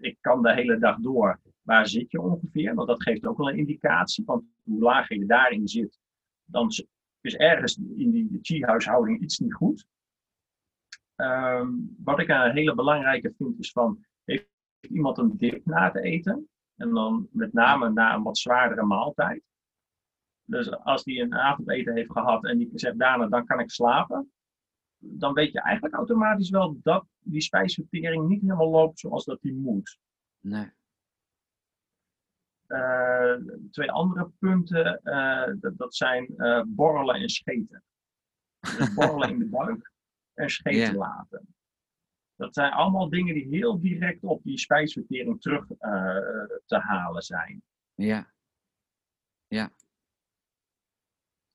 ik 0.00 0.16
kan 0.20 0.42
de 0.42 0.54
hele 0.54 0.78
dag 0.78 0.98
door. 0.98 1.40
Waar 1.62 1.88
zit 1.88 2.10
je 2.10 2.20
ongeveer? 2.20 2.74
Want 2.74 2.88
dat 2.88 3.02
geeft 3.02 3.26
ook 3.26 3.36
wel 3.36 3.48
een 3.48 3.58
indicatie. 3.58 4.24
Want 4.24 4.44
hoe 4.62 4.82
lager 4.82 5.18
je 5.18 5.26
daarin 5.26 5.68
zit, 5.68 5.98
dan 6.44 6.70
is 7.20 7.36
ergens 7.36 7.76
in 7.76 8.10
die 8.10 8.38
chi-huishouding 8.42 9.20
iets 9.20 9.38
niet 9.38 9.54
goed. 9.54 9.86
Ehm, 11.16 11.70
wat 12.04 12.18
ik 12.18 12.28
een 12.28 12.52
hele 12.52 12.74
belangrijke 12.74 13.34
vind 13.36 13.58
is 13.58 13.72
van, 13.72 14.04
heeft 14.24 14.48
iemand 14.80 15.18
een 15.18 15.36
dip 15.36 15.66
na 15.66 15.84
het 15.84 15.96
eten? 15.96 16.48
En 16.76 16.90
dan 16.90 17.28
met 17.30 17.52
name 17.52 17.90
na 17.90 18.14
een 18.14 18.22
wat 18.22 18.38
zwaardere 18.38 18.84
maaltijd. 18.84 19.42
Dus 20.42 20.70
als 20.70 21.04
die 21.04 21.20
een 21.20 21.34
avondeten 21.34 21.94
heeft 21.94 22.12
gehad 22.12 22.44
en 22.44 22.58
die 22.58 22.70
zegt 22.74 22.98
daarna, 22.98 23.26
dan 23.26 23.46
kan 23.46 23.60
ik 23.60 23.70
slapen. 23.70 24.32
Dan 24.98 25.32
weet 25.32 25.52
je 25.52 25.60
eigenlijk 25.60 25.94
automatisch 25.94 26.50
wel 26.50 26.78
dat 26.82 27.06
die 27.18 27.40
spijsvertering 27.40 28.28
niet 28.28 28.40
helemaal 28.40 28.70
loopt 28.70 28.98
zoals 28.98 29.24
dat 29.24 29.40
die 29.40 29.54
moet. 29.54 29.98
Nee. 30.40 30.70
Uh, 32.68 33.34
twee 33.70 33.90
andere 33.90 34.30
punten, 34.38 35.00
uh, 35.04 35.52
dat, 35.60 35.78
dat, 35.78 35.94
zijn 35.94 36.34
uh, 36.36 36.62
borrelen 36.66 37.14
en 37.14 37.28
scheten. 37.28 37.82
Dus 38.60 38.94
borrelen 38.94 39.30
in 39.30 39.38
de 39.38 39.48
buik 39.56 39.94
en 40.36 40.50
scheten 40.50 40.78
Ja. 40.78 40.92
laten. 40.92 41.54
Dat 42.36 42.54
zijn 42.54 42.72
allemaal 42.72 43.08
dingen 43.08 43.34
die 43.34 43.48
heel 43.48 43.80
direct 43.80 44.24
op 44.24 44.42
die 44.42 44.58
spijsvertering 44.58 45.40
terug 45.40 45.66
te 46.66 46.78
halen 46.78 47.22
zijn. 47.22 47.62
Ja. 47.94 48.32
Ja. 49.46 49.70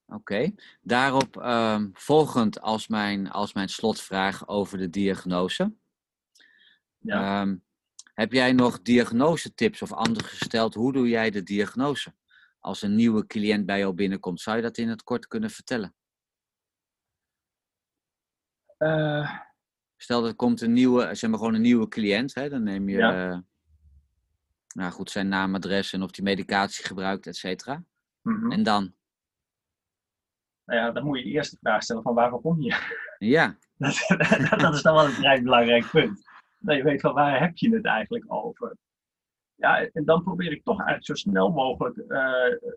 Oké. 0.05 0.51
Daarop 0.81 1.37
ehm, 1.37 1.89
volgend 1.93 2.61
als 2.61 2.87
mijn, 2.87 3.31
als 3.31 3.53
mijn 3.53 3.69
slotvraag 3.69 4.47
over 4.47 4.77
de 4.77 4.89
diagnose. 4.89 5.73
Ja. 6.97 7.41
Ehm, 7.41 7.55
heb 8.13 8.31
jij 8.31 8.51
nog 8.53 8.81
diagnosetips 8.81 9.81
of 9.81 9.91
anders 9.91 10.27
gesteld? 10.27 10.73
Hoe 10.73 10.93
doe 10.93 11.07
jij 11.09 11.29
de 11.29 11.43
diagnose? 11.43 12.13
Als 12.59 12.81
een 12.81 12.95
nieuwe 12.95 13.27
cliënt 13.27 13.65
bij 13.65 13.79
jou 13.79 13.93
binnenkomt, 13.93 14.41
zou 14.41 14.55
je 14.55 14.61
dat 14.61 14.77
in 14.77 14.89
het 14.89 15.03
kort 15.03 15.27
kunnen 15.27 15.49
vertellen? 15.49 15.93
Eh, 18.81 19.39
Stel 19.97 20.25
er 20.27 20.35
komt 20.35 20.61
een 20.61 20.73
nieuwe, 20.73 21.15
zeg 21.15 21.29
maar 21.29 21.39
gewoon 21.39 21.53
een 21.53 21.61
nieuwe 21.61 21.87
cliënt, 21.87 22.33
hè, 22.33 22.49
dan 22.49 22.63
neem 22.63 22.89
je, 22.89 22.97
Ja. 22.97 23.31
eh, 23.31 23.37
nou 24.75 24.91
goed, 24.91 25.11
zijn 25.11 25.27
naam, 25.27 25.55
adres 25.55 25.93
en 25.93 26.01
of 26.01 26.11
die 26.11 26.23
medicatie 26.23 26.85
gebruikt, 26.85 27.27
et 27.27 27.35
cetera. 27.35 27.83
mhm. 28.21 28.51
En 28.51 28.63
dan? 28.63 28.93
Nou 30.65 30.79
ja, 30.79 30.91
dan 30.91 31.03
moet 31.05 31.19
je 31.19 31.25
eerst 31.25 31.51
de 31.51 31.57
vraag 31.61 31.83
stellen 31.83 32.01
van 32.03 32.13
waarom 32.13 32.41
kom 32.41 32.61
je? 32.61 32.75
Ja, 33.17 33.57
Dat, 33.77 34.05
dat, 34.07 34.59
dat 34.59 34.73
is 34.73 34.81
dan 34.81 34.95
wel 34.95 35.05
een 35.05 35.11
vrij 35.11 35.41
belangrijk 35.41 35.89
punt. 35.91 36.29
Dat 36.59 36.75
je 36.75 36.83
weet 36.83 37.01
van 37.01 37.13
waar 37.13 37.39
heb 37.39 37.57
je 37.57 37.75
het 37.75 37.85
eigenlijk 37.85 38.25
over. 38.33 38.77
Ja, 39.55 39.85
en 39.85 40.05
dan 40.05 40.23
probeer 40.23 40.51
ik 40.51 40.63
toch 40.63 40.77
eigenlijk 40.77 41.05
zo 41.05 41.13
snel 41.29 41.51
mogelijk 41.51 41.97
eh, 41.97 42.69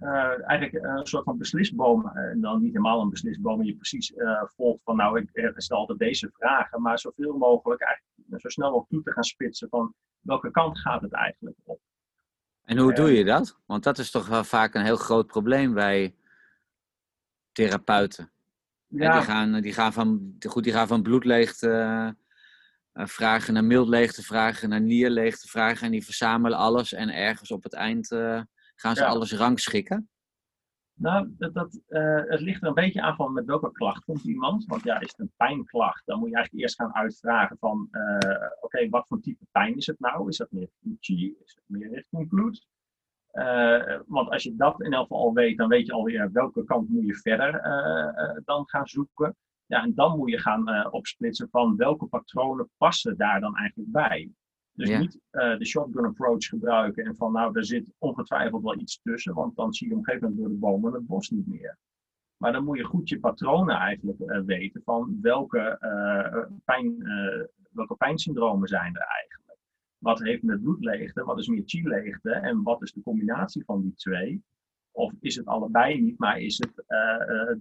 eigenlijk 0.00 0.84
een 0.84 1.06
soort 1.06 1.24
van 1.24 1.38
beslisboom, 1.38 2.08
eh, 2.08 2.30
en 2.30 2.40
dan 2.40 2.62
niet 2.62 2.72
helemaal 2.72 3.00
een 3.02 3.10
beslisboom, 3.10 3.58
die 3.58 3.70
je 3.70 3.76
precies 3.76 4.14
eh, 4.14 4.42
volgt 4.46 4.82
van 4.82 4.96
nou, 4.96 5.20
ik 5.20 5.30
eh, 5.32 5.50
stel 5.56 5.76
altijd 5.76 5.98
deze 5.98 6.30
vragen, 6.32 6.82
maar 6.82 6.98
zoveel 6.98 7.36
mogelijk 7.36 7.80
eigenlijk 7.80 8.40
zo 8.40 8.48
snel 8.48 8.70
mogelijk 8.70 8.90
toe 8.90 9.02
te 9.02 9.12
gaan 9.12 9.24
spitsen 9.24 9.68
van 9.68 9.94
welke 10.20 10.50
kant 10.50 10.78
gaat 10.78 11.02
het 11.02 11.12
eigenlijk 11.12 11.56
op. 11.64 11.80
en 12.64 12.78
hoe 12.78 12.90
Ja. 12.90 12.94
doe 12.94 13.12
je 13.12 13.24
dat? 13.24 13.58
Want 13.66 13.82
dat 13.84 13.98
is 13.98 14.10
toch 14.10 14.28
wel 14.28 14.44
vaak 14.44 14.74
een 14.74 14.84
heel 14.84 14.96
groot 14.96 15.26
probleem 15.26 15.74
bij 15.74 16.14
therapeuten. 17.52 18.30
Hè, 18.96 19.12
die, 19.12 19.22
gaan, 19.22 19.60
die, 19.60 19.72
gaan 19.72 19.92
van, 19.92 20.36
goed, 20.48 20.64
die 20.64 20.72
gaan 20.72 20.86
van 20.86 21.02
bloedleegte 21.02 21.70
eh, 21.70 22.08
eh, 22.92 23.06
vragen 23.06 23.54
naar 23.54 23.64
mildleegte 23.64 24.22
vragen, 24.22 24.68
naar 24.68 24.80
nierleegte 24.80 25.48
vragen. 25.48 25.86
En 25.86 25.92
die 25.92 26.04
verzamelen 26.04 26.58
alles 26.58 26.92
en 26.92 27.08
ergens 27.14 27.50
op 27.50 27.62
het 27.62 27.74
eind 27.74 28.10
eh, 28.10 28.40
gaan 28.80 28.96
ze 28.96 29.02
Ja. 29.02 29.08
alles 29.08 29.32
rangschikken. 29.32 30.08
Nou, 30.94 31.34
dat, 31.38 31.54
dat, 31.54 31.80
eh, 31.86 32.22
het 32.24 32.40
ligt 32.40 32.62
er 32.62 32.68
een 32.68 32.74
beetje 32.74 33.02
aan 33.02 33.16
van 33.16 33.32
met 33.32 33.44
welke 33.44 33.72
klacht 33.72 34.04
komt 34.04 34.24
iemand. 34.24 34.64
Want 34.64 34.82
ja, 34.82 35.00
is 35.00 35.08
het 35.08 35.18
een 35.18 35.32
pijnklacht, 35.36 36.06
dan 36.06 36.18
moet 36.18 36.28
je 36.28 36.34
eigenlijk 36.34 36.64
eerst 36.64 36.80
gaan 36.80 36.94
uitvragen 36.94 37.56
van, 37.58 37.88
eh, 37.90 38.48
oké, 38.60 38.88
wat 38.88 39.06
voor 39.08 39.20
type 39.20 39.44
pijn 39.50 39.76
is 39.76 39.86
het 39.86 40.00
nou? 40.00 40.28
Is 40.28 40.36
dat 40.36 40.50
meer 40.50 40.68
chi? 41.00 41.34
Is 41.44 41.54
het 41.54 41.64
meer 41.66 41.90
richting 41.90 42.28
bloed? 42.28 42.66
Eh, 43.30 43.98
want 44.06 44.30
als 44.30 44.42
je 44.42 44.56
dat 44.56 44.80
in 44.80 44.92
elk 44.92 45.06
geval 45.06 45.22
al 45.24 45.32
weet, 45.32 45.56
dan 45.58 45.68
weet 45.68 45.86
je 45.86 45.92
alweer 45.92 46.32
welke 46.32 46.64
kant 46.64 46.88
moet 46.88 47.06
je 47.06 47.14
verder 47.14 47.52
dan 48.44 48.68
gaan 48.68 48.86
zoeken. 48.86 49.36
Ja, 49.66 49.82
en 49.82 49.94
dan 49.94 50.16
moet 50.18 50.30
je 50.30 50.38
gaan 50.38 50.92
opsplitsen 50.92 51.48
van 51.50 51.76
welke 51.76 52.06
patronen 52.06 52.70
passen 52.76 53.16
daar 53.16 53.40
dan 53.40 53.56
eigenlijk 53.56 53.90
bij. 53.90 54.30
Dus 54.78 54.88
Ja. 54.88 54.98
niet 54.98 55.20
eh, 55.30 55.58
de 55.58 55.66
shotgun 55.66 56.04
approach 56.04 56.46
gebruiken 56.46 57.04
en 57.04 57.16
van 57.16 57.32
nou, 57.32 57.56
er 57.56 57.64
zit 57.64 57.92
ongetwijfeld 57.98 58.62
wel 58.62 58.78
iets 58.78 59.00
tussen, 59.02 59.34
want 59.34 59.56
dan 59.56 59.72
zie 59.72 59.88
je 59.88 59.92
op 59.92 59.98
een 59.98 60.04
gegeven 60.04 60.28
moment 60.28 60.44
door 60.44 60.54
de 60.54 60.60
bomen 60.60 60.92
het 60.92 61.06
bos 61.06 61.30
niet 61.30 61.46
meer. 61.46 61.78
Maar 62.36 62.52
dan 62.52 62.64
moet 62.64 62.76
je 62.76 62.84
goed 62.84 63.08
je 63.08 63.20
patronen 63.20 63.76
eigenlijk 63.76 64.20
eh, 64.20 64.40
weten 64.40 64.82
van 64.84 65.18
welke, 65.20 65.58
eh, 65.58 66.44
pijn, 66.64 66.96
welke 67.70 67.94
pijnsyndromen 67.94 68.68
zijn 68.68 68.94
er 68.94 69.06
eigenlijk. 69.06 69.58
Wat 69.98 70.18
heeft 70.18 70.42
met 70.42 70.62
bloedleegte, 70.62 71.24
wat 71.24 71.38
is 71.38 71.48
meer 71.48 71.62
chi-leegte 71.64 72.30
en 72.30 72.62
wat 72.62 72.82
is 72.82 72.92
de 72.92 73.02
combinatie 73.02 73.64
van 73.64 73.82
die 73.82 73.94
twee? 73.94 74.42
Of 74.90 75.12
is 75.20 75.36
het 75.36 75.46
allebei 75.46 76.00
niet, 76.02 76.18
maar 76.18 76.38
is 76.38 76.58
het 76.58 76.84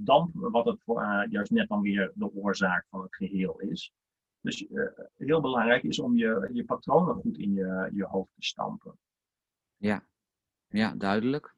damp 0.05 0.29
wat 0.33 0.65
het 0.65 0.79
juist 1.29 1.51
net 1.51 1.67
dan 1.67 1.81
weer 1.81 2.11
de 2.15 2.33
oorzaak 2.33 2.85
van 2.89 3.01
het 3.01 3.15
geheel 3.15 3.59
is? 3.59 3.93
Dus 4.47 4.67
eh, 4.67 4.83
heel 5.17 5.41
belangrijk 5.41 5.83
is 5.83 5.99
om 5.99 6.17
je, 6.17 6.49
je 6.53 6.65
patronen 6.65 7.15
goed 7.15 7.37
in 7.37 7.53
je, 7.53 7.89
je 7.93 8.03
hoofd 8.03 8.31
te 8.35 8.45
stampen. 8.45 8.99
Ja, 10.67 10.93
duidelijk. 10.95 11.55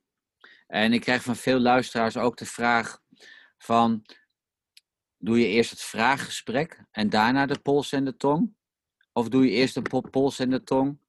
En 0.68 0.94
ik 0.94 1.02
krijg 1.02 1.24
van 1.24 1.36
veel 1.36 1.60
luisteraars 1.60 2.18
ook 2.18 2.38
de 2.38 2.46
vraag 2.46 3.02
van, 3.58 4.06
doe 5.18 5.40
je 5.40 5.48
eerst 5.48 5.70
het 5.70 5.82
vraaggesprek 5.82 6.86
en 6.92 7.10
daarna 7.10 7.46
de 7.46 7.60
pols 7.60 7.92
en 7.92 8.06
de 8.06 8.18
tong? 8.18 8.56
Of 9.14 9.30
doe 9.30 9.46
je 9.46 9.52
eerst 9.52 9.74
de 9.74 9.82
po- 9.82 10.02
pols 10.02 10.40
en 10.40 10.50
de 10.50 10.64
tong 10.64 11.00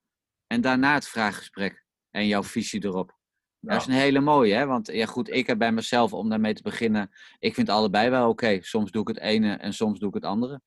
en 0.47 0.61
daarna 0.61 0.95
het 0.95 1.09
vraaggesprek 1.09 1.85
en 2.11 2.27
jouw 2.27 2.43
visie 2.43 2.85
erop? 2.85 3.19
Dat 3.61 3.81
is 3.81 3.87
een 3.87 3.93
hele 3.93 4.21
mooie, 4.21 4.55
hè? 4.55 4.67
Want 4.67 4.87
ja, 4.87 5.07
goed, 5.07 5.29
ik 5.29 5.47
heb 5.47 5.59
bij 5.59 5.73
mezelf, 5.73 6.13
om 6.13 6.29
daarmee 6.29 6.55
te 6.55 6.63
beginnen, 6.63 7.11
ik 7.39 7.55
vind 7.55 7.69
allebei 7.69 8.11
wel 8.11 8.29
oké. 8.29 8.59
Soms 8.63 8.91
doe 8.91 9.03
ik 9.03 9.09
het 9.09 9.19
ene 9.19 9.55
en 9.55 9.73
soms 9.73 9.99
doe 9.99 10.09
ik 10.09 10.15
het 10.15 10.25
andere. 10.25 10.61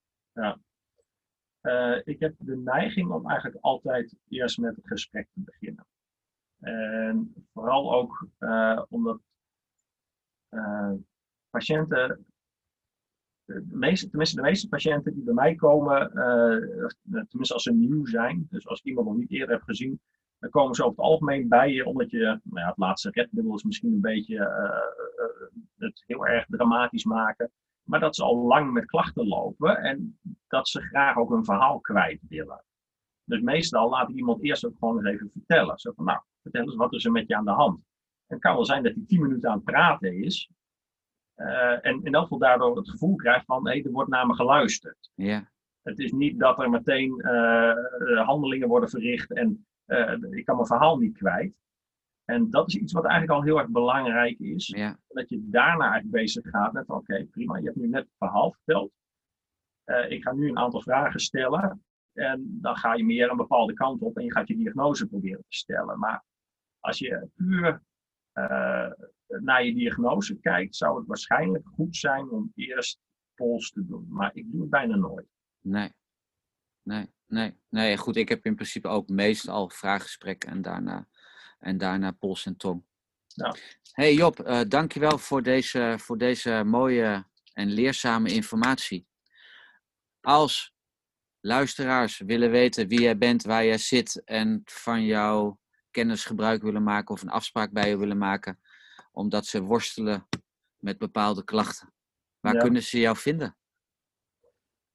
Eh, 1.64 1.98
ik 2.04 2.20
heb 2.20 2.36
de 2.38 2.58
neiging 2.58 3.12
om 3.12 3.30
eigenlijk 3.30 3.64
altijd 3.64 4.16
eerst 4.28 4.58
met 4.58 4.76
het 4.76 4.88
gesprek 4.88 5.28
te 5.34 5.40
beginnen. 5.40 5.86
En 6.60 7.34
vooral 7.54 7.94
ook 7.94 8.28
eh, 8.38 8.82
omdat 8.90 9.20
eh, 10.50 10.92
patiënten, 11.50 12.26
de 13.46 13.66
meeste, 13.72 14.10
tenminste 14.10 14.36
de 14.36 14.42
meeste 14.42 14.68
patiënten 14.68 15.14
die 15.14 15.24
bij 15.24 15.34
mij 15.34 15.56
komen, 15.56 16.12
tenminste 17.02 17.54
als 17.54 17.64
ze 17.64 17.74
nieuw 17.74 18.06
zijn, 18.06 18.48
dus 18.50 18.68
als 18.68 18.80
ik 18.80 18.86
iemand 18.86 19.08
nog 19.08 19.18
niet 19.18 19.32
eerder 19.32 19.56
heb 19.56 19.64
gezien, 19.64 20.02
dan 20.40 20.50
komen 20.50 20.76
ze 20.76 20.84
over 20.84 20.98
het 20.98 21.06
algemeen 21.06 21.48
bij 21.48 21.72
je, 21.72 21.86
omdat 21.86 22.10
je, 22.10 22.20
nou 22.44 22.60
ja, 22.60 22.68
het 22.68 22.78
laatste 22.78 23.10
redmiddel 23.10 23.56
is 23.56 23.64
misschien 23.64 23.94
een 23.94 24.02
beetje 24.02 24.38
het 25.78 26.04
heel 26.06 26.28
erg 26.28 26.46
dramatisch 26.48 27.06
maken, 27.06 27.52
maar 27.84 28.00
dat 28.00 28.16
ze 28.16 28.24
al 28.24 28.36
lang 28.36 28.72
met 28.72 28.86
klachten 28.86 29.28
lopen 29.28 29.78
en 29.78 30.20
dat 30.48 30.68
ze 30.68 30.82
graag 30.82 31.18
ook 31.18 31.32
een 31.32 31.46
verhaal 31.46 31.80
kwijt 31.80 32.22
willen. 32.30 32.64
Dus 33.24 33.42
meestal 33.42 33.90
laat 33.90 34.10
ik 34.10 34.16
iemand 34.16 34.44
eerst 34.44 34.66
ook 34.66 34.78
gewoon 34.80 34.98
eens 34.98 35.08
even 35.08 35.30
vertellen. 35.34 35.80
Zo 35.80 35.92
van, 35.96 36.06
nou, 36.06 36.20
vertel 36.42 36.62
eens, 36.62 36.76
wat 36.76 36.94
is 36.94 37.06
er 37.06 37.12
met 37.12 37.28
je 37.28 37.36
aan 37.36 37.46
de 37.46 37.52
hand? 37.52 37.78
En 38.28 38.36
het 38.36 38.40
kan 38.40 38.56
wel 38.56 38.66
zijn 38.66 38.84
dat 38.84 38.94
hij 38.94 39.04
tien 39.08 39.22
minuten 39.22 39.50
aan 39.50 39.56
het 39.56 39.66
praten 39.66 40.24
is. 40.24 40.52
Uh, 41.36 41.86
en 41.86 42.04
in 42.04 42.14
elk 42.14 42.24
geval 42.24 42.38
daardoor 42.38 42.78
het 42.78 42.90
gevoel 42.90 43.16
krijgt 43.16 43.46
van, 43.46 43.68
hé, 43.68 43.82
er 43.82 43.92
wordt 43.92 44.10
naar 44.10 44.28
me 44.28 44.34
geluisterd. 44.34 45.12
Ja. 45.16 45.52
Het 45.82 46.00
is 46.00 46.12
niet 46.12 46.40
dat 46.40 46.60
er 46.60 46.70
meteen 46.70 47.22
uh, 47.26 48.26
handelingen 48.26 48.68
worden 48.68 48.90
verricht 48.90 49.34
en 49.34 49.66
uh, 49.88 50.16
ik 50.30 50.46
kan 50.46 50.56
mijn 50.56 50.68
verhaal 50.68 50.98
niet 50.98 51.18
kwijt. 51.18 51.54
En 52.26 52.50
dat 52.50 52.68
is 52.68 52.76
iets 52.76 52.94
wat 52.94 53.06
eigenlijk 53.06 53.34
al 53.34 53.44
heel 53.44 53.60
erg 53.60 53.70
belangrijk 53.70 54.40
is. 54.40 54.68
Ja. 54.68 55.00
Dat 55.08 55.30
je 55.30 55.50
daarna 55.50 55.84
eigenlijk 55.84 56.12
bezig 56.12 56.50
gaat 56.50 56.74
met, 56.74 56.90
oké, 56.90 57.26
prima, 57.26 57.58
je 57.58 57.66
hebt 57.66 57.76
nu 57.76 57.88
net 57.88 58.04
het 58.04 58.18
verhaal 58.18 58.54
verteld. 58.54 58.92
ik 60.08 60.24
ga 60.24 60.34
nu 60.34 60.50
een 60.50 60.58
aantal 60.58 60.82
vragen 60.82 61.20
stellen. 61.20 61.84
En 62.14 62.58
dan 62.62 62.76
ga 62.76 62.94
je 62.94 63.06
meer 63.06 63.32
een 63.32 63.38
bepaalde 63.38 63.74
kant 63.74 64.02
op 64.02 64.18
en 64.18 64.24
je 64.24 64.32
gaat 64.32 64.48
je 64.48 64.58
diagnose 64.58 65.08
proberen 65.08 65.46
te 65.48 65.56
stellen. 65.56 66.00
Maar 66.00 66.24
als 66.80 67.00
je 67.00 67.30
puur 67.36 67.84
uh, 68.34 68.92
naar 69.28 69.66
je 69.66 69.74
diagnose 69.74 70.36
kijkt, 70.36 70.76
zou 70.76 70.98
het 70.98 71.08
waarschijnlijk 71.08 71.68
goed 71.68 71.96
zijn 71.96 72.30
om 72.30 72.52
eerst 72.56 73.00
pols 73.36 73.72
te 73.72 73.86
doen. 73.86 74.06
Maar 74.10 74.32
ik 74.34 74.52
doe 74.52 74.62
het 74.62 74.70
bijna 74.70 74.96
nooit. 74.96 75.28
Nee. 75.60 75.94
Nee, 76.82 77.08
nee, 77.28 77.60
nee. 77.70 77.98
Goed, 77.98 78.16
ik 78.16 78.30
heb 78.30 78.46
in 78.46 78.56
principe 78.56 78.88
ook 78.88 79.10
meestal 79.10 79.70
vraaggesprekken 79.70 80.50
en 80.50 80.62
daarna, 80.62 81.08
en 81.64 81.78
daarna 81.78 82.12
pols 82.12 82.46
en 82.46 82.58
tong. 82.58 82.84
Ja. 83.28 83.56
Hey 83.92 84.14
Job, 84.14 84.48
uh, 84.48 84.62
dankjewel 84.68 85.18
voor 85.18 85.44
deze, 85.44 85.96
voor 86.00 86.18
deze 86.18 86.64
mooie 86.66 87.26
en 87.54 87.68
leerzame 87.72 88.30
informatie. 88.30 89.08
Als 90.22 90.74
luisteraars 91.40 92.18
willen 92.18 92.52
weten 92.52 92.88
wie 92.88 93.02
jij 93.02 93.18
bent, 93.18 93.44
waar 93.44 93.66
jij 93.66 93.78
zit 93.78 94.24
en 94.24 94.62
van 94.66 95.04
jouw 95.06 95.60
kennis 95.92 96.26
gebruik 96.26 96.62
willen 96.62 96.84
maken 96.84 97.16
of 97.16 97.22
een 97.22 97.30
afspraak 97.30 97.72
bij 97.72 97.90
je 97.90 97.98
willen 97.98 98.18
maken, 98.18 98.60
omdat 99.12 99.46
ze 99.46 99.62
worstelen 99.62 100.28
met 100.78 100.98
bepaalde 100.98 101.44
klachten, 101.44 101.94
waar 102.40 102.54
Ja. 102.54 102.62
kunnen 102.62 102.84
ze 102.84 103.00
jou 103.00 103.18
vinden? 103.18 103.58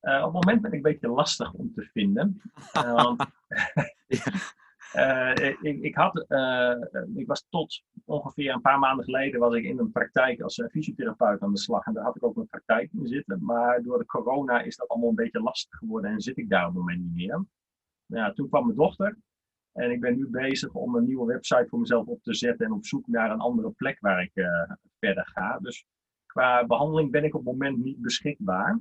Eh, 0.00 0.18
op 0.24 0.34
het 0.34 0.44
moment 0.44 0.60
ben 0.62 0.70
ik 0.70 0.76
een 0.76 0.82
beetje 0.82 1.08
lastig 1.08 1.52
om 1.52 1.72
te 1.74 1.88
vinden. 1.92 2.42
Eh, 2.72 2.92
want 2.94 3.24
eh, 4.92 5.32
ik, 5.60 5.80
ik, 5.80 5.94
had, 5.94 6.24
eh, 6.28 6.74
ik 7.14 7.26
was 7.26 7.46
tot 7.48 7.82
ongeveer 8.04 8.52
een 8.52 8.60
paar 8.60 8.78
maanden 8.78 9.04
geleden 9.04 9.40
was 9.40 9.54
ik 9.54 9.64
in 9.64 9.78
een 9.78 9.92
praktijk 9.92 10.40
als 10.40 10.58
eh, 10.58 10.68
fysiotherapeut 10.68 11.40
aan 11.40 11.52
de 11.52 11.58
slag. 11.58 11.86
En 11.86 11.92
daar 11.92 12.04
had 12.04 12.16
ik 12.16 12.24
ook 12.24 12.36
een 12.36 12.46
praktijk 12.46 12.92
in 12.92 13.06
zitten. 13.06 13.44
Maar 13.44 13.82
door 13.82 13.98
de 13.98 14.06
corona 14.06 14.60
is 14.60 14.76
dat 14.76 14.88
allemaal 14.88 15.08
een 15.08 15.14
beetje 15.14 15.40
lastig 15.40 15.78
geworden 15.78 16.10
en 16.10 16.20
zit 16.20 16.36
ik 16.36 16.48
daar 16.48 16.66
op 16.66 16.68
het 16.68 16.78
moment 16.78 17.00
niet 17.00 17.14
meer. 17.14 17.44
Ja, 18.06 18.32
toen 18.32 18.48
kwam 18.48 18.64
mijn 18.64 18.76
dochter. 18.76 19.16
En 19.72 19.90
ik 19.90 20.00
ben 20.00 20.16
nu 20.16 20.28
bezig 20.28 20.72
om 20.72 20.94
een 20.94 21.04
nieuwe 21.04 21.26
website 21.26 21.66
voor 21.68 21.78
mezelf 21.78 22.06
op 22.06 22.22
te 22.22 22.34
zetten 22.34 22.66
en 22.66 22.72
op 22.72 22.86
zoek 22.86 23.06
naar 23.06 23.30
een 23.30 23.40
andere 23.40 23.70
plek 23.70 24.00
waar 24.00 24.22
ik 24.22 24.32
verder 24.98 25.26
ga. 25.26 25.58
Dus 25.58 25.86
qua 26.26 26.66
behandeling 26.66 27.10
ben 27.10 27.24
ik 27.24 27.34
op 27.34 27.44
het 27.44 27.52
moment 27.52 27.78
niet 27.78 28.00
beschikbaar. 28.00 28.80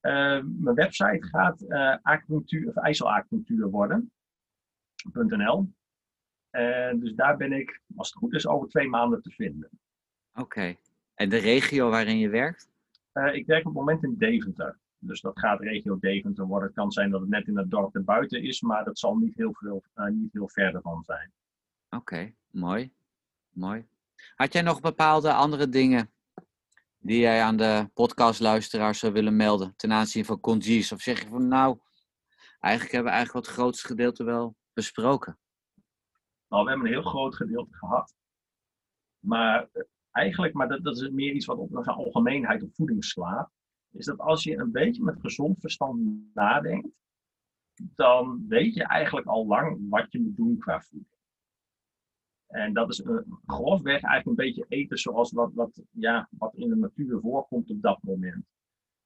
Mijn 0.00 0.74
website 0.74 1.26
gaat 1.26 1.60
eh 1.60 1.96
acupunctuur 2.02 2.68
of 2.68 2.76
ijzelacupunctuur 2.76 3.70
worden. 3.70 4.12
.nl. 5.12 5.72
En 6.50 7.00
dus 7.00 7.14
daar 7.14 7.36
ben 7.36 7.52
ik, 7.52 7.80
als 7.96 8.08
het 8.08 8.18
goed 8.18 8.34
is, 8.34 8.46
over 8.46 8.68
twee 8.68 8.88
maanden 8.88 9.22
te 9.22 9.30
vinden. 9.30 9.70
Oké. 10.34 10.76
En 11.14 11.28
de 11.28 11.36
regio 11.36 11.90
waarin 11.90 12.18
je 12.18 12.28
werkt? 12.28 12.68
Ik 13.32 13.46
werk 13.46 13.60
op 13.60 13.64
het 13.64 13.74
moment 13.74 14.02
in 14.02 14.14
Deventer. 14.18 14.78
Dus 14.98 15.20
dat 15.20 15.38
gaat 15.38 15.60
regio 15.60 15.98
Deventer 15.98 16.46
worden. 16.46 16.66
Het 16.66 16.76
kan 16.76 16.92
zijn 16.92 17.10
dat 17.10 17.20
het 17.20 17.28
net 17.30 17.46
in 17.46 17.56
het 17.56 17.70
dorp 17.70 17.94
erbuiten 17.94 18.42
is, 18.42 18.60
maar 18.60 18.84
dat 18.84 18.98
zal 18.98 19.16
niet 19.16 19.34
heel, 19.34 19.54
veel, 19.54 19.84
eh, 19.94 20.06
niet 20.06 20.32
heel 20.32 20.48
verder 20.48 20.80
van 20.80 21.02
zijn. 21.04 21.32
Oké, 21.90 22.32
mooi. 22.50 22.92
Mooi. 23.50 23.86
Had 24.34 24.52
jij 24.52 24.62
nog 24.62 24.80
bepaalde 24.80 25.32
andere 25.32 25.68
dingen 25.68 26.10
die 26.98 27.18
jij 27.18 27.42
aan 27.42 27.56
de 27.56 27.90
podcastluisteraars 27.94 28.98
zou 28.98 29.12
willen 29.12 29.36
melden 29.36 29.74
ten 29.76 29.92
aanzien 29.92 30.24
van 30.24 30.40
Congees? 30.40 30.92
Of 30.92 31.00
zeg 31.00 31.22
je 31.22 31.28
van 31.28 31.48
nou, 31.48 31.78
eigenlijk 32.60 32.94
hebben 32.94 33.12
we 33.12 33.16
eigenlijk 33.16 33.46
wat 33.46 33.56
grootste 33.56 33.86
gedeelte 33.86 34.24
wel 34.24 34.56
besproken? 34.74 35.38
Nou, 36.48 36.64
we 36.64 36.70
hebben 36.70 36.86
een 36.86 36.94
heel 36.94 37.10
groot 37.10 37.34
gedeelte 37.34 37.74
gehad. 37.74 38.14
Maar 39.18 39.68
eh, 39.72 39.82
eigenlijk, 40.10 40.54
maar 40.54 40.68
dat, 40.68 40.84
dat 40.84 41.00
is 41.00 41.08
meer 41.08 41.32
iets 41.32 41.46
wat 41.46 41.58
op 41.58 41.70
de 41.70 41.92
algemeenheid 41.92 42.62
op 42.62 42.74
voeding 42.74 43.04
slaat. 43.04 43.50
Is 43.90 44.04
dat 44.04 44.18
als 44.18 44.42
je 44.42 44.58
een 44.58 44.72
beetje 44.72 45.02
met 45.02 45.20
gezond 45.20 45.60
verstand 45.60 46.00
nadenkt, 46.34 46.88
dan 47.74 48.44
weet 48.48 48.74
je 48.74 48.84
eigenlijk 48.84 49.26
al 49.26 49.46
lang 49.46 49.86
wat 49.88 50.12
je 50.12 50.20
moet 50.20 50.36
doen 50.36 50.58
qua 50.58 50.80
voeding. 50.80 51.12
En 52.46 52.72
dat 52.72 52.90
is 52.90 53.00
uh, 53.00 53.18
grofweg 53.46 54.02
eigenlijk 54.02 54.26
een 54.26 54.46
beetje 54.46 54.66
eten 54.68 54.98
zoals 54.98 55.32
wat, 55.32 55.52
wat, 55.54 55.82
ja, 55.90 56.28
wat 56.30 56.54
in 56.54 56.68
de 56.68 56.76
natuur 56.76 57.20
voorkomt 57.20 57.70
op 57.70 57.82
dat 57.82 58.02
moment. 58.02 58.44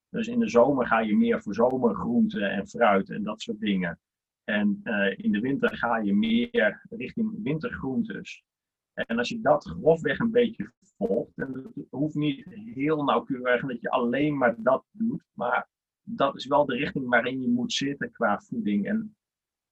Dus 0.08 0.26
in 0.26 0.38
de 0.38 0.48
zomer 0.48 0.86
ga 0.86 1.00
je 1.00 1.16
meer 1.16 1.42
voor 1.42 1.54
zomergroenten 1.54 2.50
en 2.50 2.68
fruit 2.68 3.10
en 3.10 3.22
dat 3.22 3.40
soort 3.40 3.60
dingen. 3.60 4.00
En 4.48 4.80
uh, 4.84 5.12
in 5.16 5.32
de 5.32 5.40
winter 5.40 5.76
ga 5.76 5.98
je 5.98 6.14
meer 6.14 6.86
richting 6.90 7.42
wintergroentes. 7.42 8.44
En 8.94 9.18
als 9.18 9.28
je 9.28 9.40
dat 9.40 9.64
grofweg 9.64 10.18
een 10.18 10.30
beetje 10.30 10.72
volgt, 10.96 11.38
en 11.38 11.52
het 11.52 11.86
hoeft 11.90 12.14
niet 12.14 12.44
heel 12.74 13.04
nauwkeurig 13.04 13.66
dat 13.66 13.80
je 13.80 13.90
alleen 13.90 14.36
maar 14.36 14.54
dat 14.58 14.84
doet, 14.90 15.24
maar 15.32 15.68
dat 16.02 16.36
is 16.36 16.46
wel 16.46 16.66
de 16.66 16.76
richting 16.76 17.08
waarin 17.08 17.40
je 17.40 17.48
moet 17.48 17.72
zitten 17.72 18.12
qua 18.12 18.38
voeding. 18.38 18.86
En 18.86 19.16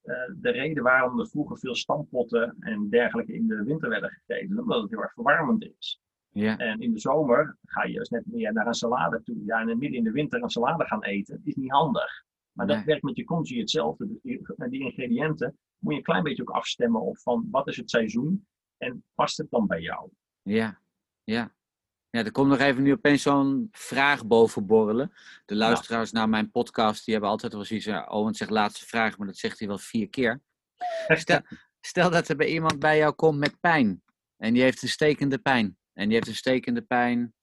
uh, 0.02 0.14
de 0.36 0.50
reden 0.50 0.82
waarom 0.82 1.20
er 1.20 1.28
vroeger 1.28 1.58
veel 1.58 1.74
stampotten 1.74 2.56
en 2.60 2.88
dergelijke 2.88 3.32
in 3.32 3.46
de 3.46 3.62
winter 3.62 3.88
werden 3.88 4.10
gegeten, 4.10 4.58
omdat 4.58 4.82
het 4.82 4.90
heel 4.90 5.02
erg 5.02 5.12
verwarmend 5.12 5.64
is. 5.78 6.00
Ja. 6.30 6.56
En 6.56 6.80
in 6.80 6.92
de 6.92 7.00
zomer 7.00 7.56
ga 7.64 7.84
je 7.84 7.98
dus 7.98 8.08
net 8.08 8.26
meer 8.26 8.52
naar 8.52 8.66
een 8.66 8.74
salade 8.74 9.22
toe. 9.22 9.44
Ja, 9.44 9.60
en 9.60 9.78
midden 9.78 9.98
in 9.98 10.04
de 10.04 10.10
winter 10.10 10.42
een 10.42 10.48
salade 10.48 10.84
gaan 10.84 11.04
eten 11.04 11.40
is 11.44 11.54
niet 11.54 11.70
handig. 11.70 12.25
Maar 12.56 12.66
dat 12.66 12.84
werkt 12.84 13.02
met 13.02 13.16
je 13.16 13.24
congi 13.24 13.58
hetzelfde. 13.58 14.06
Dus 14.06 14.18
die, 14.22 14.42
die 14.68 14.80
ingrediënten 14.80 15.58
moet 15.78 15.92
je 15.92 15.98
een 15.98 16.04
klein 16.04 16.22
beetje 16.22 16.42
ook 16.42 16.50
afstemmen 16.50 17.00
op 17.00 17.18
van 17.18 17.48
wat 17.50 17.68
is 17.68 17.76
het 17.76 17.90
seizoen 17.90 18.46
en 18.76 19.04
past 19.14 19.36
het 19.36 19.50
dan 19.50 19.66
bij 19.66 19.80
jou? 19.80 20.10
Ja, 20.42 20.80
ja. 21.24 21.54
Ja, 22.10 22.24
er 22.24 22.32
komt 22.32 22.48
nog 22.48 22.58
even 22.58 22.82
nu 22.82 22.92
opeens 22.92 23.22
zo'n 23.22 23.68
vraag 23.70 24.26
boven 24.26 24.66
borrelen. 24.66 25.12
De 25.44 25.54
luisteraars 25.54 26.12
naar 26.12 26.28
mijn 26.28 26.50
podcast, 26.50 27.04
die 27.04 27.12
hebben 27.14 27.30
altijd 27.30 27.52
wel 27.52 27.64
zoiets 27.64 27.86
van, 27.86 28.08
Owen 28.08 28.34
zegt 28.34 28.50
laatste 28.50 28.86
vraag, 28.86 29.18
maar 29.18 29.26
dat 29.26 29.36
zegt 29.36 29.58
hij 29.58 29.68
wel 29.68 29.78
vier 29.78 30.08
keer. 30.08 30.40
Stel, 31.08 31.40
stel 31.80 32.10
dat 32.10 32.28
er 32.28 32.36
bij 32.36 32.48
iemand 32.48 32.78
bij 32.78 32.96
jou 32.96 33.14
komt 33.14 33.38
met 33.38 33.60
pijn. 33.60 34.02
En 34.36 34.52
die 34.52 34.62
heeft 34.62 34.82
een 34.82 34.88
stekende 34.88 35.38
pijn. 35.38 35.78
En 35.92 36.04
die 36.04 36.14
heeft 36.14 36.28
een 36.28 36.34
stekende 36.34 36.82
pijn, 36.82 37.34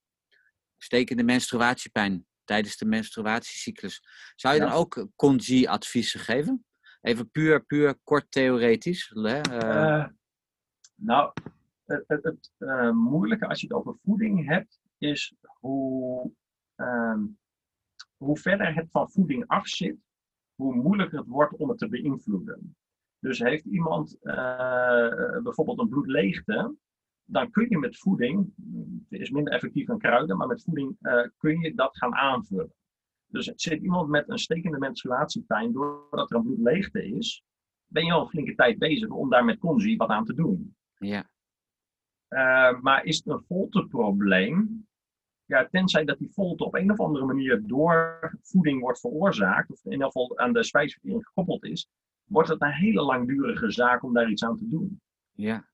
stekende 0.78 1.24
menstruatiepijn 1.24 2.26
tijdens 2.43 2.77
de 2.77 2.85
menstruatiecyclus. 2.85 4.03
Zou 4.35 4.55
je 4.55 4.61
Ja. 4.61 4.67
dan 4.67 4.77
ook 4.77 5.07
congi 5.15 5.67
adviezen 5.67 6.19
geven? 6.19 6.65
Even 7.01 7.31
puur, 7.31 7.63
puur 7.65 7.95
kort 8.03 8.31
theoretisch. 8.31 9.11
Hè? 9.13 9.41
eh, 9.41 9.99
Eh, 10.01 10.07
nou, 10.95 11.31
het, 11.85 12.03
het, 12.07 12.23
het 12.23 12.51
eh, 12.57 12.91
moeilijke 12.91 13.47
als 13.47 13.61
je 13.61 13.67
het 13.67 13.75
over 13.75 13.95
voeding 14.03 14.45
hebt, 14.47 14.79
is 14.97 15.33
hoe, 15.59 16.31
ehm, 16.75 17.21
hoe 18.17 18.37
verder 18.37 18.75
het 18.75 18.87
van 18.91 19.11
voeding 19.11 19.47
af 19.47 19.67
zit, 19.67 19.97
hoe 20.55 20.75
moeilijker 20.75 21.17
het 21.17 21.27
wordt 21.27 21.55
om 21.55 21.69
het 21.69 21.77
te 21.77 21.89
beïnvloeden. 21.89 22.75
Dus 23.19 23.39
heeft 23.39 23.65
iemand 23.65 24.17
eh, 24.21 25.41
bijvoorbeeld 25.43 25.79
een 25.79 25.89
bloedleegte, 25.89 26.75
dan 27.26 27.51
kun 27.51 27.65
je 27.69 27.78
met 27.78 27.97
voeding, 27.97 28.53
het 29.09 29.21
is 29.21 29.30
minder 29.30 29.53
effectief 29.53 29.86
dan 29.86 29.97
kruiden, 29.97 30.38
maar 30.38 30.47
met 30.47 30.63
voeding 30.63 30.97
eh, 31.01 31.28
kun 31.38 31.59
je 31.59 31.74
dat 31.74 31.97
gaan 31.97 32.15
aanvullen. 32.15 32.74
Dus 33.28 33.51
zit 33.55 33.82
iemand 33.82 34.09
met 34.09 34.30
een 34.30 34.38
stekende 34.38 34.78
menstruatiepijn 34.78 35.71
doordat 35.71 36.32
er 36.32 36.38
een 36.38 36.43
bloedleegte 36.43 37.05
is, 37.05 37.43
ben 37.86 38.05
je 38.05 38.11
al 38.11 38.21
een 38.21 38.30
flinke 38.30 38.55
tijd 38.55 38.78
bezig 38.80 39.09
om 39.09 39.30
daar 39.30 39.45
met 39.45 39.59
conzi 39.59 39.95
wat 39.95 40.09
aan 40.09 40.26
te 40.26 40.34
doen. 40.34 40.76
ja, 40.97 41.32
Uh, 42.30 42.80
maar 42.80 43.03
is 43.05 43.17
het 43.17 43.28
een 43.28 43.43
volteprobleem? 43.47 44.88
Ja, 45.45 45.67
tenzij 45.67 46.05
dat 46.05 46.17
die 46.17 46.32
volte 46.32 46.63
op 46.63 46.76
een 46.76 46.91
of 46.91 46.99
andere 46.99 47.26
manier 47.26 47.61
door 47.65 48.19
voeding 48.41 48.82
wordt 48.82 48.99
veroorzaakt, 48.99 49.71
of 49.71 49.86
in 49.86 49.91
ieder 49.91 50.05
geval 50.05 50.38
aan 50.38 50.53
de 50.53 50.63
spijsvertering 50.63 51.26
gekoppeld 51.26 51.63
is, 51.63 51.89
wordt 52.24 52.49
het 52.49 52.61
een 52.61 52.71
hele 52.71 53.01
langdurige 53.01 53.71
zaak 53.71 54.03
om 54.03 54.13
daar 54.13 54.30
iets 54.30 54.43
aan 54.43 54.57
te 54.57 54.67
doen. 54.67 55.01
ja. 55.32 55.71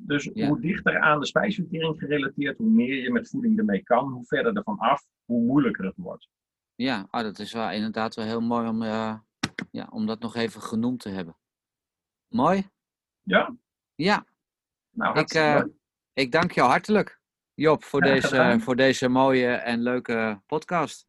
Dus 0.00 0.30
Ja. 0.34 0.48
hoe 0.48 0.60
dichter 0.60 1.00
aan 1.00 1.20
de 1.20 1.26
spijsvertering 1.26 1.98
gerelateerd, 1.98 2.58
hoe 2.58 2.70
meer 2.70 3.02
je 3.02 3.10
met 3.12 3.28
voeding 3.30 3.58
ermee 3.58 3.82
kan, 3.82 4.12
hoe 4.12 4.24
verder 4.26 4.56
ervan 4.56 4.78
af, 4.78 5.06
hoe 5.24 5.42
moeilijker 5.44 5.84
het 5.84 5.96
wordt. 5.96 6.28
Ja, 6.74 7.06
oh, 7.10 7.20
dat 7.22 7.38
is 7.38 7.52
wel 7.52 7.70
inderdaad 7.70 8.14
wel 8.14 8.24
heel 8.24 8.40
mooi 8.40 8.68
om, 8.68 8.82
eh, 8.82 9.18
ja, 9.70 9.86
om 9.90 10.06
dat 10.06 10.20
nog 10.20 10.34
even 10.34 10.62
genoemd 10.62 11.00
te 11.00 11.08
hebben. 11.08 11.36
Mooi? 12.28 12.68
Ja, 13.22 13.56
Ja, 13.94 14.26
nou 14.90 15.18
Ik, 15.18 15.32
leuk. 15.32 15.68
ik 16.12 16.32
dank 16.32 16.52
jou 16.52 16.68
hartelijk, 16.68 17.20
Job, 17.54 17.84
voor 17.84 18.00
deze, 18.00 18.26
gedaan. 18.28 18.60
voor 18.60 18.76
deze 18.76 19.08
mooie 19.08 19.48
en 19.48 19.82
leuke 19.82 20.42
podcast. 20.46 21.06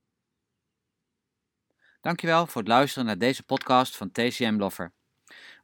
Dankjewel 2.01 2.47
voor 2.47 2.61
het 2.61 2.69
luisteren 2.69 3.05
naar 3.05 3.17
deze 3.17 3.43
podcast 3.45 3.97
van 3.97 4.11
TCM 4.11 4.55
Lover. 4.57 4.93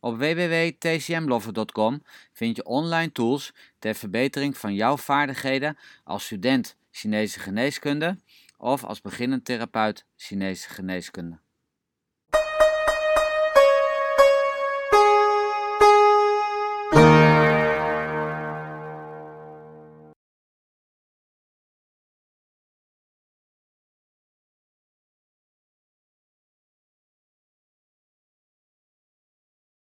Op 0.05 0.17
www.tcmlover.com 0.17 2.03
vind 2.33 2.55
je 2.55 2.65
online 2.65 3.11
tools 3.11 3.53
ter 3.79 3.95
verbetering 3.95 4.57
van 4.57 4.73
jouw 4.73 4.97
vaardigheden 4.97 5.77
als 6.03 6.25
student 6.25 6.77
Chinese 6.91 7.39
geneeskunde 7.39 8.17
of 8.57 8.83
als 8.83 9.01
beginnend 9.01 9.45
therapeut 9.45 10.05
Chinese 10.15 10.69
geneeskunde. 10.69 11.39